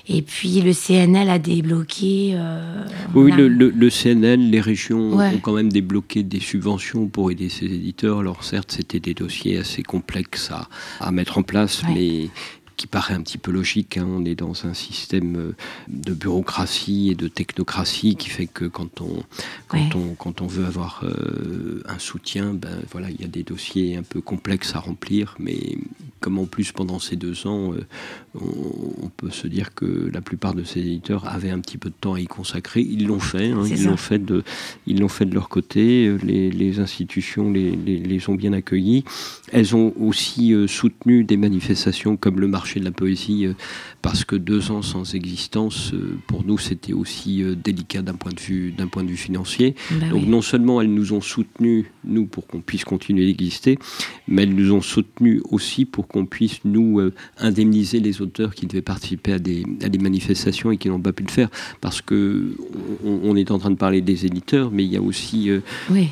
Et 0.08 0.22
puis 0.22 0.60
le 0.60 0.72
CNL 0.72 1.30
a 1.30 1.38
débloqué. 1.38 2.32
Euh, 2.34 2.84
oui, 3.14 3.32
le, 3.32 3.90
CNL, 3.90 4.50
les 4.50 4.60
régions 4.60 5.18
ont 5.18 5.38
quand 5.38 5.52
même 5.52 5.70
débloqué 5.70 6.22
des 6.22 6.40
subventions 6.40 7.06
pour 7.06 7.30
aider 7.30 7.48
ces 7.48 7.66
éditeurs. 7.66 8.20
Alors 8.20 8.44
certes, 8.44 8.72
c'était 8.72 9.00
des 9.00 9.14
dossiers 9.14 9.58
assez 9.58 9.82
complexes 9.82 10.50
à, 10.50 10.68
à 11.00 11.12
mettre 11.12 11.38
en 11.38 11.42
place, 11.42 11.82
mais 11.94 12.30
qui 12.76 12.88
paraît 12.88 13.14
un 13.14 13.22
petit 13.22 13.38
peu 13.38 13.52
logique. 13.52 13.96
Hein. 13.96 14.06
On 14.08 14.24
est 14.24 14.34
dans 14.34 14.66
un 14.66 14.74
système 14.74 15.36
euh, 15.36 15.56
de 15.88 16.12
bureaucratie 16.12 17.10
et 17.10 17.14
de 17.14 17.28
technocratie 17.28 18.16
qui 18.16 18.28
fait 18.28 18.46
que 18.46 18.64
quand 18.64 19.00
on, 19.00 19.22
quand 19.68 19.94
on, 19.94 20.14
quand 20.14 20.40
on 20.40 20.48
veut 20.48 20.64
avoir 20.64 21.02
euh, 21.04 21.82
un 21.86 22.00
soutien, 22.00 22.54
ben, 22.54 22.82
voilà, 22.90 23.08
il 23.10 23.20
y 23.20 23.24
a 23.24 23.28
des 23.28 23.44
dossiers 23.44 23.96
un 23.96 24.02
peu 24.02 24.20
complexes 24.20 24.74
à 24.74 24.80
remplir, 24.80 25.36
mais 25.38 25.78
comme 26.18 26.38
en 26.38 26.46
plus 26.46 26.72
pendant 26.72 26.98
ces 26.98 27.14
deux 27.14 27.46
ans, 27.46 27.72
euh, 27.72 27.86
on, 28.34 29.08
peut 29.16 29.30
se 29.30 29.46
dire 29.46 29.74
que 29.74 30.10
la 30.12 30.20
plupart 30.20 30.54
de 30.54 30.64
ces 30.64 30.80
éditeurs 30.80 31.28
avaient 31.28 31.50
un 31.50 31.60
petit 31.60 31.78
peu 31.78 31.90
de 31.90 31.94
temps 31.94 32.14
à 32.14 32.20
y 32.20 32.26
consacrer. 32.26 32.80
Ils 32.80 33.06
l'ont 33.06 33.20
fait, 33.20 33.50
hein. 33.50 33.62
ils 33.68 33.84
l'ont 33.84 33.96
fait 33.96 34.18
de, 34.18 34.42
ils 34.86 35.00
l'ont 35.00 35.08
fait 35.08 35.26
de 35.26 35.34
leur 35.34 35.48
côté. 35.48 36.10
Les, 36.22 36.50
les 36.50 36.80
institutions 36.80 37.50
les, 37.50 37.72
les, 37.72 37.98
les, 37.98 38.28
ont 38.30 38.34
bien 38.34 38.52
accueillis. 38.52 39.04
Elles 39.52 39.76
ont 39.76 39.92
aussi 40.00 40.54
soutenu 40.66 41.24
des 41.24 41.36
manifestations 41.36 42.16
comme 42.16 42.40
le 42.40 42.48
marché 42.48 42.80
de 42.80 42.84
la 42.84 42.90
poésie 42.90 43.46
euh, 43.46 43.54
parce 44.02 44.24
que 44.24 44.34
deux 44.34 44.72
ans 44.72 44.82
sans 44.82 45.14
existence, 45.14 45.92
euh, 45.94 46.18
pour 46.26 46.44
nous, 46.44 46.58
c'était 46.58 46.92
aussi 46.92 47.42
euh, 47.42 47.54
délicat 47.54 48.02
d'un 48.02 48.14
point 48.14 48.32
de 48.32 48.40
vue 48.40 48.72
d'un 48.72 48.88
point 48.88 49.04
de 49.04 49.08
vue 49.08 49.16
financier. 49.16 49.76
Bah 49.92 50.08
Donc 50.10 50.26
non 50.26 50.42
seulement 50.42 50.80
elles 50.80 50.92
nous 50.92 51.12
ont 51.12 51.20
soutenus 51.20 51.86
nous 52.04 52.26
pour 52.26 52.48
qu'on 52.48 52.60
puisse 52.60 52.84
continuer 52.84 53.26
d'exister, 53.26 53.78
mais 54.26 54.42
elles 54.42 54.54
nous 54.54 54.72
ont 54.72 54.82
soutenus 54.82 55.40
aussi 55.50 55.84
pour 55.84 56.08
qu'on 56.08 56.26
puisse 56.26 56.60
nous 56.64 57.00
indemniser 57.38 58.00
les 58.00 58.20
auteurs 58.20 58.54
qui 58.54 58.66
devaient 58.66 58.82
participer 58.82 59.34
à 59.34 59.38
des, 59.38 59.64
à 59.82 59.88
des 59.88 59.98
manifestations 59.98 60.72
et 60.72 60.78
qui 60.78 60.88
n'ont 60.88 61.00
pas 61.00 61.12
pu 61.12 61.22
le 61.22 61.30
faire 61.30 61.48
parce 61.80 62.02
que 62.02 62.56
on, 63.04 63.36
est 63.36 63.50
en 63.50 63.58
train 63.58 63.70
de 63.70 63.76
parler 63.76 64.00
des 64.00 64.26
éditeurs, 64.26 64.70
mais 64.72 64.84
il 64.84 64.90
y 64.90 64.96
a 64.96 65.02
aussi 65.02 65.48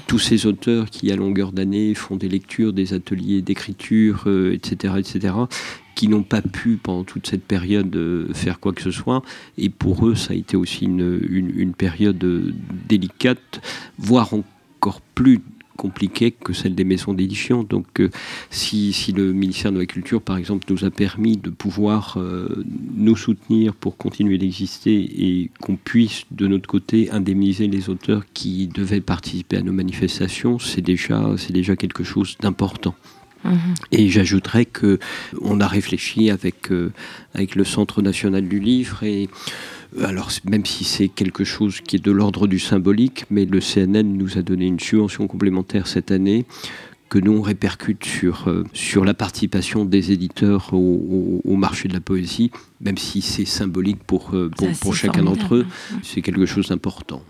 tous 0.07 0.19
ces 0.19 0.47
auteurs 0.47 0.91
qui 0.91 1.11
à 1.11 1.17
longueur 1.17 1.53
d'année 1.53 1.95
font 1.95 2.17
des 2.17 2.29
lectures, 2.29 2.73
des 2.73 2.95
ateliers 2.95 3.43
d'écriture, 3.43 4.29
etc., 4.53 4.95
etc 4.99 5.33
qui 6.01 6.09
n'ont 6.09 6.23
pas 6.23 6.41
pu 6.41 6.79
pendant 6.83 7.05
toute 7.05 7.27
cette 7.27 7.45
période 7.45 7.95
euh, 7.95 8.33
faire 8.33 8.59
quoi 8.59 8.73
que 8.73 8.81
ce 8.81 8.91
soit. 8.91 9.21
Et 9.59 9.69
pour 9.69 10.09
eux, 10.09 10.15
ça 10.15 10.33
a 10.33 10.35
été 10.35 10.57
aussi 10.57 10.87
une, 10.87 11.75
période 11.77 12.25
euh, 12.25 12.55
délicate, 12.89 13.61
voire 13.99 14.33
encore 14.33 15.03
plus 15.15 15.41
compliquée 15.77 16.31
que 16.31 16.55
celle 16.55 16.75
des 16.75 16.85
maisons 16.85 17.13
d'édition. 17.13 17.65
Donc 17.65 18.01
euh, 18.01 18.09
si, 18.49 18.95
si, 18.95 19.13
le 19.13 19.35
ministère 19.35 19.73
de 19.73 19.79
la 19.79 19.85
Culture, 19.85 20.23
par 20.23 20.39
exemple, 20.39 20.65
nous 20.71 20.87
a 20.87 20.91
permis 20.91 21.37
de 21.37 21.51
pouvoir 21.51 22.17
nous 22.95 23.17
soutenir 23.17 23.75
pour 23.75 23.99
continuer 23.99 24.39
d'exister 24.39 24.95
et 24.95 25.51
qu'on 25.61 25.77
puisse, 25.77 26.23
de 26.31 26.47
notre 26.47 26.67
côté, 26.67 27.11
indemniser 27.11 27.67
les 27.67 27.91
auteurs 27.91 28.25
qui 28.33 28.69
devaient 28.69 29.03
participer 29.03 29.59
à 29.59 29.63
nos 29.63 29.73
manifestations, 29.73 30.59
c'est 30.59 30.81
déjà, 30.81 31.35
déjà 31.51 31.77
quelque 31.77 32.05
chose 32.05 32.39
d'important. 32.41 32.95
Mhm. 33.45 33.75
Et 33.93 34.09
j'ajouterais 34.09 34.65
que 34.65 34.99
on 35.41 35.61
a 35.61 35.67
réfléchi 35.67 36.31
avec, 36.31 36.71
euh, 36.71 36.93
avec 37.35 37.55
le 37.55 37.65
Centre 37.65 38.03
national 38.03 38.49
du 38.49 38.61
livre 38.61 39.03
et 39.03 39.29
euh, 39.99 40.07
alors 40.07 40.31
même 40.45 40.67
si 40.67 40.85
c'est 40.85 41.09
quelque 41.09 41.45
chose 41.45 41.81
qui 41.81 41.97
est 41.97 42.05
de 42.05 42.13
l'ordre 42.13 42.47
du 42.47 42.59
symbolique, 42.59 43.25
mais 43.31 43.45
le 43.45 43.61
CNN 43.61 44.03
nous 44.03 44.39
a 44.39 44.43
donné 44.43 44.67
une 44.67 44.81
subvention 44.81 45.27
complémentaire 45.27 45.87
cette 45.87 46.11
année 46.11 46.45
que 47.09 47.19
nous 47.19 47.33
on 47.33 47.43
répercute 47.43 48.05
sur, 48.05 48.49
euh, 48.49 48.65
sur 48.73 49.05
la 49.05 49.15
participation 49.15 49.85
des 49.85 50.13
éditeurs 50.13 50.73
au, 50.73 51.57
marché 51.57 51.89
de 51.89 51.93
la 51.93 52.01
poésie, 52.01 52.51
même 52.81 52.97
si 52.97 53.21
c'est 53.21 53.45
symbolique 53.45 54.03
pour, 54.05 54.31
pour, 54.31 54.69
pour 54.81 54.95
chacun 54.95 55.25
d'entre 55.25 55.57
eux, 55.57 55.67
c'est 56.03 56.23
quelque 56.23 56.47
chose 56.47 56.69
d'important. 56.69 57.23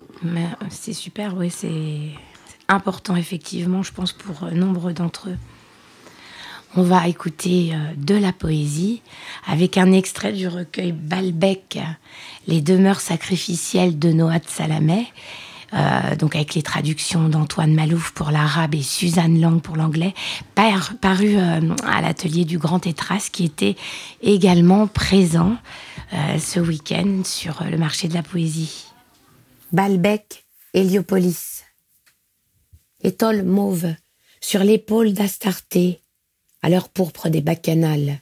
C'est 0.69 0.93
super, 0.93 1.37
oui, 1.37 1.51
c'est 1.51 2.13
important 2.69 3.17
effectivement, 3.17 3.83
je 3.83 3.93
pense, 3.93 4.13
pour 4.13 4.51
nombre 4.53 4.93
d'entre 4.93 5.31
eux. 5.31 5.37
On 6.77 6.83
va 6.83 7.09
écouter 7.09 7.71
euh, 7.73 7.79
de 7.97 8.15
la 8.15 8.33
poésie 8.33 9.03
avec 9.45 9.77
un 9.77 9.91
extrait 9.91 10.33
du 10.33 10.47
recueil 10.47 10.93
Balbec, 10.93 11.81
Les 12.47 12.61
demeures 12.61 13.01
sacrificielles 13.01 13.99
de 13.99 14.13
Noah 14.13 14.39
Salamé, 14.47 15.09
euh, 15.75 16.15
donc 16.15 16.37
avec 16.37 16.55
les 16.55 16.63
traductions 16.63 17.29
d'Antoine 17.29 17.75
Malouf 17.75 18.13
pour 18.13 18.31
l'arabe 18.31 18.77
et 18.77 18.83
Suzanne 18.83 19.41
Lang 19.41 19.61
pour 19.61 19.77
l'anglais, 19.77 20.15
paru 20.55 21.37
euh, 21.37 21.75
à 21.85 22.03
l'atelier 22.03 22.45
du 22.45 22.59
Grand 22.59 22.87
Étras, 22.87 23.31
qui 23.33 23.45
était 23.45 23.75
également 24.23 24.87
présent 24.87 25.57
ce 26.41 26.59
week-end 26.59 27.23
sur 27.25 27.63
le 27.71 27.79
marché 27.79 28.09
de 28.09 28.15
la 28.15 28.25
poésie. 28.25 28.87
Balbec, 29.71 30.45
Héliopolis. 30.75 31.63
Étole 33.01 33.45
mauve, 33.45 33.95
sur 34.41 34.65
l'épaule 34.65 35.13
d'Astarté, 35.13 36.00
à 36.63 36.69
l'heure 36.69 36.89
pourpre 36.89 37.29
des 37.29 37.41
bacchanales, 37.41 38.21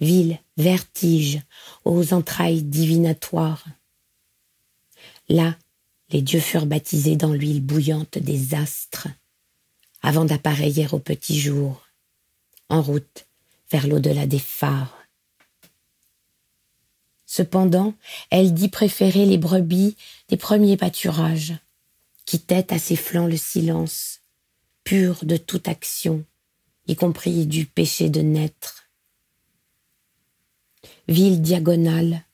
ville, 0.00 0.38
vertige, 0.56 1.40
aux 1.84 2.12
entrailles 2.12 2.62
divinatoires. 2.62 3.64
Là, 5.28 5.56
les 6.10 6.22
dieux 6.22 6.40
furent 6.40 6.66
baptisés 6.66 7.16
dans 7.16 7.32
l'huile 7.32 7.62
bouillante 7.62 8.18
des 8.18 8.54
astres, 8.54 9.08
avant 10.02 10.24
d'appareiller 10.24 10.86
au 10.92 10.98
petit 10.98 11.40
jour, 11.40 11.82
en 12.68 12.82
route 12.82 13.26
vers 13.70 13.86
l'au-delà 13.86 14.26
des 14.26 14.38
phares. 14.38 14.98
Cependant, 17.26 17.94
elle 18.30 18.54
dit 18.54 18.68
préférer 18.68 19.26
les 19.26 19.38
brebis 19.38 19.96
des 20.28 20.36
premiers 20.36 20.76
pâturages, 20.76 21.54
quittait 22.26 22.72
à 22.72 22.78
ses 22.78 22.96
flancs 22.96 23.26
le 23.26 23.36
silence, 23.36 24.20
pur 24.84 25.24
de 25.24 25.36
toute 25.36 25.66
action, 25.66 26.24
y 26.86 26.96
compris 26.96 27.46
du 27.46 27.66
péché 27.66 28.10
de 28.10 28.20
naître. 28.20 28.90
Ville 31.08 31.42
diagonale, 31.42 32.24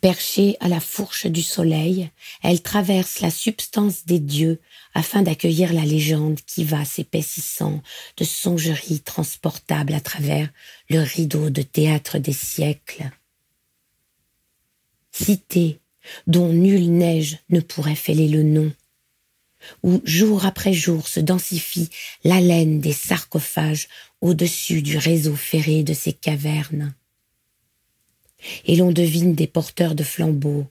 perchée 0.00 0.56
à 0.60 0.68
la 0.68 0.80
fourche 0.80 1.26
du 1.26 1.42
soleil, 1.42 2.10
elle 2.42 2.62
traverse 2.62 3.20
la 3.20 3.30
substance 3.30 4.06
des 4.06 4.18
dieux 4.18 4.60
afin 4.94 5.22
d'accueillir 5.22 5.72
la 5.72 5.84
légende 5.84 6.40
qui 6.46 6.64
va 6.64 6.84
s'épaississant 6.84 7.82
de 8.16 8.24
songeries 8.24 9.00
transportables 9.00 9.94
à 9.94 10.00
travers 10.00 10.48
le 10.88 11.00
rideau 11.00 11.50
de 11.50 11.62
théâtre 11.62 12.18
des 12.18 12.32
siècles. 12.32 13.10
Cité 15.12 15.80
dont 16.26 16.52
nulle 16.52 16.90
neige 16.90 17.38
ne 17.50 17.60
pourrait 17.60 17.96
fêler 17.96 18.28
le 18.28 18.42
nom, 18.42 18.72
où 19.82 20.00
jour 20.04 20.46
après 20.46 20.72
jour 20.72 21.08
se 21.08 21.20
densifie 21.20 21.90
l'haleine 22.24 22.80
des 22.80 22.92
sarcophages 22.92 23.88
au-dessus 24.20 24.82
du 24.82 24.96
réseau 24.96 25.34
ferré 25.34 25.82
de 25.82 25.94
ces 25.94 26.12
cavernes. 26.12 26.94
Et 28.64 28.76
l'on 28.76 28.92
devine 28.92 29.34
des 29.34 29.46
porteurs 29.46 29.94
de 29.94 30.04
flambeaux 30.04 30.66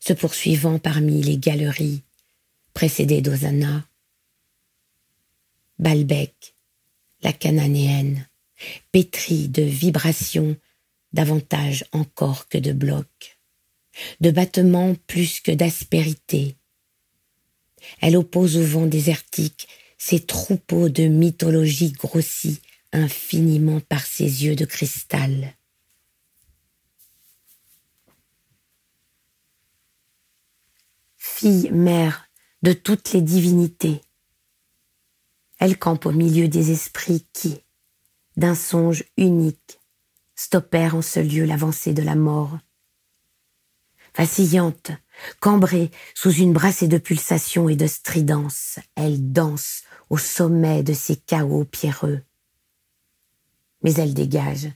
se 0.00 0.12
poursuivant 0.12 0.78
parmi 0.78 1.22
les 1.22 1.36
galeries, 1.36 2.02
précédés 2.74 3.22
d'Osana. 3.22 3.86
Balbec, 5.78 6.54
la 7.22 7.32
cananéenne, 7.32 8.28
pétrie 8.92 9.48
de 9.48 9.62
vibrations 9.62 10.56
davantage 11.12 11.84
encore 11.92 12.48
que 12.48 12.58
de 12.58 12.72
blocs, 12.72 13.38
de 14.20 14.30
battements 14.30 14.94
plus 15.06 15.40
que 15.40 15.50
d'aspérité, 15.50 16.56
elle 18.00 18.16
oppose 18.16 18.56
au 18.56 18.62
vent 18.62 18.86
désertique 18.86 19.68
ces 19.98 20.20
troupeaux 20.20 20.88
de 20.88 21.04
mythologie 21.04 21.92
grossis 21.92 22.60
infiniment 22.92 23.80
par 23.80 24.04
ses 24.04 24.44
yeux 24.44 24.56
de 24.56 24.64
cristal. 24.64 25.54
Fille, 31.16 31.70
mère 31.70 32.28
de 32.62 32.72
toutes 32.72 33.12
les 33.12 33.20
divinités, 33.20 34.00
elle 35.58 35.78
campe 35.78 36.06
au 36.06 36.12
milieu 36.12 36.48
des 36.48 36.70
esprits 36.70 37.26
qui, 37.32 37.58
d'un 38.36 38.54
songe 38.54 39.04
unique, 39.16 39.80
stoppèrent 40.34 40.94
en 40.94 41.02
ce 41.02 41.20
lieu 41.20 41.44
l'avancée 41.44 41.94
de 41.94 42.02
la 42.02 42.14
mort. 42.14 42.58
Vacillante, 44.16 44.90
Cambrée 45.40 45.90
sous 46.14 46.32
une 46.32 46.52
brassée 46.52 46.88
de 46.88 46.98
pulsations 46.98 47.68
et 47.68 47.76
de 47.76 47.86
stridence, 47.86 48.78
elle 48.94 49.32
danse 49.32 49.82
au 50.10 50.18
sommet 50.18 50.82
de 50.82 50.92
ces 50.92 51.16
chaos 51.16 51.64
pierreux. 51.64 52.22
Mais 53.82 53.94
elle 53.94 54.14
dégage 54.14 54.68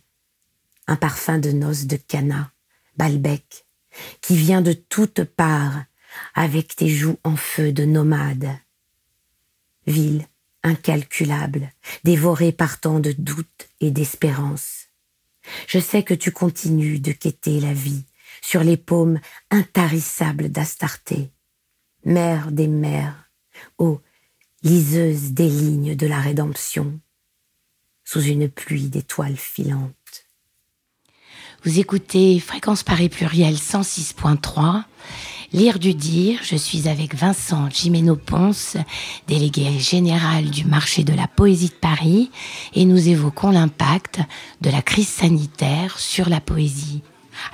un 0.86 0.96
parfum 0.96 1.38
de 1.38 1.52
noces 1.52 1.86
de 1.86 1.96
cana, 1.96 2.52
balbec, 2.96 3.64
qui 4.20 4.36
vient 4.36 4.60
de 4.60 4.72
toutes 4.72 5.22
parts 5.22 5.84
avec 6.34 6.74
tes 6.74 6.88
joues 6.88 7.18
en 7.22 7.36
feu 7.36 7.72
de 7.72 7.84
nomade. 7.84 8.48
Ville 9.86 10.26
incalculable, 10.62 11.72
dévorée 12.04 12.52
par 12.52 12.80
tant 12.80 13.00
de 13.00 13.12
doutes 13.12 13.68
et 13.80 13.90
d'espérance. 13.90 14.88
Je 15.66 15.78
sais 15.78 16.02
que 16.02 16.14
tu 16.14 16.32
continues 16.32 17.00
de 17.00 17.12
quêter 17.12 17.60
la 17.60 17.72
vie, 17.72 18.04
sur 18.40 18.62
les 18.62 18.76
paumes 18.76 19.20
intarissables 19.50 20.48
d'Astarté, 20.48 21.30
mère 22.04 22.52
des 22.52 22.68
mères, 22.68 23.30
ô 23.78 24.00
liseuse 24.62 25.32
des 25.32 25.48
lignes 25.48 25.96
de 25.96 26.06
la 26.06 26.20
rédemption, 26.20 27.00
sous 28.04 28.22
une 28.22 28.48
pluie 28.48 28.88
d'étoiles 28.88 29.36
filantes. 29.36 29.94
Vous 31.64 31.78
écoutez 31.78 32.40
Fréquence 32.40 32.82
Paris 32.82 33.10
Pluriel 33.10 33.54
106.3. 33.54 34.84
Lire 35.52 35.78
du 35.78 35.94
dire, 35.94 36.40
je 36.42 36.56
suis 36.56 36.88
avec 36.88 37.14
Vincent 37.14 37.68
Gimeno-Ponce, 37.68 38.76
délégué 39.26 39.78
général 39.78 40.48
du 40.48 40.64
marché 40.64 41.02
de 41.02 41.12
la 41.12 41.26
poésie 41.26 41.68
de 41.68 41.74
Paris, 41.74 42.30
et 42.72 42.84
nous 42.84 43.08
évoquons 43.08 43.50
l'impact 43.50 44.20
de 44.60 44.70
la 44.70 44.80
crise 44.80 45.08
sanitaire 45.08 45.98
sur 45.98 46.28
la 46.28 46.40
poésie. 46.40 47.02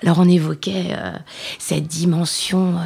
Alors 0.02 0.18
on 0.18 0.28
évoquait 0.28 0.88
euh, 0.90 1.12
cette 1.58 1.86
dimension 1.86 2.76
euh, 2.76 2.82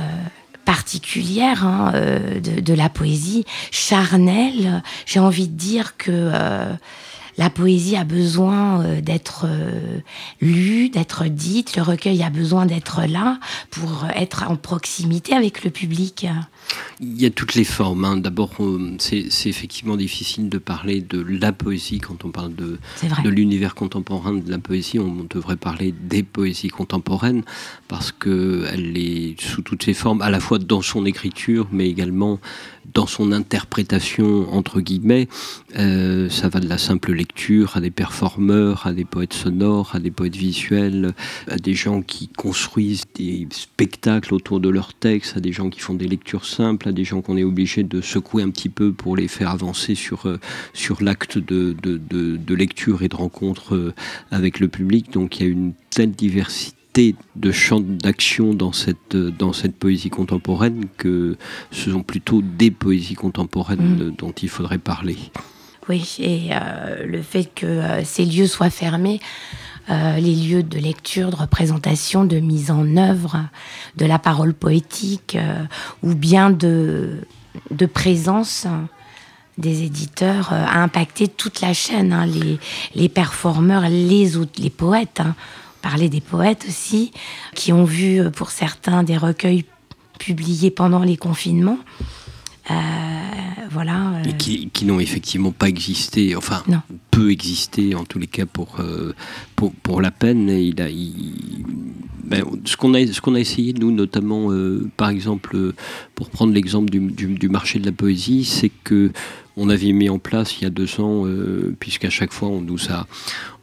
particulière 0.65 1.65
hein, 1.65 1.93
euh, 1.95 2.41
de, 2.41 2.75
la 2.75 2.89
poésie, 2.89 3.45
charnelle. 3.71 4.83
J'ai 5.07 5.21
envie 5.21 5.49
de 5.49 5.57
dire 5.57 5.97
que 5.97 6.31
la 7.39 7.51
poésie 7.51 7.97
a 7.97 8.05
besoin 8.05 9.01
d'être 9.01 9.47
lue, 10.41 10.91
d'être 10.91 11.25
dite, 11.25 11.77
le 11.77 11.83
recueil 11.83 12.23
a 12.23 12.31
besoin 12.31 12.67
d'être 12.67 13.03
là 13.07 13.39
pour 13.71 14.07
être 14.15 14.45
en 14.49 14.57
proximité 14.57 15.35
avec 15.35 15.65
le 15.65 15.71
public. 15.71 16.27
Il 17.01 17.21
y 17.21 17.27
a 17.27 17.31
toutes 17.31 17.55
les 17.55 17.65
formes. 17.65 18.05
Hein. 18.05 18.17
D'abord, 18.19 18.51
c'est 18.99 19.27
effectivement 19.47 19.97
difficile 19.97 20.49
de 20.49 20.59
parler 20.59 21.01
de 21.01 21.23
la 21.23 21.53
poésie 21.53 21.99
quand 21.99 22.25
on 22.25 22.31
parle 22.31 22.55
de, 22.55 22.79
de 23.25 23.29
l'univers 23.31 23.75
contemporain 23.75 24.35
de 24.35 24.51
la 24.51 24.59
poésie. 24.59 24.99
On 24.99 25.25
devrait 25.29 25.57
parler 25.57 25.93
des 25.93 26.23
poésies 26.23 26.69
contemporaines 26.69 27.43
parce 27.89 28.13
qu'elle 28.13 28.97
est 28.97 29.41
sous 29.41 29.63
toutes 29.63 29.85
ses 29.85 29.95
formes, 29.95 30.21
à 30.23 30.31
la 30.31 30.41
fois 30.41 30.59
dans 30.59 30.83
son 30.83 31.07
écriture, 31.07 31.69
mais 31.73 31.89
également 31.89 32.39
dans 32.95 33.07
son 33.07 33.33
interprétation, 33.33 34.53
entre 34.53 34.81
guillemets. 34.81 35.29
Euh, 35.77 36.29
ça 36.29 36.49
va 36.49 36.61
de 36.61 36.69
la 36.69 36.79
simple 36.79 37.13
lecture 37.13 37.77
à 37.77 37.81
des 37.81 37.91
performeurs, 37.91 38.87
à 38.87 38.93
des 38.93 39.05
poètes 39.05 39.33
sonores, 39.33 39.95
à 39.95 40.01
des 40.01 40.11
poètes 40.11 40.37
visuels, 40.37 41.15
à 41.49 41.57
des 41.57 41.75
gens 41.75 42.03
qui 42.03 42.29
construisent 42.29 43.05
des 43.15 43.47
spectacles 43.51 44.35
autour 44.35 44.61
de 44.61 44.69
leurs 44.69 44.95
textes, 44.95 45.37
à 45.37 45.41
des 45.41 45.53
gens 45.53 45.71
qui 45.71 45.81
font 45.81 45.95
des 45.95 46.09
lectures 46.09 46.45
simple 46.51 46.89
à 46.89 46.93
des 46.93 47.05
gens 47.05 47.23
qu'on 47.23 47.37
est 47.37 47.45
obligé 47.45 47.83
de 47.83 48.01
secouer 48.01 48.43
un 48.43 48.51
petit 48.51 48.69
peu 48.69 48.93
pour 48.93 49.17
les 49.17 49.29
faire 49.29 49.51
avancer 49.51 49.95
sur, 49.95 50.27
euh, 50.27 50.39
sur 50.75 51.03
l'acte 51.03 51.39
de, 51.39 51.75
de, 51.83 52.55
lecture 52.55 53.03
et 53.03 53.09
de 53.09 53.17
rencontre 53.17 53.75
euh, 53.75 53.95
avec 54.31 54.61
le 54.61 54.69
public. 54.69 55.13
Donc 55.13 55.39
il 55.39 55.47
y 55.47 55.49
a 55.49 55.53
une 55.53 55.73
telle 55.91 56.11
diversité 56.11 57.15
de 57.37 57.53
champs 57.53 57.81
d'action 57.81 58.53
dans 58.53 58.73
cette, 58.73 59.15
euh, 59.15 59.31
dans 59.31 59.53
cette 59.53 59.77
poésie 59.77 60.11
contemporaine 60.11 60.87
que 60.97 61.37
ce 61.71 61.91
sont 61.91 62.03
plutôt 62.03 62.43
des 62.43 62.71
poésies 62.71 63.15
contemporaines 63.15 64.09
mm. 64.09 64.15
dont 64.19 64.33
il 64.33 64.49
faudrait 64.49 64.79
parler. 64.79 65.17
Oui. 65.91 66.17
Et 66.21 66.51
le 67.05 67.21
fait 67.21 67.45
que 67.55 67.83
ces 68.05 68.25
lieux 68.25 68.47
soient 68.47 68.71
fermés, 68.71 69.21
les 69.89 70.35
lieux 70.35 70.63
de 70.63 70.79
lecture, 70.79 71.31
de 71.31 71.37
représentation, 71.37 72.25
de 72.25 72.39
mise 72.39 72.71
en 72.71 72.97
œuvre 72.97 73.49
de 73.97 74.07
la 74.07 74.21
parole 74.21 74.55
poétique, 74.55 75.37
ou 76.05 76.15
bien 76.15 76.51
de, 76.51 77.27
présence 77.93 78.69
des 79.59 79.83
éditeurs 79.83 80.53
a 80.53 80.81
impacté 80.81 81.27
toute 81.27 81.61
la 81.61 81.75
chaîne, 81.75 82.13
hein, 82.13 82.25
les, 82.25 82.61
les 82.95 83.09
performeurs, 83.09 83.89
les, 83.89 84.31
les 84.59 84.71
poètes. 84.71 85.21
Hein. 85.21 85.35
Parler 85.83 86.09
des 86.09 86.21
poètes 86.21 86.67
aussi, 86.69 87.11
qui 87.55 87.73
ont 87.73 87.85
vu 87.85 88.31
pour 88.31 88.51
certains 88.51 89.03
des 89.03 89.17
recueils 89.17 89.65
publiés 90.21 90.71
pendant 90.71 91.03
les 91.03 91.17
confinements. 91.17 91.79
Euh, 92.71 92.75
voilà. 93.71 94.15
Euh. 94.15 94.23
Et 94.25 94.35
qui, 94.35 94.85
n'ont 94.85 95.01
effectivement 95.01 95.53
pas 95.53 95.69
existé, 95.69 96.35
enfin, 96.37 96.63
peu 97.11 97.31
existé 97.31 97.95
en 97.95 98.05
tous 98.05 98.19
les 98.19 98.27
cas 98.27 98.47
pour, 98.47 98.81
euh, 98.81 99.15
pour, 99.57 99.73
pour, 99.73 100.01
la 100.01 100.11
peine. 100.11 100.49
Il 100.49 100.81
a, 100.81 100.89
ben, 102.25 102.45
ce 102.65 102.77
qu'on 102.77 102.95
a, 102.95 103.05
qu'on 103.23 103.35
a 103.35 103.41
essayé, 103.41 103.73
nous, 103.73 103.91
notamment, 103.91 104.51
par 104.97 105.11
exemple, 105.11 105.75
pour 106.15 106.31
prendre 106.31 106.53
l'exemple 106.53 106.91
du, 106.91 107.01
du, 107.01 107.49
marché 107.49 107.79
de 107.79 107.87
la 107.87 107.93
poésie, 107.93 108.45
c'est 108.45 108.71
que 108.85 109.13
on 109.57 109.69
avait 109.69 109.93
mis 109.93 110.09
en 110.09 110.19
place 110.19 110.59
il 110.59 110.65
y 110.65 110.67
a 110.67 110.71
deux 110.71 111.01
ans, 111.01 111.27
puisqu'à 111.81 112.09
chaque 112.09 112.33
fois 112.33 112.49
on 112.49 112.61
nous 112.61 112.91
a, 112.91 113.07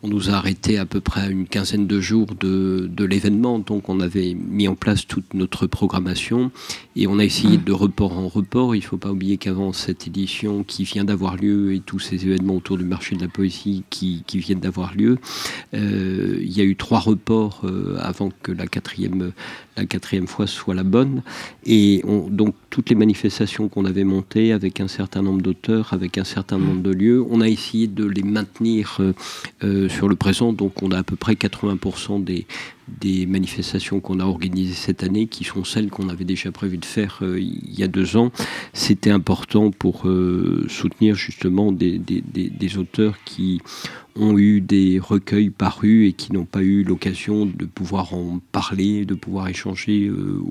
on 0.03 0.07
nous 0.07 0.29
a 0.29 0.33
arrêté 0.33 0.77
à 0.77 0.85
peu 0.85 1.01
près 1.01 1.21
à 1.21 1.27
une 1.27 1.47
quinzaine 1.47 1.87
de 1.87 1.99
jours 1.99 2.27
de, 2.39 2.89
de 2.91 3.05
l'événement, 3.05 3.59
donc 3.59 3.89
on 3.89 3.99
avait 3.99 4.35
mis 4.35 4.67
en 4.67 4.75
place 4.75 5.07
toute 5.07 5.33
notre 5.33 5.67
programmation 5.67 6.51
et 6.95 7.07
on 7.07 7.19
a 7.19 7.23
essayé 7.23 7.57
mmh. 7.57 7.63
de 7.63 7.71
report 7.71 8.17
en 8.17 8.27
report. 8.27 8.75
Il 8.75 8.79
ne 8.79 8.83
faut 8.83 8.97
pas 8.97 9.11
oublier 9.11 9.37
qu'avant 9.37 9.73
cette 9.73 10.07
édition 10.07 10.63
qui 10.63 10.83
vient 10.83 11.03
d'avoir 11.03 11.35
lieu 11.35 11.73
et 11.73 11.79
tous 11.79 11.99
ces 11.99 12.25
événements 12.25 12.55
autour 12.55 12.77
du 12.77 12.83
marché 12.83 13.15
de 13.15 13.21
la 13.21 13.27
poésie 13.27 13.83
qui, 13.89 14.23
qui 14.27 14.39
viennent 14.39 14.59
d'avoir 14.59 14.95
lieu, 14.95 15.17
euh, 15.73 16.39
il 16.41 16.55
y 16.55 16.61
a 16.61 16.63
eu 16.63 16.75
trois 16.75 16.99
reports 16.99 17.61
euh, 17.63 17.97
avant 17.99 18.31
que 18.43 18.51
la 18.51 18.67
quatrième, 18.67 19.31
la 19.75 19.85
quatrième 19.85 20.27
fois 20.27 20.47
soit 20.47 20.75
la 20.75 20.83
bonne. 20.83 21.23
Et 21.65 22.01
on, 22.05 22.29
donc 22.29 22.55
toutes 22.69 22.89
les 22.89 22.95
manifestations 22.95 23.67
qu'on 23.67 23.85
avait 23.85 24.03
montées 24.03 24.51
avec 24.51 24.79
un 24.79 24.87
certain 24.87 25.21
nombre 25.21 25.41
d'auteurs, 25.41 25.93
avec 25.93 26.17
un 26.17 26.23
certain 26.23 26.57
nombre 26.57 26.81
de 26.81 26.91
lieux, 26.91 27.25
on 27.29 27.41
a 27.41 27.49
essayé 27.49 27.87
de 27.87 28.05
les 28.05 28.23
maintenir. 28.23 28.97
Euh, 29.63 29.86
sur 29.89 30.07
le 30.07 30.15
présent. 30.15 30.53
Donc 30.53 30.81
on 30.83 30.91
a 30.91 30.99
à 30.99 31.03
peu 31.03 31.15
près 31.15 31.33
80% 31.33 32.23
des, 32.23 32.45
des 32.87 33.25
manifestations 33.25 33.99
qu'on 33.99 34.19
a 34.19 34.25
organisées 34.25 34.73
cette 34.73 35.03
année 35.03 35.27
qui 35.27 35.43
sont 35.43 35.63
celles 35.63 35.89
qu'on 35.89 36.09
avait 36.09 36.25
déjà 36.25 36.51
prévu 36.51 36.77
de 36.77 36.85
faire 36.85 37.19
euh, 37.21 37.39
il 37.39 37.77
y 37.77 37.83
a 37.83 37.87
deux 37.87 38.17
ans. 38.17 38.31
C'était 38.73 39.11
important 39.11 39.71
pour 39.71 40.07
euh, 40.07 40.65
soutenir 40.69 41.15
justement 41.15 41.71
des, 41.71 41.97
des, 41.97 42.21
des, 42.21 42.77
auteurs 42.77 43.17
qui 43.25 43.61
ont 44.19 44.37
eu 44.37 44.61
des 44.61 44.99
recueils 44.99 45.49
parus 45.49 46.09
et 46.09 46.13
qui 46.13 46.33
n'ont 46.33 46.45
pas 46.45 46.61
eu 46.61 46.83
l'occasion 46.83 47.45
de 47.45 47.65
pouvoir 47.65 48.13
en 48.13 48.39
parler, 48.51 49.05
de 49.05 49.13
pouvoir 49.13 49.47
échanger 49.47 50.07
euh, 50.07 50.41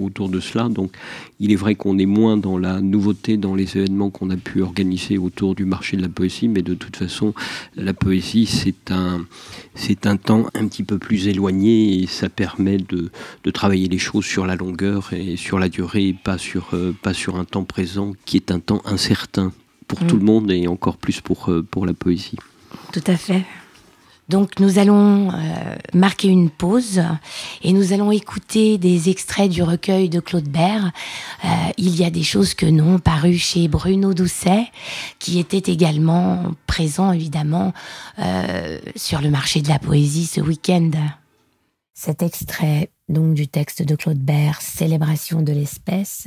autour 0.00 0.28
de 0.28 0.40
cela. 0.40 0.68
Donc 0.68 0.92
il 1.40 1.52
est 1.52 1.56
vrai 1.56 1.74
qu'on 1.74 1.98
est 1.98 2.06
moins 2.06 2.36
dans 2.36 2.58
la 2.58 2.80
nouveauté 2.80 3.36
dans 3.36 3.54
les 3.54 3.76
événements 3.76 4.10
qu'on 4.10 4.30
a 4.30 4.36
pu 4.36 4.62
organiser 4.62 5.18
autour 5.18 5.54
du 5.54 5.64
marché 5.64 5.96
de 5.96 6.02
la 6.02 6.08
poésie, 6.08 6.48
mais 6.48 6.62
de 6.62 6.74
toute 6.74 6.96
façon, 6.96 7.34
la 7.76 7.94
poésie, 7.94 8.46
c'est 8.46 8.90
un, 8.90 9.26
c'est 9.74 10.06
un 10.06 10.16
temps 10.16 10.46
un 10.54 10.66
petit 10.66 10.82
peu 10.82 10.98
plus 10.98 11.28
éloigné 11.28 12.02
et 12.02 12.06
ça 12.06 12.28
permet 12.28 12.78
de, 12.78 13.10
de, 13.44 13.50
travailler 13.50 13.88
les 13.88 13.98
choses 13.98 14.24
sur 14.24 14.46
la 14.46 14.56
longueur 14.56 15.12
et 15.12 15.36
sur 15.36 15.58
la 15.58 15.68
durée 15.68 16.08
et 16.08 16.14
pas 16.14 16.38
sur, 16.38 16.70
euh, 16.74 16.94
pas 17.02 17.14
sur 17.14 17.36
un 17.36 17.44
temps 17.44 17.64
présent 17.64 18.12
qui 18.24 18.36
est 18.36 18.50
un 18.50 18.60
temps 18.60 18.82
incertain 18.84 19.52
pour 19.88 20.00
tout 20.00 20.16
mm. 20.16 20.18
le 20.18 20.24
monde 20.24 20.50
et 20.50 20.68
encore 20.68 20.96
plus 20.96 21.20
pour, 21.20 21.50
euh, 21.50 21.62
pour 21.62 21.86
la 21.86 21.94
poésie. 21.94 22.36
Tout 22.92 23.04
à 23.06 23.16
fait. 23.16 23.44
Donc 24.28 24.60
nous 24.60 24.78
allons 24.78 25.30
euh, 25.30 25.34
marquer 25.92 26.28
une 26.28 26.48
pause 26.48 27.02
et 27.62 27.72
nous 27.72 27.92
allons 27.92 28.12
écouter 28.12 28.78
des 28.78 29.10
extraits 29.10 29.50
du 29.50 29.62
recueil 29.62 30.08
de 30.08 30.20
Claude 30.20 30.48
Bert. 30.48 30.90
Euh, 31.44 31.48
il 31.76 31.94
y 31.96 32.04
a 32.04 32.10
des 32.10 32.22
choses 32.22 32.54
que 32.54 32.66
non, 32.66 32.98
paru 32.98 33.36
chez 33.36 33.68
Bruno 33.68 34.14
Doucet, 34.14 34.70
qui 35.18 35.38
était 35.38 35.70
également 35.70 36.52
présent 36.66 37.12
évidemment 37.12 37.74
euh, 38.20 38.78
sur 38.96 39.20
le 39.20 39.28
marché 39.28 39.60
de 39.60 39.68
la 39.68 39.78
poésie 39.78 40.26
ce 40.26 40.40
week-end. 40.40 40.92
Cet 41.92 42.22
extrait 42.22 42.90
donc 43.08 43.34
du 43.34 43.48
texte 43.48 43.82
de 43.82 43.94
Claude 43.96 44.18
Bert, 44.18 44.62
Célébration 44.62 45.42
de 45.42 45.52
l'espèce, 45.52 46.24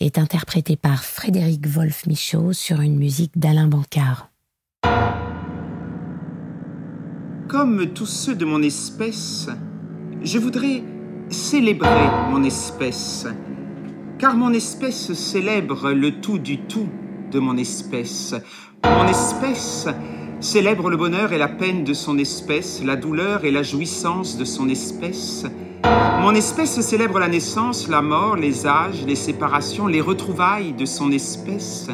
est 0.00 0.18
interprété 0.18 0.74
par 0.76 1.04
Frédéric 1.04 1.66
Wolf-Michaud 1.68 2.52
sur 2.52 2.80
une 2.80 2.96
musique 2.96 3.38
d'Alain 3.38 3.68
Bancard. 3.68 4.28
Comme 7.48 7.86
tous 7.94 8.04
ceux 8.04 8.34
de 8.34 8.44
mon 8.44 8.62
espèce, 8.62 9.48
je 10.22 10.38
voudrais 10.38 10.82
célébrer 11.30 12.10
mon 12.30 12.42
espèce, 12.44 13.26
car 14.18 14.36
mon 14.36 14.52
espèce 14.52 15.14
célèbre 15.14 15.92
le 15.92 16.20
tout 16.20 16.38
du 16.38 16.58
tout 16.58 16.90
de 17.30 17.38
mon 17.38 17.56
espèce. 17.56 18.34
Mon 18.84 19.08
espèce 19.08 19.88
célèbre 20.40 20.90
le 20.90 20.98
bonheur 20.98 21.32
et 21.32 21.38
la 21.38 21.48
peine 21.48 21.84
de 21.84 21.94
son 21.94 22.18
espèce, 22.18 22.84
la 22.84 22.96
douleur 22.96 23.46
et 23.46 23.50
la 23.50 23.62
jouissance 23.62 24.36
de 24.36 24.44
son 24.44 24.68
espèce. 24.68 25.46
Mon 26.20 26.34
espèce 26.34 26.78
célèbre 26.82 27.18
la 27.18 27.28
naissance, 27.28 27.88
la 27.88 28.02
mort, 28.02 28.36
les 28.36 28.66
âges, 28.66 29.06
les 29.06 29.16
séparations, 29.16 29.86
les 29.86 30.02
retrouvailles 30.02 30.74
de 30.74 30.84
son 30.84 31.10
espèce. 31.12 31.88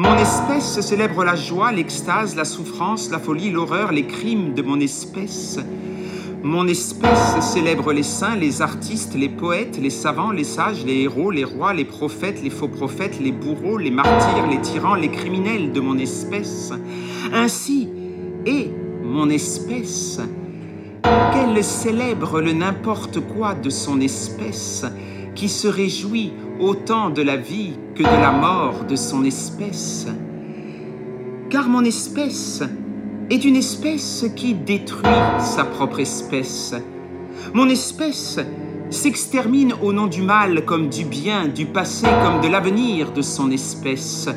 Mon 0.00 0.14
espèce 0.14 0.80
célèbre 0.80 1.24
la 1.24 1.34
joie, 1.34 1.72
l'extase, 1.72 2.36
la 2.36 2.44
souffrance, 2.44 3.10
la 3.10 3.18
folie, 3.18 3.50
l'horreur, 3.50 3.90
les 3.90 4.06
crimes 4.06 4.54
de 4.54 4.62
mon 4.62 4.78
espèce. 4.78 5.58
Mon 6.44 6.68
espèce 6.68 7.40
célèbre 7.40 7.92
les 7.92 8.04
saints, 8.04 8.36
les 8.36 8.62
artistes, 8.62 9.16
les 9.16 9.28
poètes, 9.28 9.76
les 9.76 9.90
savants, 9.90 10.30
les 10.30 10.44
sages, 10.44 10.84
les 10.84 11.00
héros, 11.00 11.32
les 11.32 11.42
rois, 11.42 11.74
les 11.74 11.84
prophètes, 11.84 12.40
les 12.44 12.50
faux 12.50 12.68
prophètes, 12.68 13.18
les 13.18 13.32
bourreaux, 13.32 13.76
les 13.76 13.90
martyrs, 13.90 14.46
les 14.48 14.60
tyrans, 14.60 14.94
les 14.94 15.08
criminels 15.08 15.72
de 15.72 15.80
mon 15.80 15.98
espèce. 15.98 16.72
Ainsi 17.34 17.88
est 18.46 18.70
mon 19.02 19.28
espèce, 19.30 20.20
qu'elle 21.02 21.64
célèbre 21.64 22.40
le 22.40 22.52
n'importe 22.52 23.18
quoi 23.18 23.54
de 23.54 23.68
son 23.68 24.00
espèce, 24.00 24.86
qui 25.38 25.48
se 25.48 25.68
réjouit 25.68 26.32
autant 26.58 27.10
de 27.10 27.22
la 27.22 27.36
vie 27.36 27.74
que 27.94 28.02
de 28.02 28.08
la 28.08 28.32
mort 28.32 28.84
de 28.88 28.96
son 28.96 29.22
espèce. 29.22 30.08
Car 31.48 31.68
mon 31.68 31.84
espèce 31.84 32.64
est 33.30 33.44
une 33.44 33.54
espèce 33.54 34.26
qui 34.34 34.54
détruit 34.54 35.22
sa 35.38 35.64
propre 35.64 36.00
espèce. 36.00 36.74
Mon 37.54 37.68
espèce 37.68 38.40
s'extermine 38.90 39.74
au 39.80 39.92
nom 39.92 40.08
du 40.08 40.22
mal 40.22 40.64
comme 40.64 40.88
du 40.88 41.04
bien, 41.04 41.46
du 41.46 41.66
passé 41.66 42.08
comme 42.24 42.40
de 42.40 42.48
l'avenir 42.48 43.12
de 43.12 43.22
son 43.22 43.52
espèce. 43.52 44.28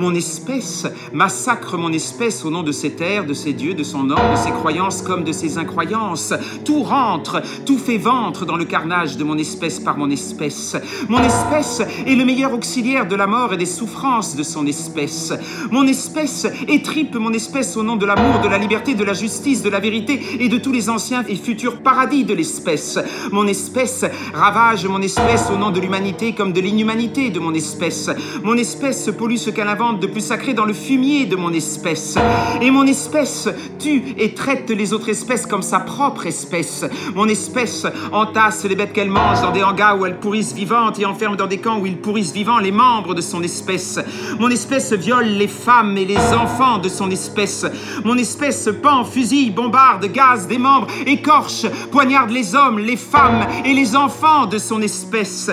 Mon 0.00 0.14
espèce 0.14 0.86
massacre 1.12 1.76
mon 1.76 1.92
espèce 1.92 2.46
au 2.46 2.50
nom 2.50 2.62
de 2.62 2.72
ses 2.72 2.92
terres, 2.92 3.26
de 3.26 3.34
ses 3.34 3.52
dieux, 3.52 3.74
de 3.74 3.82
son 3.82 4.08
ordre, 4.08 4.30
de 4.30 4.36
ses 4.36 4.50
croyances 4.50 5.02
comme 5.02 5.24
de 5.24 5.32
ses 5.32 5.58
incroyances. 5.58 6.32
Tout 6.64 6.82
rentre, 6.82 7.42
tout 7.66 7.76
fait 7.76 7.98
ventre 7.98 8.46
dans 8.46 8.56
le 8.56 8.64
carnage 8.64 9.18
de 9.18 9.24
mon 9.24 9.36
espèce 9.36 9.78
par 9.78 9.98
mon 9.98 10.08
espèce. 10.08 10.74
Mon 11.10 11.22
espèce 11.22 11.82
est 12.06 12.14
le 12.14 12.24
meilleur 12.24 12.54
auxiliaire 12.54 13.06
de 13.08 13.14
la 13.14 13.26
mort 13.26 13.52
et 13.52 13.58
des 13.58 13.66
souffrances 13.66 14.36
de 14.36 14.42
son 14.42 14.66
espèce. 14.66 15.34
Mon 15.70 15.86
espèce 15.86 16.46
étripe 16.66 17.16
mon 17.16 17.34
espèce 17.34 17.76
au 17.76 17.82
nom 17.82 17.96
de 17.96 18.06
l'amour, 18.06 18.40
de 18.40 18.48
la 18.48 18.56
liberté, 18.56 18.94
de 18.94 19.04
la 19.04 19.12
justice, 19.12 19.62
de 19.62 19.68
la 19.68 19.80
vérité 19.80 20.18
et 20.40 20.48
de 20.48 20.56
tous 20.56 20.72
les 20.72 20.88
anciens 20.88 21.24
et 21.28 21.36
futurs 21.36 21.82
paradis 21.82 22.24
de 22.24 22.32
l'espèce. 22.32 22.98
Mon 23.32 23.46
espèce 23.46 24.06
ravage 24.32 24.86
mon 24.86 25.02
espèce 25.02 25.50
au 25.54 25.58
nom 25.58 25.70
de 25.70 25.78
l'humanité 25.78 26.32
comme 26.32 26.54
de 26.54 26.60
l'inhumanité 26.62 27.28
de 27.28 27.38
mon 27.38 27.52
espèce. 27.52 28.08
Mon 28.42 28.56
espèce 28.56 29.10
pollue 29.10 29.36
ce 29.36 29.50
qu'elle 29.50 29.68
invente 29.68 29.89
de 29.98 30.06
plus 30.06 30.20
sacré 30.20 30.54
dans 30.54 30.64
le 30.64 30.72
fumier 30.72 31.26
de 31.26 31.36
mon 31.36 31.52
espèce. 31.52 32.16
Et 32.60 32.70
mon 32.70 32.86
espèce 32.86 33.48
tue 33.78 34.02
et 34.18 34.34
traite 34.34 34.70
les 34.70 34.92
autres 34.92 35.08
espèces 35.08 35.46
comme 35.46 35.62
sa 35.62 35.80
propre 35.80 36.26
espèce. 36.26 36.84
Mon 37.14 37.26
espèce 37.26 37.86
entasse 38.12 38.64
les 38.64 38.76
bêtes 38.76 38.92
qu'elle 38.92 39.10
mange 39.10 39.40
dans 39.40 39.50
des 39.50 39.62
hangars 39.62 39.98
où 39.98 40.06
elles 40.06 40.18
pourrissent 40.18 40.54
vivantes 40.54 40.98
et 40.98 41.06
enferme 41.06 41.36
dans 41.36 41.46
des 41.46 41.58
camps 41.58 41.78
où 41.78 41.86
ils 41.86 41.96
pourrissent 41.96 42.32
vivants 42.32 42.58
les 42.58 42.72
membres 42.72 43.14
de 43.14 43.20
son 43.20 43.42
espèce. 43.42 43.98
Mon 44.38 44.50
espèce 44.50 44.92
viole 44.92 45.26
les 45.26 45.48
femmes 45.48 45.96
et 45.96 46.04
les 46.04 46.18
enfants 46.18 46.78
de 46.78 46.88
son 46.88 47.10
espèce. 47.10 47.66
Mon 48.04 48.16
espèce 48.16 48.68
pend, 48.82 49.04
fusille, 49.04 49.50
bombarde, 49.50 50.06
gaz 50.06 50.46
des 50.46 50.58
membres, 50.58 50.86
écorche, 51.06 51.66
poignarde 51.90 52.30
les 52.30 52.54
hommes, 52.54 52.78
les 52.78 52.96
femmes 52.96 53.46
et 53.64 53.72
les 53.72 53.96
enfants 53.96 54.46
de 54.46 54.58
son 54.58 54.82
espèce. 54.82 55.50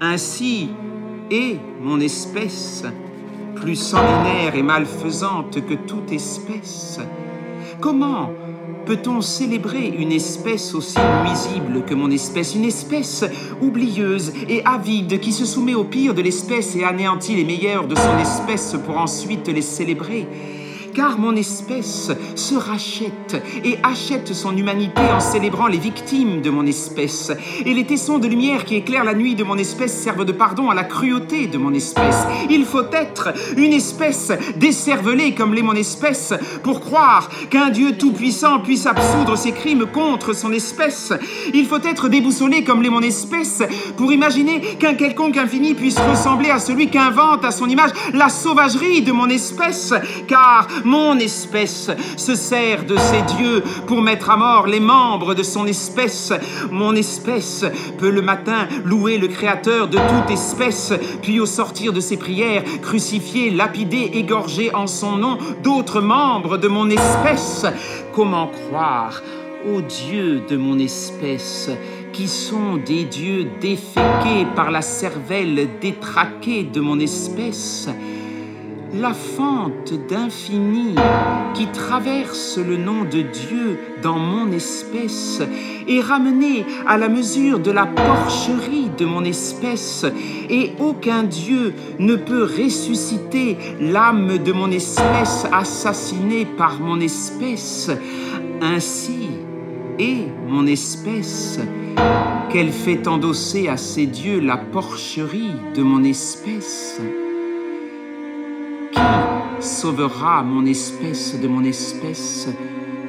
Ainsi 0.00 0.70
est 1.30 1.58
mon 1.80 2.00
espèce 2.00 2.84
plus 3.60 3.76
sanguinaire 3.76 4.54
et 4.54 4.62
malfaisante 4.62 5.64
que 5.66 5.74
toute 5.74 6.12
espèce. 6.12 6.98
Comment 7.80 8.30
peut-on 8.86 9.20
célébrer 9.20 9.86
une 9.86 10.12
espèce 10.12 10.74
aussi 10.74 10.98
nuisible 11.24 11.84
que 11.84 11.94
mon 11.94 12.10
espèce, 12.10 12.54
une 12.54 12.64
espèce 12.64 13.24
oublieuse 13.60 14.32
et 14.48 14.64
avide 14.64 15.20
qui 15.20 15.32
se 15.32 15.44
soumet 15.44 15.74
au 15.74 15.84
pire 15.84 16.14
de 16.14 16.22
l'espèce 16.22 16.74
et 16.74 16.84
anéantit 16.84 17.36
les 17.36 17.44
meilleurs 17.44 17.86
de 17.86 17.94
son 17.94 18.18
espèce 18.18 18.76
pour 18.84 18.98
ensuite 18.98 19.48
les 19.48 19.62
célébrer 19.62 20.26
car 20.94 21.18
mon 21.18 21.36
espèce 21.36 22.10
se 22.34 22.54
rachète 22.54 23.42
et 23.64 23.78
achète 23.82 24.32
son 24.32 24.56
humanité 24.56 25.02
en 25.12 25.20
célébrant 25.20 25.66
les 25.66 25.78
victimes 25.78 26.40
de 26.40 26.50
mon 26.50 26.66
espèce. 26.66 27.32
Et 27.64 27.74
les 27.74 27.84
tessons 27.84 28.18
de 28.18 28.28
lumière 28.28 28.64
qui 28.64 28.76
éclairent 28.76 29.04
la 29.04 29.14
nuit 29.14 29.34
de 29.34 29.44
mon 29.44 29.56
espèce 29.58 29.96
servent 29.96 30.24
de 30.24 30.32
pardon 30.32 30.70
à 30.70 30.74
la 30.74 30.84
cruauté 30.84 31.46
de 31.46 31.58
mon 31.58 31.72
espèce. 31.74 32.24
Il 32.48 32.64
faut 32.64 32.90
être 32.92 33.32
une 33.56 33.72
espèce 33.72 34.32
décervelée 34.56 35.34
comme 35.34 35.54
l'est 35.54 35.62
mon 35.62 35.74
espèce 35.74 36.34
pour 36.62 36.80
croire 36.80 37.30
qu'un 37.50 37.70
Dieu 37.70 37.96
tout-puissant 37.96 38.60
puisse 38.60 38.86
absoudre 38.86 39.36
ses 39.36 39.52
crimes 39.52 39.86
contre 39.86 40.32
son 40.32 40.52
espèce. 40.52 41.12
Il 41.54 41.66
faut 41.66 41.82
être 41.82 42.08
déboussolé 42.08 42.64
comme 42.64 42.82
l'est 42.82 42.90
mon 42.90 43.02
espèce 43.02 43.62
pour 43.96 44.12
imaginer 44.12 44.60
qu'un 44.78 44.94
quelconque 44.94 45.36
infini 45.36 45.74
puisse 45.74 45.98
ressembler 45.98 46.50
à 46.50 46.58
celui 46.58 46.88
qu'invente 46.88 47.44
à 47.44 47.50
son 47.50 47.68
image 47.68 47.90
la 48.14 48.28
sauvagerie 48.28 49.02
de 49.02 49.12
mon 49.12 49.28
espèce, 49.28 49.92
car 50.26 50.66
mon 50.84 51.18
espèce 51.18 51.90
se 52.16 52.34
sert 52.34 52.84
de 52.84 52.96
ses 52.96 53.22
dieux 53.36 53.62
pour 53.86 54.02
mettre 54.02 54.30
à 54.30 54.36
mort 54.36 54.66
les 54.66 54.80
membres 54.80 55.34
de 55.34 55.42
son 55.42 55.66
espèce. 55.66 56.32
Mon 56.70 56.94
espèce 56.94 57.64
peut 57.98 58.10
le 58.10 58.22
matin 58.22 58.68
louer 58.84 59.18
le 59.18 59.28
Créateur 59.28 59.88
de 59.88 59.96
toute 59.96 60.30
espèce, 60.30 60.92
puis 61.22 61.40
au 61.40 61.46
sortir 61.46 61.92
de 61.92 62.00
ses 62.00 62.16
prières, 62.16 62.64
crucifier, 62.82 63.50
lapider, 63.50 64.10
égorger 64.14 64.74
en 64.74 64.86
son 64.86 65.16
nom 65.16 65.38
d'autres 65.62 66.00
membres 66.00 66.58
de 66.58 66.68
mon 66.68 66.88
espèce. 66.90 67.66
Comment 68.12 68.48
croire 68.48 69.22
aux 69.72 69.82
dieux 69.82 70.42
de 70.48 70.56
mon 70.56 70.78
espèce 70.78 71.70
qui 72.12 72.26
sont 72.26 72.76
des 72.76 73.04
dieux 73.04 73.46
déféqués 73.60 74.46
par 74.56 74.70
la 74.70 74.82
cervelle 74.82 75.68
détraquée 75.80 76.64
de 76.64 76.80
mon 76.80 76.98
espèce? 76.98 77.88
La 78.94 79.14
fente 79.14 79.92
d'infini 80.08 80.94
qui 81.54 81.66
traverse 81.68 82.58
le 82.58 82.76
nom 82.76 83.04
de 83.04 83.22
Dieu 83.22 83.78
dans 84.02 84.18
mon 84.18 84.50
espèce 84.52 85.42
est 85.88 86.00
ramenée 86.00 86.64
à 86.86 86.98
la 86.98 87.08
mesure 87.08 87.60
de 87.60 87.70
la 87.70 87.86
porcherie 87.86 88.90
de 88.96 89.04
mon 89.04 89.24
espèce, 89.24 90.04
et 90.48 90.72
aucun 90.78 91.22
Dieu 91.22 91.74
ne 91.98 92.16
peut 92.16 92.44
ressusciter 92.44 93.56
l'âme 93.80 94.38
de 94.38 94.52
mon 94.52 94.70
espèce 94.70 95.46
assassinée 95.52 96.44
par 96.44 96.80
mon 96.80 97.00
espèce. 97.00 97.90
Ainsi 98.60 99.28
est 99.98 100.26
mon 100.48 100.66
espèce 100.66 101.60
qu'elle 102.50 102.72
fait 102.72 103.06
endosser 103.06 103.68
à 103.68 103.76
ses 103.76 104.06
dieux 104.06 104.40
la 104.40 104.56
porcherie 104.56 105.54
de 105.74 105.82
mon 105.82 106.02
espèce 106.04 107.00
sauvera 109.60 110.42
mon 110.42 110.66
espèce 110.66 111.38
de 111.40 111.48
mon 111.48 111.64
espèce 111.64 112.48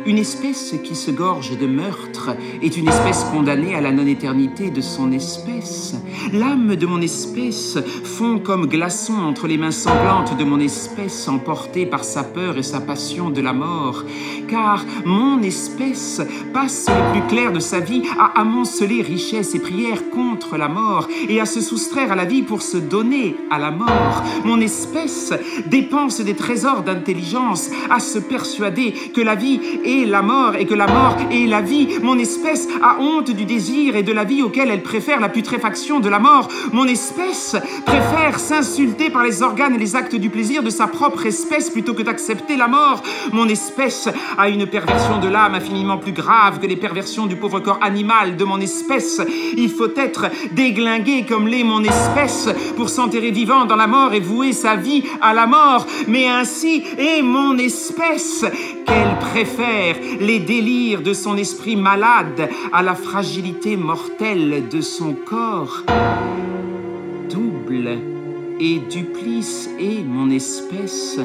une 0.08 0.18
espèce 0.18 0.74
qui 0.84 0.96
se 0.96 1.12
gorge 1.12 1.60
de 1.60 1.68
meurtre 1.68 2.32
est 2.64 2.76
une 2.76 2.88
espèce 2.88 3.24
condamnée 3.26 3.76
à 3.76 3.82
la 3.82 3.92
non-éternité 3.92 4.72
de 4.72 4.82
son 4.82 5.12
espèce. 5.12 5.94
L'âme 6.34 6.76
de 6.76 6.88
mon 6.88 7.02
espèce 7.02 7.78
fond 8.04 8.40
comme 8.40 8.66
glaçon 8.66 9.14
entre 9.14 9.46
les 9.48 9.60
mains 9.60 9.70
sanglantes 9.70 10.36
de 10.38 10.44
mon 10.44 10.60
espèce, 10.60 11.28
emportée 11.28 11.86
par 11.86 12.04
sa 12.04 12.24
peur 12.24 12.58
et 12.58 12.64
sa 12.64 12.82
passion 12.82 13.30
de 13.30 13.42
la 13.42 13.54
mort. 13.54 14.04
Car 14.52 14.84
mon 15.06 15.42
espèce 15.44 16.22
passe 16.54 16.90
le 16.90 17.14
plus 17.14 17.28
clair 17.30 17.54
de 17.54 17.62
sa 17.62 17.80
vie 17.80 18.04
à 18.20 18.42
amonceler 18.42 19.02
richesse 19.02 19.56
et 19.56 19.60
prière 19.60 20.10
contre 20.10 20.58
la 20.58 20.68
mort 20.68 21.08
et 21.30 21.40
à 21.40 21.46
se 21.46 21.62
soustraire 21.62 22.12
à 22.12 22.18
la 22.18 22.26
vie 22.26 22.42
pour 22.42 22.62
se 22.62 22.76
donner 22.76 23.38
à 23.50 23.58
la 23.58 23.72
mort. 23.72 24.24
Mon 24.44 24.60
espèce 24.60 25.32
dépense 25.68 26.20
des 26.20 26.36
trésors 26.36 26.84
d'intelligence 26.84 27.70
à 27.90 28.02
se 28.02 28.20
persuader 28.20 28.94
que 29.16 29.22
la 29.22 29.36
vie 29.36 29.62
est 29.86 30.06
la 30.06 30.22
mort 30.22 30.56
et 30.58 30.66
que 30.66 30.74
la 30.74 30.88
mort 30.88 31.16
est 31.32 31.48
la 31.48 31.62
vie. 31.62 31.88
Mon 32.02 32.20
espèce 32.20 32.68
a 32.84 33.00
honte 33.00 33.32
du 33.32 33.46
désir 33.46 33.96
et 33.96 34.04
de 34.04 34.12
la 34.12 34.26
vie 34.26 34.44
auquel 34.44 34.70
elle 34.70 34.84
préfère 34.84 35.22
la 35.22 35.30
putréfaction 35.30 36.02
de 36.02 36.10
la 36.10 36.20
mort. 36.20 36.50
Mon 36.74 36.88
espèce 36.88 37.56
préfère 37.86 38.38
s'insulter 38.38 39.12
par 39.12 39.24
les 39.24 39.44
organes 39.44 39.76
et 39.76 39.80
les 39.80 39.96
actes 39.96 40.16
du 40.16 40.30
plaisir 40.30 40.62
de 40.62 40.70
sa 40.70 40.88
propre 40.88 41.26
espèce 41.26 41.70
plutôt 41.70 41.94
que 41.94 42.04
d'accepter 42.04 42.58
la 42.58 42.68
mort. 42.68 43.02
Mon 43.32 43.48
espèce 43.48 44.10
a 44.42 44.50
une 44.50 44.66
perversion 44.66 45.20
de 45.20 45.28
l'âme 45.28 45.54
infiniment 45.54 46.00
plus 46.00 46.14
grave 46.14 46.60
que 46.60 46.66
les 46.66 46.76
perversions 46.76 47.28
du 47.28 47.36
pauvre 47.36 47.60
corps 47.60 47.78
animal 47.80 48.38
de 48.38 48.44
mon 48.44 48.60
espèce. 48.60 49.22
Il 49.56 49.70
faut 49.70 49.96
être 49.96 50.26
déglingué 50.54 51.26
comme 51.30 51.48
l'est 51.48 51.64
mon 51.64 51.84
espèce 51.84 52.50
pour 52.76 52.90
s'enterrer 52.90 53.30
vivant 53.30 53.66
dans 53.66 53.76
la 53.76 53.86
mort 53.86 54.14
et 54.14 54.20
vouer 54.20 54.52
sa 54.52 54.76
vie 54.76 55.04
à 55.22 55.36
la 55.36 55.46
mort. 55.46 55.86
Mais 56.08 56.28
ainsi 56.28 56.84
est 56.98 57.22
mon 57.22 57.56
espèce 57.60 58.44
qu'elle 58.88 59.16
préfère 59.20 59.98
les 60.20 60.40
délires 60.40 61.04
de 61.04 61.14
son 61.14 61.38
esprit 61.38 61.76
malade 61.76 62.50
à 62.74 62.82
la 62.82 62.96
fragilité 62.96 63.78
mortelle 63.78 64.64
de 64.72 64.82
son 64.82 65.14
corps. 65.14 65.84
Double 67.30 68.00
et 68.60 68.80
duplice 68.90 69.70
est 69.80 70.04
mon 70.04 70.32
espèce 70.32 71.20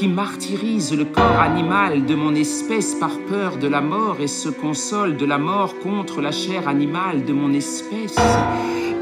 qui 0.00 0.08
martyrise 0.08 0.96
le 0.96 1.04
corps 1.04 1.40
animal 1.40 2.06
de 2.06 2.14
mon 2.14 2.34
espèce 2.34 2.94
par 2.94 3.18
peur 3.28 3.58
de 3.58 3.68
la 3.68 3.82
mort 3.82 4.16
et 4.18 4.28
se 4.28 4.48
console 4.48 5.18
de 5.18 5.26
la 5.26 5.36
mort 5.36 5.78
contre 5.78 6.22
la 6.22 6.32
chair 6.32 6.68
animale 6.68 7.26
de 7.26 7.34
mon 7.34 7.52
espèce 7.52 8.16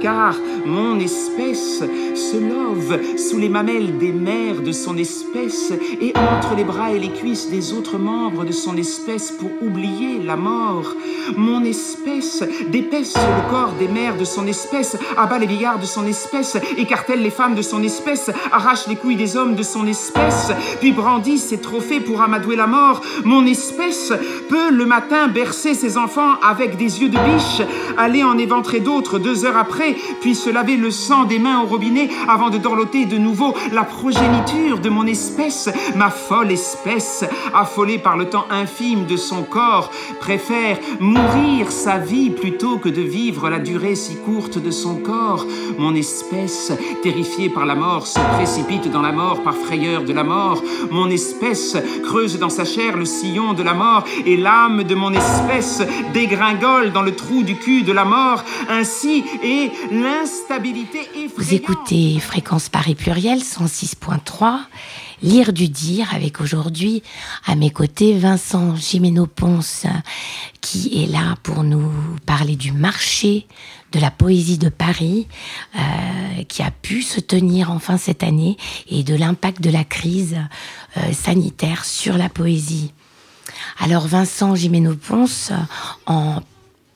car 0.01 0.35
mon 0.65 0.99
espèce 1.01 1.83
se 2.15 2.37
love 2.37 2.99
sous 3.17 3.39
les 3.39 3.49
mamelles 3.49 3.99
des 3.99 4.13
mères 4.13 4.61
de 4.61 4.73
son 4.73 4.97
espèce 4.97 5.73
et 6.01 6.13
entre 6.17 6.55
les 6.57 6.65
bras 6.65 6.93
et 6.93 6.99
les 6.99 7.11
cuisses 7.11 7.51
des 7.51 7.73
autres 7.73 7.99
membres 7.99 8.45
de 8.45 8.53
son 8.53 8.77
espèce 8.77 9.33
pour 9.33 9.51
oublier 9.63 10.19
la 10.25 10.37
mort. 10.37 10.95
Mon 11.37 11.65
espèce 11.65 12.43
dépaisse 12.71 13.15
le 13.15 13.51
corps 13.51 13.75
des 13.79 13.89
mères 13.89 14.17
de 14.17 14.25
son 14.25 14.47
espèce, 14.47 14.97
abat 15.17 15.39
les 15.39 15.47
vieillards 15.47 15.79
de 15.79 15.87
son 15.87 16.07
espèce, 16.07 16.57
écartèle 16.77 17.23
les 17.23 17.31
femmes 17.31 17.55
de 17.55 17.63
son 17.63 17.83
espèce, 17.83 18.31
arrache 18.53 18.87
les 18.89 18.97
couilles 18.97 19.17
des 19.17 19.37
hommes 19.37 19.55
de 19.55 19.63
son 19.63 19.87
espèce, 19.87 20.53
puis 20.81 20.93
brandit 20.93 21.39
ses 21.39 21.59
trophées 21.59 22.01
pour 22.01 22.23
amadouer 22.23 22.57
la 22.57 22.67
mort. 22.67 23.01
Mon 23.25 23.47
espèce 23.47 24.13
peut 24.49 24.71
le 24.71 24.87
matin 24.87 25.29
bercer 25.29 25.75
ses 25.75 25.97
enfants 25.97 26.35
avec 26.43 26.77
des 26.77 27.01
yeux 27.01 27.09
de 27.09 27.19
biche, 27.19 27.63
aller 27.97 28.23
en 28.23 28.39
éventrer 28.39 28.81
d'autres 28.81 29.19
deux 29.19 29.45
heures 29.45 29.57
après 29.57 29.88
puis 30.21 30.35
se 30.35 30.51
laver 30.51 30.77
le 30.77 30.91
sang 30.91 31.25
des 31.25 31.39
mains 31.39 31.63
au 31.63 31.67
robinet 31.67 32.09
avant 32.29 32.51
de 32.51 32.59
dorloter 32.59 33.07
de 33.07 33.19
nouveau 33.19 33.55
la 33.73 33.85
progéniture 33.85 34.79
de 34.81 34.89
mon 34.89 35.07
espèce, 35.07 35.69
ma 35.97 36.11
folle 36.11 36.53
espèce, 36.53 37.25
affolée 37.55 37.99
par 37.99 38.17
le 38.17 38.29
temps 38.29 38.47
infime 38.51 39.07
de 39.07 39.17
son 39.17 39.43
corps, 39.43 39.91
préfère 40.21 40.79
mourir 41.01 41.71
sa 41.71 41.99
vie 41.99 42.31
plutôt 42.31 42.79
que 42.79 42.89
de 42.89 43.03
vivre 43.03 43.51
la 43.51 43.59
durée 43.59 43.95
si 43.95 44.17
courte 44.17 44.59
de 44.59 44.71
son 44.71 44.97
corps. 44.97 45.47
Mon 45.79 45.95
espèce, 45.95 46.73
terrifiée 47.03 47.49
par 47.49 47.67
la 47.67 47.75
mort, 47.75 48.07
se 48.07 48.21
précipite 48.37 48.91
dans 48.91 49.03
la 49.03 49.13
mort 49.13 49.43
par 49.43 49.55
frayeur 49.55 50.03
de 50.03 50.13
la 50.13 50.25
mort. 50.25 50.63
Mon 50.91 51.09
espèce 51.11 51.77
creuse 52.05 52.39
dans 52.39 52.51
sa 52.51 52.65
chair 52.65 52.97
le 52.97 53.05
sillon 53.05 53.53
de 53.53 53.63
la 53.63 53.75
mort 53.75 54.05
et 54.27 54.37
l'âme 54.37 54.83
de 54.85 54.95
mon 54.95 55.13
espèce 55.13 55.83
dégringole 56.13 56.93
dans 56.93 57.03
le 57.03 57.15
trou 57.15 57.43
du 57.43 57.57
cul 57.57 57.83
de 57.83 57.93
la 57.93 58.05
mort. 58.05 58.45
Ainsi 58.69 59.25
est 59.43 59.73
l'instabilité 59.91 61.01
Vous 61.37 61.55
écoutez 61.55 62.19
Fréquence 62.21 62.69
Paris 62.69 62.95
Pluriel 62.95 63.39
106.3, 63.39 64.61
Lire 65.23 65.53
du 65.53 65.69
dire 65.69 66.15
avec 66.15 66.41
aujourd'hui 66.41 67.03
à 67.45 67.57
mes 67.57 67.71
côtés 67.71 68.17
Vincent 68.17 68.77
Gimeno-Ponce 68.77 69.87
qui 70.61 71.03
est 71.03 71.07
là 71.07 71.35
pour 71.43 71.65
nous 71.65 71.91
parler 72.25 72.55
du 72.55 72.71
marché 72.71 73.47
de 73.91 73.99
la 73.99 74.13
poésie 74.13 74.59
de 74.59 74.69
Paris 74.69 75.27
euh, 75.77 76.43
qui 76.45 76.63
a 76.63 76.71
pu 76.71 77.03
se 77.03 77.19
tenir 77.19 77.73
enfin 77.73 77.97
cette 77.97 78.23
année 78.23 78.57
et 78.89 79.03
de 79.03 79.17
l'impact 79.17 79.61
de 79.61 79.71
la 79.71 79.83
crise 79.83 80.37
euh, 80.97 81.13
sanitaire 81.13 81.85
sur 81.85 82.17
la 82.17 82.29
poésie. 82.29 82.93
Alors 83.81 84.07
Vincent 84.07 84.55
Gimeno-Ponce, 84.55 85.51
en 86.07 86.43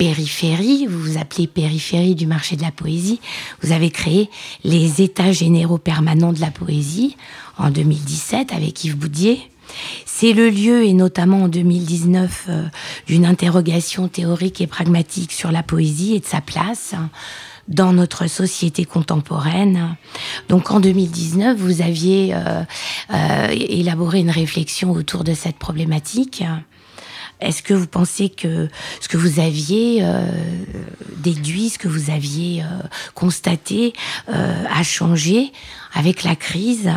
périphérie, 0.03 0.89
vous 0.89 0.99
vous 0.99 1.17
appelez 1.17 1.47
périphérie 1.47 2.17
du 2.17 2.27
marché 2.27 2.57
de 2.57 2.63
la 2.63 2.73
poésie, 2.73 3.21
vous 3.63 3.71
avez 3.71 3.91
créé 3.91 4.29
les 4.65 5.01
États 5.01 5.31
généraux 5.31 5.79
permanents 5.79 6.33
de 6.33 6.41
la 6.41 6.51
poésie 6.51 7.17
en 7.57 7.71
2017 7.71 8.53
avec 8.53 8.83
Yves 8.83 8.97
Boudier. 8.97 9.49
C'est 10.05 10.33
le 10.33 10.51
lieu, 10.51 10.83
et 10.83 10.93
notamment 10.93 11.45
en 11.45 11.49
2019, 11.49 12.47
euh, 12.49 12.65
d'une 13.07 13.25
interrogation 13.25 14.09
théorique 14.09 14.61
et 14.61 14.67
pragmatique 14.67 15.31
sur 15.31 15.53
la 15.53 15.63
poésie 15.63 16.17
et 16.17 16.19
de 16.19 16.27
sa 16.27 16.41
place 16.41 16.97
dans 17.69 17.93
notre 17.93 18.27
société 18.27 18.85
contemporaine. 18.85 19.95
Donc 20.49 20.73
en 20.73 20.81
2019, 20.81 21.57
vous 21.57 21.81
aviez 21.81 22.35
euh, 22.35 22.65
euh, 23.15 23.47
élaboré 23.51 24.19
une 24.19 24.31
réflexion 24.31 24.91
autour 24.91 25.23
de 25.23 25.33
cette 25.33 25.59
problématique 25.61 26.43
est-ce 27.43 27.63
que 27.63 27.75
vous 27.75 27.87
pensez 27.87 28.29
que 28.29 28.69
ce 29.01 29.09
que 29.09 29.17
vous 29.17 29.41
aviez 29.41 30.05
déduit, 31.19 31.71
ce 31.71 31.79
que 31.79 31.89
vous 31.89 32.11
aviez 32.11 32.63
constaté, 33.15 33.93
a 34.29 34.83
changé 34.83 35.53
avec 35.95 36.25
la 36.25 36.37
crise 36.37 36.91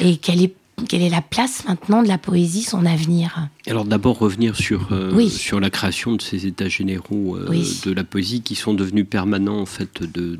Et 0.00 0.16
quelle 0.16 0.42
est 0.42 0.54
quelle 0.86 1.02
est 1.02 1.08
la 1.08 1.22
place 1.22 1.64
maintenant 1.66 2.02
de 2.02 2.08
la 2.08 2.18
poésie, 2.18 2.62
son 2.62 2.86
avenir? 2.86 3.48
Alors 3.66 3.84
d'abord 3.84 4.18
revenir 4.18 4.56
sur, 4.56 4.92
euh, 4.92 5.28
sur 5.28 5.60
la 5.60 5.70
création 5.70 6.14
de 6.14 6.22
ces 6.22 6.46
états 6.46 6.68
généraux 6.68 7.36
euh, 7.36 7.64
de 7.84 7.92
la 7.92 8.04
poésie 8.04 8.42
qui 8.42 8.54
sont 8.54 8.74
devenus 8.74 9.06
permanents 9.08 9.60
en 9.60 9.66
fait 9.66 10.02
de, 10.02 10.38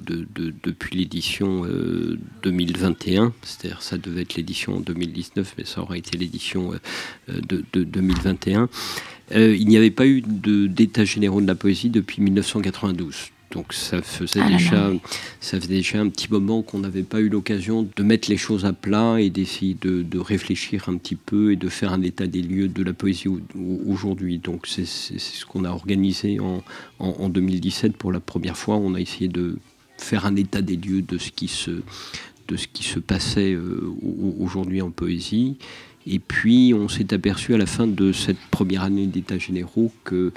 depuis 0.63 0.97
l'édition 0.97 1.65
2021. 2.43 3.25
Euh, 3.25 3.31
C'est-à-dire 3.43 3.83
ça 3.83 3.99
devait 3.99 4.23
être 4.23 4.37
l'édition 4.37 4.77
en 4.77 4.81
2019 4.81 5.55
mais 5.59 5.65
ça 5.65 5.81
aura 5.81 5.97
été 5.97 6.17
l'édition 6.17 6.73
de, 7.29 7.65
2021. 7.73 8.69
Il 9.35 9.67
n'y 9.69 9.77
avait 9.77 9.91
pas 9.91 10.07
eu 10.07 10.23
d'états 10.23 11.05
généraux 11.05 11.41
de 11.41 11.47
la 11.47 11.55
poésie 11.55 11.91
depuis 11.91 12.23
1992. 12.23 13.31
Donc 13.51 13.73
ça 13.73 14.03
faisait, 14.03 14.41
ah 14.43 14.49
déjà, 14.49 14.91
ça 15.41 15.59
faisait 15.59 15.77
déjà 15.77 16.01
un 16.01 16.09
petit 16.11 16.31
moment 16.31 16.63
qu'on 16.63 16.81
n'avait 16.81 17.03
pas 17.03 17.21
eu 17.21 17.31
l'occasion 17.31 17.89
de 17.97 18.03
mettre 18.03 18.29
les 18.29 18.37
choses 18.37 18.67
à 18.67 18.75
plat 18.75 19.17
et 19.21 19.31
d'essayer 19.31 19.75
de, 19.75 20.19
réfléchir 20.19 20.89
un 20.89 20.97
petit 20.99 21.15
peu 21.17 21.53
et 21.53 21.57
de 21.57 21.69
faire 21.69 21.93
un 21.93 22.03
état 22.03 22.27
des 22.27 22.43
lieux 22.43 22.69
de 22.69 22.83
la 22.83 22.93
poésie 22.93 23.29
aujourd'hui. 23.87 24.39
Donc 24.39 24.67
c'est 24.67 24.85
ce 24.85 25.47
qu'on 25.47 25.65
a 25.65 25.71
organisé 25.71 26.41
en, 26.41 26.63
en, 26.99 27.29
2017 27.29 27.97
pour 27.97 28.13
la 28.13 28.21
première 28.21 28.57
fois. 28.57 28.77
On 28.77 28.95
a 28.95 29.01
essayé 29.01 29.29
de 29.29 29.57
faire 29.97 30.27
un 30.27 30.37
état 30.37 30.61
des 30.61 30.77
lieux 30.77 31.03
de 31.03 31.17
ce 31.17 31.31
qui 31.31 31.49
se, 31.49 31.71
de 32.49 32.57
ce 32.57 32.67
qui 32.67 32.83
se 32.83 32.99
passait 32.99 33.53
euh, 33.53 33.95
aujourd'hui 34.39 34.83
en 34.83 34.91
poésie. 34.91 35.57
Et 36.11 36.19
puis 36.19 36.73
on 36.75 36.89
s'est 36.89 37.13
aperçu 37.13 37.55
à 37.55 37.59
la 37.59 37.67
fin 37.67 37.87
de 37.87 38.13
cette 38.13 38.39
première 38.51 38.83
année 38.83 39.07
d'état 39.07 39.39
généraux 39.39 39.93
que 40.05 40.33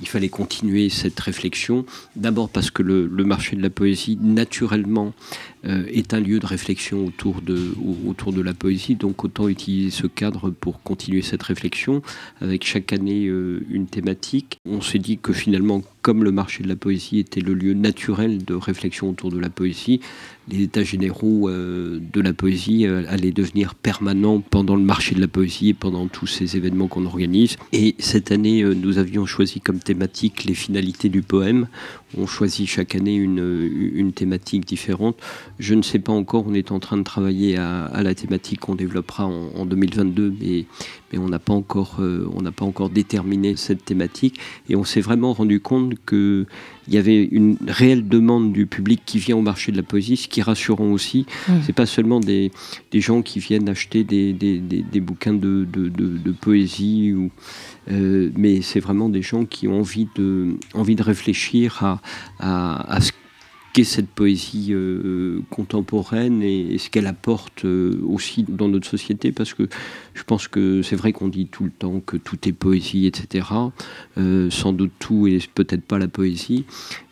il 0.00 0.08
fallait 0.08 0.28
continuer 0.28 0.90
cette 0.90 1.18
réflexion. 1.18 1.86
D'abord 2.16 2.50
parce 2.50 2.70
que 2.70 2.82
le, 2.82 3.08
marché 3.24 3.56
de 3.56 3.62
la 3.62 3.70
poésie, 3.70 4.18
naturellement, 4.20 5.14
est 5.66 6.14
un 6.14 6.20
lieu 6.20 6.38
de 6.38 6.46
réflexion 6.46 7.04
autour 7.04 7.42
de, 7.42 7.74
autour 8.06 8.32
de 8.32 8.40
la 8.40 8.54
poésie. 8.54 8.94
Donc 8.94 9.24
autant 9.24 9.48
utiliser 9.48 9.90
ce 9.90 10.06
cadre 10.06 10.50
pour 10.50 10.82
continuer 10.82 11.22
cette 11.22 11.42
réflexion 11.42 12.02
avec 12.40 12.64
chaque 12.64 12.92
année 12.92 13.26
euh, 13.26 13.64
une 13.70 13.86
thématique. 13.86 14.58
On 14.66 14.80
s'est 14.80 14.98
dit 14.98 15.18
que 15.18 15.32
finalement, 15.32 15.82
comme 16.02 16.24
le 16.24 16.32
marché 16.32 16.62
de 16.62 16.68
la 16.68 16.76
poésie 16.76 17.18
était 17.18 17.40
le 17.40 17.54
lieu 17.54 17.74
naturel 17.74 18.44
de 18.44 18.54
réflexion 18.54 19.10
autour 19.10 19.30
de 19.30 19.38
la 19.38 19.50
poésie, 19.50 20.00
les 20.48 20.62
états 20.62 20.84
généraux 20.84 21.48
euh, 21.48 22.00
de 22.12 22.20
la 22.20 22.32
poésie 22.32 22.86
allaient 22.86 23.32
devenir 23.32 23.74
permanents 23.74 24.40
pendant 24.40 24.76
le 24.76 24.82
marché 24.82 25.14
de 25.14 25.20
la 25.20 25.28
poésie 25.28 25.70
et 25.70 25.74
pendant 25.74 26.06
tous 26.06 26.26
ces 26.26 26.56
événements 26.56 26.86
qu'on 26.86 27.06
organise. 27.06 27.56
Et 27.72 27.96
cette 27.98 28.30
année, 28.30 28.62
nous 28.62 28.98
avions 28.98 29.26
choisi 29.26 29.60
comme 29.60 29.80
thématique 29.80 30.44
les 30.44 30.54
finalités 30.54 31.08
du 31.08 31.22
poème. 31.22 31.66
On 32.16 32.26
choisit 32.26 32.68
chaque 32.68 32.94
année 32.94 33.16
une, 33.16 33.90
une 33.94 34.12
thématique 34.12 34.64
différente. 34.64 35.16
Je 35.58 35.74
ne 35.74 35.82
sais 35.82 35.98
pas 35.98 36.12
encore, 36.12 36.44
on 36.46 36.54
est 36.54 36.70
en 36.70 36.78
train 36.78 36.98
de 36.98 37.02
travailler 37.02 37.56
à, 37.56 38.02
la 38.02 38.14
thématique 38.14 38.60
qu'on 38.60 38.74
développera 38.74 39.26
en, 39.26 39.64
2022, 39.64 40.34
mais, 40.40 40.66
mais 41.12 41.18
on 41.18 41.28
n'a 41.28 41.38
pas, 41.38 41.54
encore, 41.54 41.96
euh, 42.00 42.28
on 42.34 42.42
pas 42.52 42.64
encore 42.64 42.90
déterminé 42.90 43.56
cette 43.56 43.84
thématique. 43.84 44.38
Et 44.68 44.76
on 44.76 44.84
s'est 44.84 45.00
vraiment 45.00 45.32
rendu 45.32 45.60
compte 45.60 45.94
qu'il 46.06 46.46
y 46.88 46.98
avait 46.98 47.24
une 47.24 47.56
réelle 47.66 48.06
demande 48.06 48.52
du 48.52 48.66
public 48.66 49.02
qui 49.06 49.18
vient 49.18 49.36
au 49.36 49.42
marché 49.42 49.72
de 49.72 49.78
la 49.78 49.82
poésie, 49.82 50.16
ce 50.16 50.28
qui 50.28 50.40
est 50.40 50.42
rassurant 50.42 50.90
aussi. 50.92 51.26
Mmh. 51.48 51.52
C'est 51.64 51.72
pas 51.72 51.86
seulement 51.86 52.20
des, 52.20 52.50
des, 52.90 53.00
gens 53.00 53.22
qui 53.22 53.38
viennent 53.38 53.68
acheter 53.68 54.04
des, 54.04 54.34
des, 54.34 54.58
des, 54.58 55.00
bouquins 55.00 55.34
de, 55.34 55.66
de, 55.72 55.88
de, 55.88 56.32
poésie, 56.32 57.14
ou, 57.14 57.30
euh, 57.90 58.30
mais 58.36 58.60
c'est 58.60 58.80
vraiment 58.80 59.08
des 59.08 59.22
gens 59.22 59.46
qui 59.46 59.68
ont 59.68 59.80
envie 59.80 60.08
de, 60.16 60.56
envie 60.74 60.96
de 60.96 61.02
réfléchir 61.02 61.82
à, 61.82 62.00
à, 62.38 62.94
à 62.96 63.00
ce 63.00 63.12
cette 63.84 64.08
poésie 64.08 64.68
euh, 64.70 65.40
contemporaine 65.50 66.42
et, 66.42 66.78
ce 66.78 66.90
qu'elle 66.90 67.06
apporte 67.06 67.64
euh, 67.64 68.00
aussi 68.06 68.44
dans 68.48 68.68
notre 68.68 68.88
société, 68.88 69.32
parce 69.32 69.54
que 69.54 69.68
je 70.16 70.22
pense 70.24 70.48
que 70.48 70.82
c'est 70.82 70.96
vrai 70.96 71.12
qu'on 71.12 71.28
dit 71.28 71.46
tout 71.46 71.64
le 71.64 71.70
temps 71.70 72.00
que 72.00 72.16
tout 72.16 72.48
est 72.48 72.52
poésie, 72.52 73.06
etc. 73.06 73.46
Euh, 74.18 74.50
sans 74.50 74.72
doute 74.72 74.92
tout 74.98 75.26
et 75.26 75.38
peut-être 75.54 75.84
pas 75.84 75.98
la 75.98 76.08
poésie, 76.08 76.64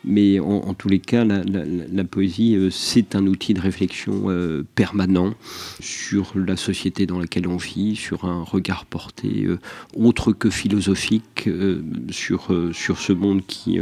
mais 0.03 0.39
en, 0.39 0.73
tous 0.73 0.89
les 0.89 0.99
cas, 0.99 1.23
la, 1.23 2.03
poésie, 2.03 2.57
c'est 2.71 3.15
un 3.15 3.25
outil 3.25 3.53
de 3.53 3.61
réflexion 3.61 4.27
permanent 4.75 5.33
sur 5.79 6.33
la 6.35 6.55
société 6.55 7.05
dans 7.07 7.17
laquelle 7.17 7.47
on 7.47 7.57
vit, 7.57 7.95
sur 7.95 8.25
un 8.25 8.43
regard 8.43 8.85
porté 8.85 9.47
autre 9.95 10.31
que 10.31 10.51
philosophique 10.51 11.49
sur, 12.11 12.53
sur 12.71 12.99
ce 12.99 13.13
monde 13.13 13.41
qui, 13.47 13.79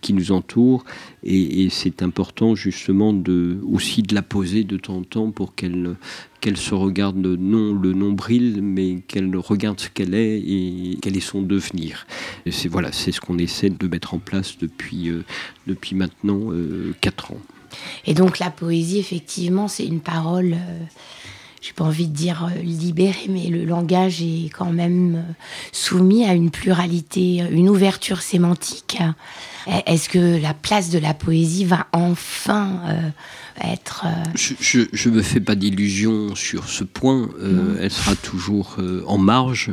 qui 0.00 0.14
nous 0.14 0.32
entoure. 0.32 0.84
Et, 1.22 1.64
et 1.64 1.70
c'est 1.70 2.02
important 2.02 2.54
justement 2.54 3.12
de, 3.12 3.58
aussi 3.64 4.02
de 4.02 4.14
la 4.14 4.22
poser 4.22 4.64
de 4.64 4.76
temps 4.76 4.96
en 4.96 5.02
temps 5.02 5.30
pour 5.30 5.54
qu'elle 5.54 5.96
qu'elle 6.40 6.56
se 6.56 6.74
regarde 6.74 7.16
non 7.16 7.74
le 7.74 7.92
nombril, 7.92 8.60
mais 8.62 9.00
qu'elle 9.08 9.34
regarde 9.36 9.80
ce 9.80 9.88
qu'elle 9.88 10.14
est 10.14 10.38
et 10.38 10.98
quel 11.02 11.16
est 11.16 11.20
son 11.20 11.42
devenir. 11.42 12.06
C'est 12.50 12.68
voilà, 12.68 12.92
c'est 12.92 13.12
ce 13.12 13.20
qu'on 13.20 13.38
essaie 13.38 13.70
de 13.70 13.88
mettre 13.88 14.14
en 14.14 14.18
place 14.18 14.58
depuis, 14.58 15.08
euh, 15.08 15.24
depuis 15.66 15.94
maintenant 15.94 16.50
euh, 16.50 16.94
quatre 17.00 17.32
ans. 17.32 17.40
Et 18.06 18.14
donc 18.14 18.38
la 18.38 18.50
poésie, 18.50 18.98
effectivement, 18.98 19.68
c'est 19.68 19.86
une 19.86 20.00
parole. 20.00 20.54
Euh, 20.54 20.78
j'ai 21.60 21.72
pas 21.72 21.84
envie 21.84 22.06
de 22.06 22.14
dire 22.14 22.48
libérée, 22.62 23.26
mais 23.28 23.48
le 23.48 23.64
langage 23.64 24.22
est 24.22 24.50
quand 24.50 24.70
même 24.70 25.24
soumis 25.72 26.24
à 26.24 26.32
une 26.32 26.50
pluralité, 26.50 27.42
une 27.50 27.68
ouverture 27.68 28.22
sémantique. 28.22 28.98
Est-ce 29.86 30.08
que 30.08 30.40
la 30.40 30.54
place 30.54 30.90
de 30.90 30.98
la 30.98 31.12
poésie 31.12 31.64
va 31.64 31.88
enfin 31.92 32.80
euh, 32.86 33.10
être... 33.62 34.04
Euh, 34.06 34.54
je 34.60 35.08
ne 35.08 35.14
me 35.14 35.22
fais 35.22 35.40
pas 35.40 35.54
d'illusions 35.54 36.34
sur 36.34 36.68
ce 36.68 36.84
point. 36.84 37.28
Euh, 37.40 37.76
elle 37.80 37.90
sera 37.90 38.14
toujours 38.16 38.76
en 39.06 39.18
marge, 39.18 39.70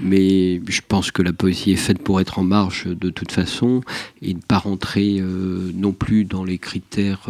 mais 0.00 0.60
je 0.66 0.80
pense 0.86 1.10
que 1.10 1.22
la 1.22 1.32
poésie 1.32 1.72
est 1.72 1.76
faite 1.76 2.02
pour 2.02 2.20
être 2.20 2.38
en 2.38 2.44
marge 2.44 2.86
de 2.86 3.10
toute 3.10 3.32
façon 3.32 3.82
et 4.22 4.34
ne 4.34 4.40
pas 4.40 4.58
rentrer 4.58 5.22
non 5.74 5.92
plus 5.92 6.24
dans 6.24 6.44
les 6.44 6.58
critères 6.58 7.28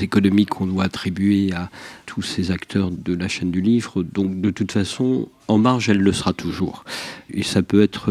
économiques 0.00 0.50
qu'on 0.50 0.66
doit 0.66 0.84
attribuer 0.84 1.52
à 1.52 1.70
tous 2.06 2.22
ces 2.22 2.50
acteurs 2.50 2.90
de 2.90 3.14
la 3.14 3.28
chaîne 3.28 3.50
du 3.50 3.60
livre. 3.60 4.02
Donc 4.02 4.40
de 4.40 4.50
toute 4.50 4.72
façon, 4.72 5.28
en 5.48 5.58
marge, 5.58 5.88
elle 5.88 6.00
le 6.00 6.12
sera 6.12 6.32
toujours. 6.32 6.84
Et 7.30 7.42
ça 7.42 7.62
peut 7.62 7.82
être, 7.82 8.10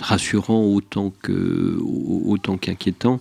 rassurant 0.00 0.62
autant 0.64 1.12
que, 1.22 1.78
autant 1.80 2.56
qu'inquiétant. 2.56 3.20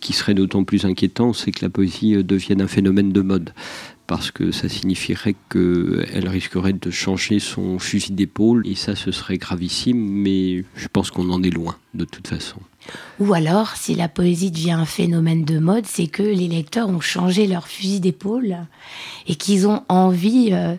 Qui 0.00 0.12
serait 0.12 0.34
d'autant 0.34 0.64
plus 0.64 0.84
inquiétant, 0.84 1.32
c'est 1.32 1.50
que 1.50 1.64
la 1.64 1.70
poésie 1.70 2.22
devienne 2.22 2.60
un 2.60 2.68
phénomène 2.68 3.12
de 3.12 3.20
mode 3.20 3.52
parce 4.06 4.30
que 4.30 4.50
ça 4.50 4.68
signifierait 4.68 5.34
qu'elle 5.50 6.28
risquerait 6.28 6.72
de 6.74 6.90
changer 6.90 7.38
son 7.38 7.78
fusil 7.78 8.12
d'épaule, 8.12 8.66
et 8.66 8.74
ça, 8.74 8.94
ce 8.94 9.10
serait 9.12 9.38
gravissime, 9.38 9.98
mais 9.98 10.64
je 10.76 10.88
pense 10.92 11.10
qu'on 11.10 11.30
en 11.30 11.42
est 11.42 11.50
loin, 11.50 11.76
de 11.94 12.04
toute 12.04 12.28
façon. 12.28 12.60
Ou 13.18 13.32
alors, 13.32 13.76
si 13.76 13.94
la 13.94 14.08
poésie 14.08 14.50
devient 14.50 14.72
un 14.72 14.84
phénomène 14.84 15.44
de 15.44 15.58
mode, 15.58 15.86
c'est 15.86 16.06
que 16.06 16.22
les 16.22 16.48
lecteurs 16.48 16.88
ont 16.88 17.00
changé 17.00 17.46
leur 17.46 17.66
fusil 17.66 18.00
d'épaule 18.00 18.58
et 19.26 19.36
qu'ils 19.36 19.66
ont 19.66 19.82
envie 19.88 20.50
euh, 20.52 20.74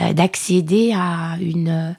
euh, 0.00 0.12
d'accéder 0.12 0.92
à 0.96 1.36
une, 1.40 1.94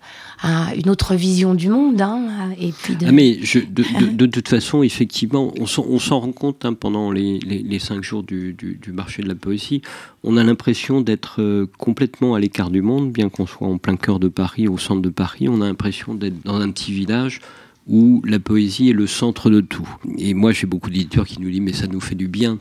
une 0.75 0.89
autre 0.89 1.15
vision 1.15 1.53
du 1.55 1.69
monde. 1.69 2.01
Hein, 2.01 2.51
et 2.59 2.71
puis 2.71 2.95
ah, 3.05 3.11
mais 3.11 3.37
de, 3.37 4.25
toute 4.25 4.47
façon, 4.47 4.83
effectivement, 4.83 5.53
on 5.59 5.65
s'en 5.65 6.19
rend 6.19 6.31
compte 6.31 6.65
hein, 6.65 6.73
pendant 6.73 7.11
les, 7.11 7.79
cinq 7.79 8.03
jours 8.03 8.23
du, 8.23 8.55
marché 8.93 9.23
de 9.23 9.27
la 9.27 9.35
poésie. 9.35 9.81
On 10.23 10.37
a 10.37 10.43
l'impression 10.43 11.01
d'être 11.01 11.41
euh, 11.41 11.69
complètement 11.77 12.35
à 12.35 12.39
l'écart 12.39 12.71
du 12.71 12.81
monde, 12.81 13.11
bien 13.11 13.29
qu'on 13.29 13.45
soit 13.45 13.67
en 13.67 13.77
plein 13.77 13.95
cœur 13.95 14.19
de 14.19 14.27
Paris, 14.27 14.67
au 14.67 14.77
centre 14.77 15.01
de 15.01 15.09
Paris. 15.09 15.47
On 15.49 15.61
a 15.61 15.65
l'impression 15.65 16.15
d'être 16.15 16.41
dans 16.43 16.59
un 16.59 16.71
petit 16.71 16.91
village 16.91 17.41
où 17.88 18.21
la 18.25 18.39
poésie 18.39 18.89
est 18.89 18.93
le 18.93 19.05
centre 19.05 19.49
de 19.49 19.61
tout. 19.61 19.88
Et 20.17 20.33
moi, 20.33 20.51
j'ai 20.51 20.65
beaucoup 20.65 20.89
d'éditeurs 20.89 21.25
qui 21.25 21.39
nous 21.39 21.51
disent, 21.51 21.61
mais 21.61 21.73
ça 21.73 21.88
nous 21.88 21.99
fait 21.99 22.15
du 22.15 22.27
bien 22.27 22.57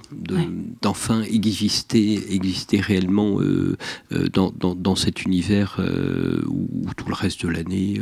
d'enfin 0.82 1.22
exister, 1.22 2.34
exister 2.34 2.80
réellement 2.80 3.40
euh, 3.40 3.76
euh, 4.12 4.28
dans, 4.28 4.52
dans, 4.52 4.96
cet 4.96 5.22
univers 5.22 5.76
euh, 5.78 6.42
où, 6.46 6.68
tout 6.96 7.08
le 7.08 7.14
reste 7.14 7.46
de 7.46 7.50
l'année, 7.50 8.00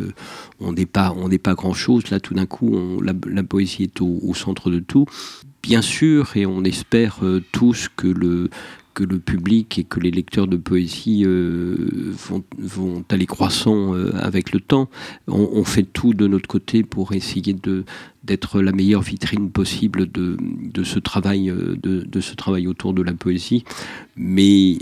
on 0.58 0.72
n'est 0.72 0.86
pas, 0.86 1.14
on 1.16 1.28
pas 1.38 1.54
grand-chose. 1.54 2.10
Là, 2.10 2.18
tout 2.18 2.34
d'un 2.34 2.46
coup, 2.46 3.00
la, 3.00 3.12
la, 3.28 3.42
poésie 3.42 3.84
est 3.84 4.00
au, 4.00 4.18
au, 4.22 4.34
centre 4.34 4.70
de 4.70 4.80
tout. 4.80 5.06
Bien 5.62 5.80
sûr, 5.80 6.36
et 6.36 6.44
on 6.44 6.64
espère 6.64 7.20
tous 7.52 7.88
que 7.94 8.08
le, 8.08 8.50
que 8.94 9.04
le 9.04 9.18
public 9.18 9.78
et 9.78 9.84
que 9.84 10.00
les 10.00 10.10
lecteurs 10.10 10.46
de 10.46 10.56
poésie 10.56 11.24
euh, 11.24 12.12
vont, 12.58 13.04
aller 13.08 13.26
croissant 13.26 13.94
euh, 13.94 14.12
avec 14.16 14.52
le 14.52 14.60
temps. 14.60 14.88
On, 15.26 15.64
fait 15.64 15.84
tout 15.84 16.14
de 16.14 16.26
notre 16.26 16.48
côté 16.48 16.82
pour 16.82 17.12
essayer 17.12 17.54
de 17.54 17.84
d'être 18.24 18.60
la 18.60 18.70
meilleure 18.70 19.02
vitrine 19.02 19.50
possible 19.50 20.08
de, 20.10 20.36
ce 20.84 20.98
travail 20.98 21.50
euh, 21.50 21.76
de, 21.82 22.20
ce 22.20 22.34
travail 22.34 22.66
autour 22.68 22.94
de 22.94 23.02
la 23.02 23.12
poésie. 23.14 23.64
Mais 24.16 24.78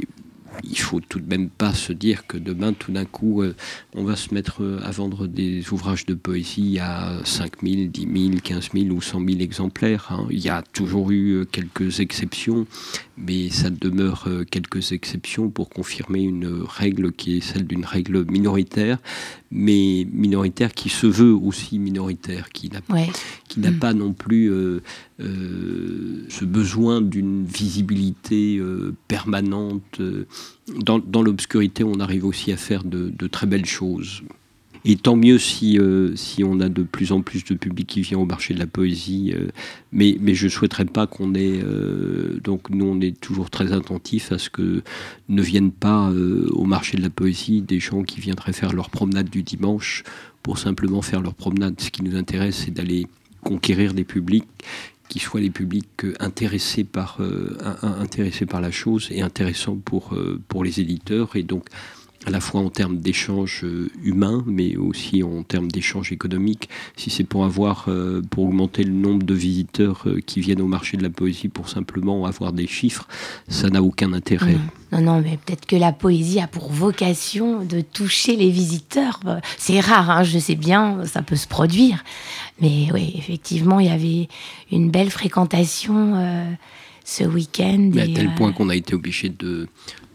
il 0.64 0.78
faut 0.78 1.00
tout 1.00 1.20
de 1.20 1.28
même 1.28 1.48
pas 1.48 1.72
se 1.72 1.92
dire 1.92 2.26
que 2.26 2.36
demain, 2.36 2.72
tout 2.72 2.92
d'un 2.92 3.04
coup, 3.04 3.42
euh, 3.42 3.54
on 3.94 4.04
va 4.04 4.16
se 4.16 4.34
mettre 4.34 4.62
euh, 4.62 4.80
à 4.82 4.90
vendre 4.90 5.26
des 5.26 5.72
ouvrages 5.72 6.06
de 6.06 6.14
poésie 6.14 6.78
à 6.80 7.20
5 7.24 7.62
000, 7.62 7.88
10 7.88 8.30
000, 8.30 8.40
15 8.42 8.70
000 8.74 8.86
ou 8.94 9.00
100 9.00 9.26
000 9.26 9.40
exemplaires. 9.40 10.08
Hein. 10.10 10.26
Il 10.30 10.40
y 10.40 10.48
a 10.48 10.62
toujours 10.72 11.10
eu 11.10 11.40
euh, 11.40 11.44
quelques 11.44 12.00
exceptions, 12.00 12.66
mais 13.16 13.50
ça 13.50 13.70
demeure 13.70 14.28
quelques 14.50 14.92
exceptions 14.92 15.50
pour 15.50 15.68
confirmer 15.68 16.22
une 16.22 16.62
règle 16.66 17.12
qui 17.12 17.36
est 17.36 17.40
celle 17.40 17.66
d'une 17.66 17.84
règle 17.84 18.24
minoritaire, 18.30 18.98
mais 19.50 20.06
minoritaire 20.12 20.72
qui 20.72 20.88
se 20.88 21.06
veut 21.06 21.34
aussi 21.34 21.78
minoritaire, 21.78 22.48
qui 22.50 22.70
n'a 22.70 22.80
qui 23.50 23.60
n'a 23.60 23.72
pas 23.72 23.92
non 23.92 24.12
plus 24.12 24.50
ce 25.18 26.44
besoin 26.44 27.02
d'une 27.02 27.44
visibilité 27.44 28.62
permanente 29.08 30.00
dans, 30.78 31.22
l'obscurité, 31.22 31.84
on 31.84 32.00
arrive 32.00 32.24
aussi 32.24 32.52
à 32.52 32.56
faire 32.56 32.84
de, 32.84 33.26
très 33.26 33.46
belles 33.46 33.66
choses. 33.66 34.22
Et 34.86 34.96
tant 34.96 35.14
mieux 35.14 35.38
si, 35.38 35.78
euh, 35.78 36.16
si 36.16 36.42
on 36.42 36.58
a 36.60 36.70
de 36.70 36.82
plus 36.82 37.12
en 37.12 37.20
plus 37.20 37.44
de 37.44 37.54
public 37.54 37.86
qui 37.86 38.00
vient 38.00 38.18
au 38.18 38.24
marché 38.24 38.54
de 38.54 38.58
la 38.58 38.66
poésie. 38.66 39.34
Euh, 39.36 39.48
mais, 39.92 40.16
mais 40.20 40.34
je 40.34 40.46
ne 40.46 40.50
souhaiterais 40.50 40.86
pas 40.86 41.06
qu'on 41.06 41.34
ait. 41.34 41.60
Euh, 41.62 42.40
donc, 42.42 42.70
nous, 42.70 42.86
on 42.86 42.98
est 43.02 43.20
toujours 43.20 43.50
très 43.50 43.74
attentifs 43.74 44.32
à 44.32 44.38
ce 44.38 44.48
que 44.48 44.82
ne 45.28 45.42
viennent 45.42 45.70
pas 45.70 46.10
au 46.50 46.64
marché 46.64 46.96
de 46.96 47.02
la 47.02 47.10
poésie 47.10 47.60
des 47.60 47.78
gens 47.78 48.02
qui 48.04 48.20
viendraient 48.20 48.54
faire 48.54 48.72
leur 48.72 48.88
promenade 48.88 49.28
du 49.28 49.42
dimanche 49.42 50.02
pour 50.42 50.58
simplement 50.58 51.02
faire 51.02 51.20
leur 51.20 51.34
promenade. 51.34 51.78
Ce 51.78 51.90
qui 51.90 52.02
nous 52.02 52.16
intéresse, 52.16 52.62
c'est 52.64 52.70
d'aller 52.70 53.06
conquérir 53.42 53.94
des 53.94 54.04
publics 54.04 54.46
qui 55.10 55.18
soient 55.18 55.40
les 55.40 55.50
publics 55.50 56.06
intéressés 56.20 56.84
par, 56.84 57.16
euh, 57.20 57.58
intéressés 57.82 58.46
par 58.46 58.60
la 58.60 58.70
chose 58.70 59.08
et 59.10 59.22
intéressants 59.22 59.76
pour, 59.76 60.14
euh, 60.14 60.40
pour 60.46 60.62
les 60.62 60.80
éditeurs. 60.80 61.34
Et 61.34 61.42
donc, 61.42 61.66
à 62.26 62.30
la 62.30 62.40
fois 62.40 62.60
en 62.60 62.68
termes 62.68 62.98
d'échanges 62.98 63.62
euh, 63.64 63.90
humains, 64.02 64.44
mais 64.46 64.76
aussi 64.76 65.22
en 65.22 65.42
termes 65.42 65.70
d'échanges 65.70 66.12
économiques. 66.12 66.68
Si 66.96 67.08
c'est 67.08 67.24
pour 67.24 67.44
avoir, 67.44 67.86
euh, 67.88 68.20
pour 68.30 68.44
augmenter 68.44 68.84
le 68.84 68.92
nombre 68.92 69.22
de 69.22 69.32
visiteurs 69.32 70.02
euh, 70.06 70.20
qui 70.20 70.40
viennent 70.40 70.60
au 70.60 70.66
marché 70.66 70.98
de 70.98 71.02
la 71.02 71.08
poésie 71.08 71.48
pour 71.48 71.70
simplement 71.70 72.26
avoir 72.26 72.52
des 72.52 72.66
chiffres, 72.66 73.08
ça 73.48 73.70
n'a 73.70 73.82
aucun 73.82 74.12
intérêt. 74.12 74.58
Non, 74.92 75.00
non, 75.00 75.20
mais 75.22 75.38
peut-être 75.44 75.64
que 75.64 75.76
la 75.76 75.92
poésie 75.92 76.40
a 76.40 76.46
pour 76.46 76.70
vocation 76.70 77.64
de 77.64 77.80
toucher 77.80 78.36
les 78.36 78.50
visiteurs. 78.50 79.20
C'est 79.56 79.80
rare, 79.80 80.10
hein, 80.10 80.22
je 80.22 80.38
sais 80.38 80.56
bien, 80.56 81.06
ça 81.06 81.22
peut 81.22 81.36
se 81.36 81.48
produire. 81.48 82.04
Mais 82.60 82.88
oui, 82.92 83.14
effectivement, 83.16 83.80
il 83.80 83.86
y 83.86 83.90
avait 83.90 84.28
une 84.70 84.90
belle 84.90 85.10
fréquentation 85.10 86.16
ce 87.04 87.24
week-end. 87.24 87.90
à 87.96 88.06
tel 88.06 88.34
point 88.34 88.52
qu'on 88.52 88.68
a 88.68 88.76
été 88.76 88.94
obligé 88.94 89.28
de 89.28 89.68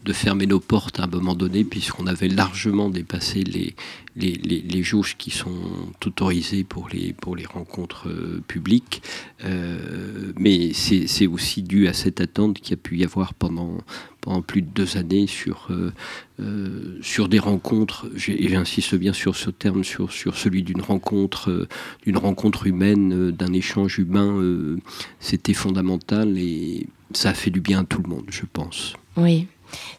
de 0.06 0.14
fermer 0.14 0.46
nos 0.46 0.60
portes 0.60 1.00
à 1.00 1.06
un 1.06 1.08
moment 1.08 1.34
donné, 1.34 1.64
puisqu'on 1.64 2.06
avait 2.06 2.28
largement 2.28 2.90
dépassé 2.90 3.44
les, 3.44 3.76
les, 4.16 4.34
les, 4.34 4.84
jauges 4.84 5.18
qui 5.18 5.32
sont 5.32 5.58
autorisées 6.06 6.64
pour 6.64 6.90
les, 6.90 7.12
pour 7.14 7.36
les 7.36 7.46
rencontres 7.46 8.08
euh, 8.08 8.42
publiques. 8.48 9.02
Euh, 9.44 10.32
mais 10.38 10.74
c'est 10.74 11.26
aussi 11.26 11.64
dû 11.64 11.88
à 11.88 11.94
cette 11.94 12.22
attente 12.22 12.60
qu'il 12.60 12.72
y 12.72 12.74
a 12.76 12.78
pu 12.78 12.98
y 12.98 13.04
avoir 13.04 13.34
pendant, 13.34 13.80
pendant 14.22 14.44
plus 14.44 14.62
de 14.62 14.68
deux 14.68 14.96
années 14.96 15.26
sur, 15.26 15.70
euh, 15.72 17.00
sur 17.02 17.28
des 17.28 17.40
rencontres, 17.40 18.08
et 18.28 18.48
j'insiste 18.48 18.96
bien 18.96 19.12
sur 19.12 19.36
ce 19.36 19.50
terme, 19.50 19.84
sur, 19.84 20.12
sur 20.12 20.38
celui 20.38 20.62
d'une 20.62 20.82
rencontre, 20.82 21.68
d'une 22.04 22.18
rencontre 22.18 22.68
humaine, 22.68 23.32
d'un 23.32 23.54
échange 23.54 23.98
humain. 23.98 24.78
C'était 25.20 25.56
fondamental 25.56 26.38
et 26.38 26.86
ça 27.12 27.30
a 27.30 27.34
fait 27.34 27.52
du 27.52 27.60
bien 27.60 27.82
à 27.82 27.84
tout 27.86 28.04
le 28.04 28.10
monde, 28.10 28.26
je 28.30 28.44
pense. 28.52 28.94
Oui, 29.18 29.48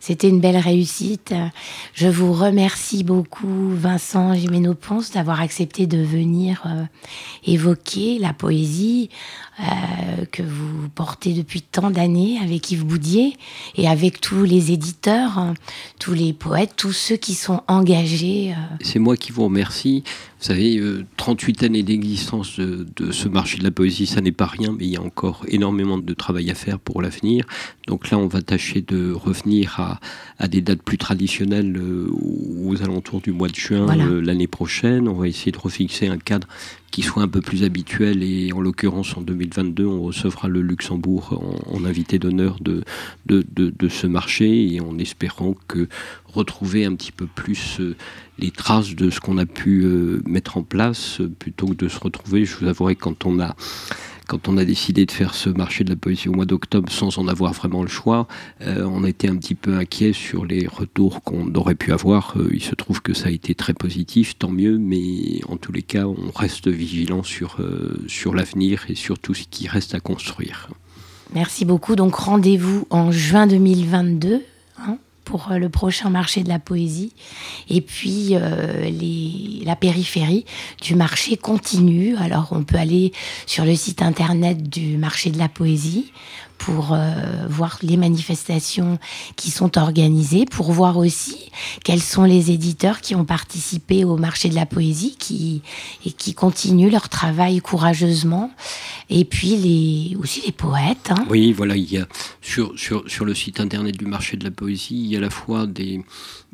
c'était 0.01 0.29
une 0.29 0.41
belle 0.41 0.57
réussite. 0.57 1.35
Je 1.95 2.09
vous 2.09 2.33
remercie 2.33 3.05
beaucoup, 3.05 3.70
Vincent 3.74 4.35
Gimeno-Ponce, 4.35 5.12
d'avoir 5.12 5.41
accepté 5.41 5.87
de 5.87 5.99
venir 5.99 6.62
euh, 6.66 6.85
évoquer 7.45 8.18
la 8.18 8.33
poésie 8.33 9.11
euh, 9.61 10.25
que 10.31 10.43
vous 10.43 10.89
portez 10.95 11.33
depuis 11.33 11.63
tant 11.63 11.91
d'années 11.91 12.39
avec 12.43 12.71
Yves 12.71 12.85
Boudier 12.85 13.37
et 13.77 13.89
avec 13.89 14.21
tous 14.21 14.45
les 14.45 14.73
éditeurs, 14.73 15.39
hein, 15.39 15.55
tous 15.99 16.13
les 16.13 16.33
poètes, 16.33 16.75
tous 16.77 16.93
ceux 16.93 17.17
qui 17.17 17.35
sont 17.35 17.63
engagés. 17.67 18.53
Euh. 18.53 18.77
C'est 18.83 18.99
moi 18.99 19.17
qui 19.17 19.33
vous 19.33 19.45
remercie. 19.45 20.05
Vous 20.39 20.47
savez, 20.47 20.81
38 21.17 21.63
années 21.63 21.83
d'existence 21.83 22.59
de, 22.59 22.87
de, 22.97 23.11
ce 23.11 23.29
marché 23.29 23.59
de 23.59 23.65
la 23.65 23.71
poésie, 23.71 24.07
ça 24.07 24.21
n'est 24.21 24.33
pas 24.33 24.47
rien, 24.47 24.75
mais 24.79 24.85
il 24.85 24.91
y 24.91 24.97
a 24.97 25.03
encore 25.03 25.45
énormément 25.49 25.97
de 25.97 26.15
travail 26.15 26.51
à 26.51 26.55
faire 26.55 26.79
pour 26.79 27.01
l'avenir. 27.01 27.47
Donc 27.87 28.11
là, 28.11 28.19
on 28.19 28.27
va 28.27 28.43
tâcher 28.43 28.83
de 28.83 29.13
revenir 29.13 29.81
à, 29.81 29.99
à 30.39 30.49
des 30.49 30.61
dates 30.61 30.83
plus 30.83 30.99
traditionnelles 30.99 31.77
euh, 31.77 32.09
aux 32.65 32.83
alentours 32.83 33.21
du 33.21 33.33
mois 33.33 33.49
de 33.49 33.55
juin 33.55 33.87
euh, 33.99 34.21
l'année 34.21 34.47
prochaine. 34.47 35.09
On 35.09 35.15
va 35.15 35.29
essayer 35.29 35.53
de 35.53 35.59
refixer 35.59 36.09
un 36.09 36.19
cadre 36.19 36.47
qui 36.97 37.03
soit 37.03 37.23
un 37.23 37.29
peu 37.29 37.43
plus 37.43 37.63
habituel. 37.63 38.23
Et 38.23 38.55
en 38.55 38.61
l'occurrence 38.63 39.19
en 39.19 39.21
2022 39.21 39.85
on 39.85 40.01
recevra 40.01 40.49
le 40.49 40.63
Luxembourg 40.63 41.39
en, 41.71 41.85
invité 41.85 42.19
d'honneur 42.19 42.57
de 42.59 42.85
de, 43.27 43.89
ce 43.91 44.07
marché. 44.07 44.73
Et 44.73 44.81
en 44.81 44.99
espérant 44.99 45.55
que 45.69 45.89
retrouver 46.25 46.87
un 46.87 46.95
petit 46.95 47.13
peu 47.13 47.27
plus 47.27 47.81
euh, 47.81 47.97
les 48.39 48.51
traces 48.51 48.95
de 48.95 49.11
ce 49.11 49.21
qu'on 49.21 49.37
a 49.37 49.45
pu 49.45 49.85
mettre 50.25 50.57
en 50.57 50.63
place 50.63 51.21
plutôt 51.39 51.67
que 51.67 51.75
de 51.75 51.89
se 51.89 52.01
retrouver, 52.01 52.47
je 52.47 52.57
vous 52.57 52.67
avouerai 52.67 52.97
quand 52.97 53.27
on 53.27 53.41
a 53.41 53.55
quand 54.27 54.49
on 54.49 54.57
a 54.57 54.64
décidé 54.64 55.07
de 55.07 55.12
faire 55.12 55.35
ce 55.35 55.49
marché 55.51 55.85
de 55.85 55.91
la 55.91 55.97
poésie 55.97 56.29
au 56.29 56.33
mois 56.33 56.47
d'octobre 56.47 56.91
sans 56.93 57.18
en 57.18 57.29
avoir 57.29 57.53
vraiment 57.53 57.83
le 57.83 57.89
choix, 57.89 58.27
euh, 58.62 58.85
on 58.85 59.05
été 59.07 59.29
un 59.29 59.37
petit 59.37 59.55
peu 59.55 59.74
inquiet 59.74 60.12
sur 60.12 60.45
les 60.45 60.66
retours 60.66 61.22
qu'on 61.22 61.53
aurait 61.55 61.74
pu 61.74 61.93
avoir. 61.93 62.35
Euh, 62.37 62.51
il 62.53 62.62
se 62.62 62.74
trouve 62.74 63.01
que 63.01 63.14
ça 63.14 63.29
a 63.29 63.31
été 63.31 63.55
très 63.55 63.74
positif, 63.74 64.39
tant 64.39 64.51
mieux, 64.51 64.79
mais 64.79 65.41
en 65.49 65.57
tous 65.57 65.72
les 65.72 65.83
cas, 65.83 66.07
on 66.07 66.31
reste 66.35 66.68
vigilant 66.68 67.22
sur, 67.22 67.57
euh, 67.61 68.05
sur 68.09 68.35
l'avenir 68.35 68.87
et 68.89 68.95
sur 68.95 69.18
tout 69.18 69.35
ce 69.35 69.45
qui 69.49 69.68
reste 69.68 69.95
à 69.95 70.01
construire. 70.01 70.68
Merci 71.35 71.64
beaucoup. 71.64 71.97
Donc 71.97 72.14
rendez-vous 72.14 72.87
en 72.91 73.11
juin 73.11 73.47
2022 73.47 74.43
pour 75.27 75.51
euh, 75.51 75.59
le 75.59 75.68
prochain 75.68 76.09
marché 76.09 76.43
de 76.43 76.49
la 76.49 76.59
poésie. 76.59 77.12
Et 77.68 77.83
puis, 77.83 78.31
euh, 78.33 78.89
les, 78.89 79.62
la 79.64 79.77
périphérie 79.77 80.47
du 80.81 80.95
marché 80.95 81.37
continue. 81.37 82.16
Alors, 82.16 82.49
on 82.53 82.62
peut 82.64 82.79
aller 82.79 83.12
sur 83.45 83.66
le 83.66 83.74
site 83.74 84.01
internet 84.01 84.70
du 84.70 84.97
marché 84.97 85.31
de 85.31 85.39
la 85.39 85.51
poésie 85.51 86.12
pour 86.59 86.93
euh, 86.93 87.13
voir 87.49 87.79
les 87.83 87.97
manifestations 87.97 88.99
qui 89.37 89.51
sont 89.51 89.79
organisées, 89.79 90.47
pour 90.47 90.73
voir 90.73 90.97
aussi 90.97 91.51
quels 91.85 92.03
sont 92.03 92.25
les 92.25 92.51
éditeurs 92.51 93.01
qui 93.01 93.15
ont 93.15 93.25
participé 93.25 94.05
au 94.05 94.17
marché 94.17 94.49
de 94.49 94.55
la 94.55 94.67
poésie 94.67 95.17
qui, 95.19 95.63
et 96.05 96.13
qui 96.13 96.35
continuent 96.35 96.91
leur 96.91 97.09
travail 97.09 97.61
courageusement. 97.61 98.51
Et 99.11 99.25
puis 99.25 99.57
les, 99.57 100.17
aussi 100.17 100.43
les 100.45 100.53
poètes. 100.53 101.11
Hein. 101.11 101.27
Oui, 101.31 101.53
voilà, 101.53 101.77
il 101.77 101.91
y 101.91 101.99
a 101.99 102.07
sur, 102.41 102.79
sur, 102.79 103.09
sur 103.09 103.25
le 103.25 103.35
site 103.35 103.61
internet 103.61 103.97
du 103.97 104.07
marché 104.07 104.37
de 104.37 104.45
la 104.45 104.51
poésie, 104.51 104.95
il 104.95 105.07
y 105.07 105.15
a 105.17 105.19
à 105.19 105.23
la 105.23 105.31
fois 105.31 105.67
des, 105.67 106.05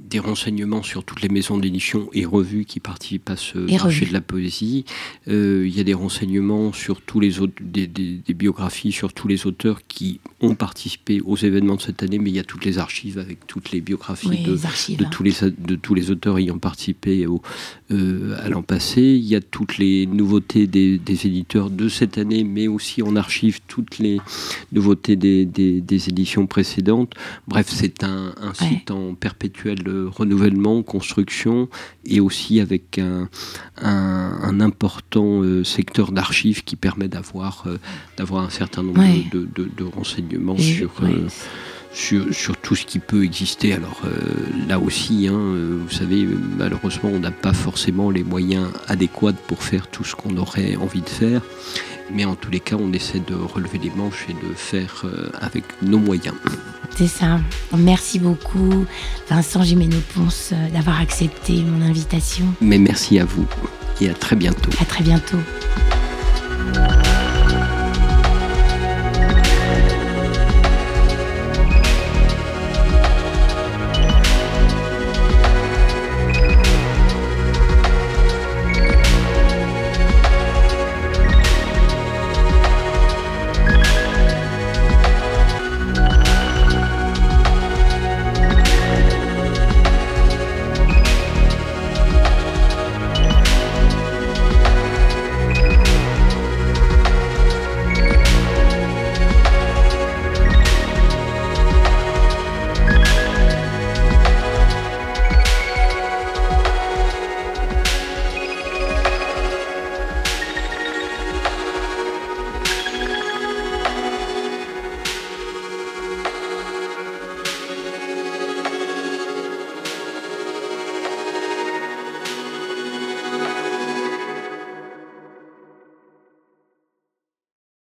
des 0.08 0.18
renseignements 0.18 0.82
sur 0.82 1.04
toutes 1.04 1.22
les 1.22 1.28
maisons 1.28 1.58
d'édition 1.58 2.08
et 2.12 2.24
revues 2.24 2.64
qui 2.64 2.80
participent 2.80 3.30
à 3.30 3.36
ce 3.36 3.58
marché 3.58 4.06
de 4.06 4.12
la 4.12 4.20
poésie. 4.20 4.84
Euh, 5.28 5.64
il 5.66 5.76
y 5.76 5.80
a 5.80 5.84
des 5.84 5.94
renseignements 5.94 6.72
sur 6.72 7.00
tous 7.00 7.20
les 7.20 7.40
autres, 7.40 7.54
des, 7.60 7.86
des, 7.86 8.34
biographies 8.34 8.92
sur 8.92 9.12
tous 9.12 9.28
les 9.28 9.46
auteurs 9.46 9.80
qui 9.86 10.20
ont 10.40 10.54
participé 10.54 11.20
aux 11.20 11.36
événements 11.36 11.76
de 11.76 11.82
cette 11.82 12.02
année, 12.02 12.18
mais 12.18 12.30
il 12.30 12.36
y 12.36 12.38
a 12.38 12.44
toutes 12.44 12.64
les 12.64 12.78
archives 12.78 13.18
avec 13.18 13.46
toutes 13.46 13.70
les 13.70 13.80
biographies 13.80 14.28
de, 14.28 14.54
de, 14.54 15.04
tous 15.10 15.22
les, 15.22 15.32
de 15.58 15.76
tous 15.76 15.94
les 15.94 16.10
auteurs 16.10 16.38
ayant 16.38 16.58
participé 16.58 17.26
au, 17.26 17.42
euh, 17.90 18.36
à 18.42 18.48
l'an 18.48 18.62
passé. 18.62 19.02
Il 19.02 19.24
y 19.24 19.36
a 19.36 19.40
toutes 19.40 19.78
les 19.78 20.06
nouveautés 20.06 20.66
des, 20.66 20.98
des, 20.98 21.26
éditeurs 21.26 21.70
de 21.70 21.88
cette 21.88 22.18
année, 22.18 22.42
mais 22.44 22.68
aussi 22.68 23.02
en 23.02 23.16
archive 23.16 23.60
toutes 23.68 23.98
les 23.98 24.18
nouveautés 24.72 25.16
des, 25.16 25.44
des 25.44 26.08
éditions 26.08 26.46
précédentes. 26.46 27.14
Bref, 27.46 27.68
c'est 27.68 28.02
un, 28.02 28.34
un 28.40 28.54
site 28.54 28.90
en 28.90 29.14
perpétuel 29.14 29.82
renouvellement, 30.10 30.82
construction, 30.82 31.68
et 32.04 32.20
aussi 32.20 32.60
avec 32.60 32.98
un, 32.98 33.28
un, 33.80 34.60
important 34.60 35.42
euh, 35.42 35.64
secteur 35.64 36.12
d'archives 36.12 36.64
qui 36.64 36.76
permet 36.76 37.08
d'avoir 37.08 37.64
euh, 37.66 37.78
un 38.18 38.50
certain 38.50 38.82
nombre 38.82 39.02
de, 39.32 39.48
de, 39.54 39.84
renseignements 39.84 40.58
sur, 40.58 40.90
euh, 41.02 41.28
sur, 41.92 42.32
sur, 42.34 42.56
tout 42.56 42.74
ce 42.74 42.86
qui 42.86 42.98
peut 42.98 43.24
exister. 43.24 43.72
Alors 43.72 44.02
là 44.68 44.78
aussi, 44.78 45.28
hein, 45.28 45.38
vous 45.38 45.90
savez, 45.90 46.26
malheureusement, 46.56 47.10
on 47.12 47.18
n'a 47.18 47.30
pas 47.30 47.52
forcément 47.52 48.10
les 48.10 48.24
moyens 48.24 48.68
adéquats 48.88 49.32
pour 49.46 49.62
faire 49.62 49.86
tout 49.88 50.04
ce 50.04 50.14
qu'on 50.14 50.36
aurait 50.36 50.76
envie 50.76 51.02
de 51.02 51.08
faire. 51.08 51.42
Mais 52.10 52.24
en 52.24 52.34
tous 52.34 52.50
les 52.50 52.60
cas, 52.60 52.76
on 52.78 52.92
essaie 52.92 53.20
de 53.20 53.34
relever 53.34 53.78
les 53.78 53.90
manches 53.90 54.26
et 54.28 54.34
de 54.34 54.54
faire 54.54 55.04
avec 55.40 55.64
nos 55.82 55.98
moyens. 55.98 56.34
C'est 56.96 57.06
ça. 57.06 57.40
Merci 57.76 58.18
beaucoup, 58.18 58.84
Vincent 59.28 59.62
Gimeno-Ponce, 59.62 60.50
euh, 60.52 60.70
d'avoir 60.70 61.00
accepté 61.00 61.62
mon 61.62 61.84
invitation. 61.84 62.46
Mais 62.60 62.78
merci 62.78 63.18
à 63.18 63.24
vous 63.24 63.46
et 64.00 64.10
à 64.10 64.14
très 64.14 64.36
bientôt. 64.36 64.70
À 64.80 64.84
très 64.84 65.02
bientôt. 65.02 65.38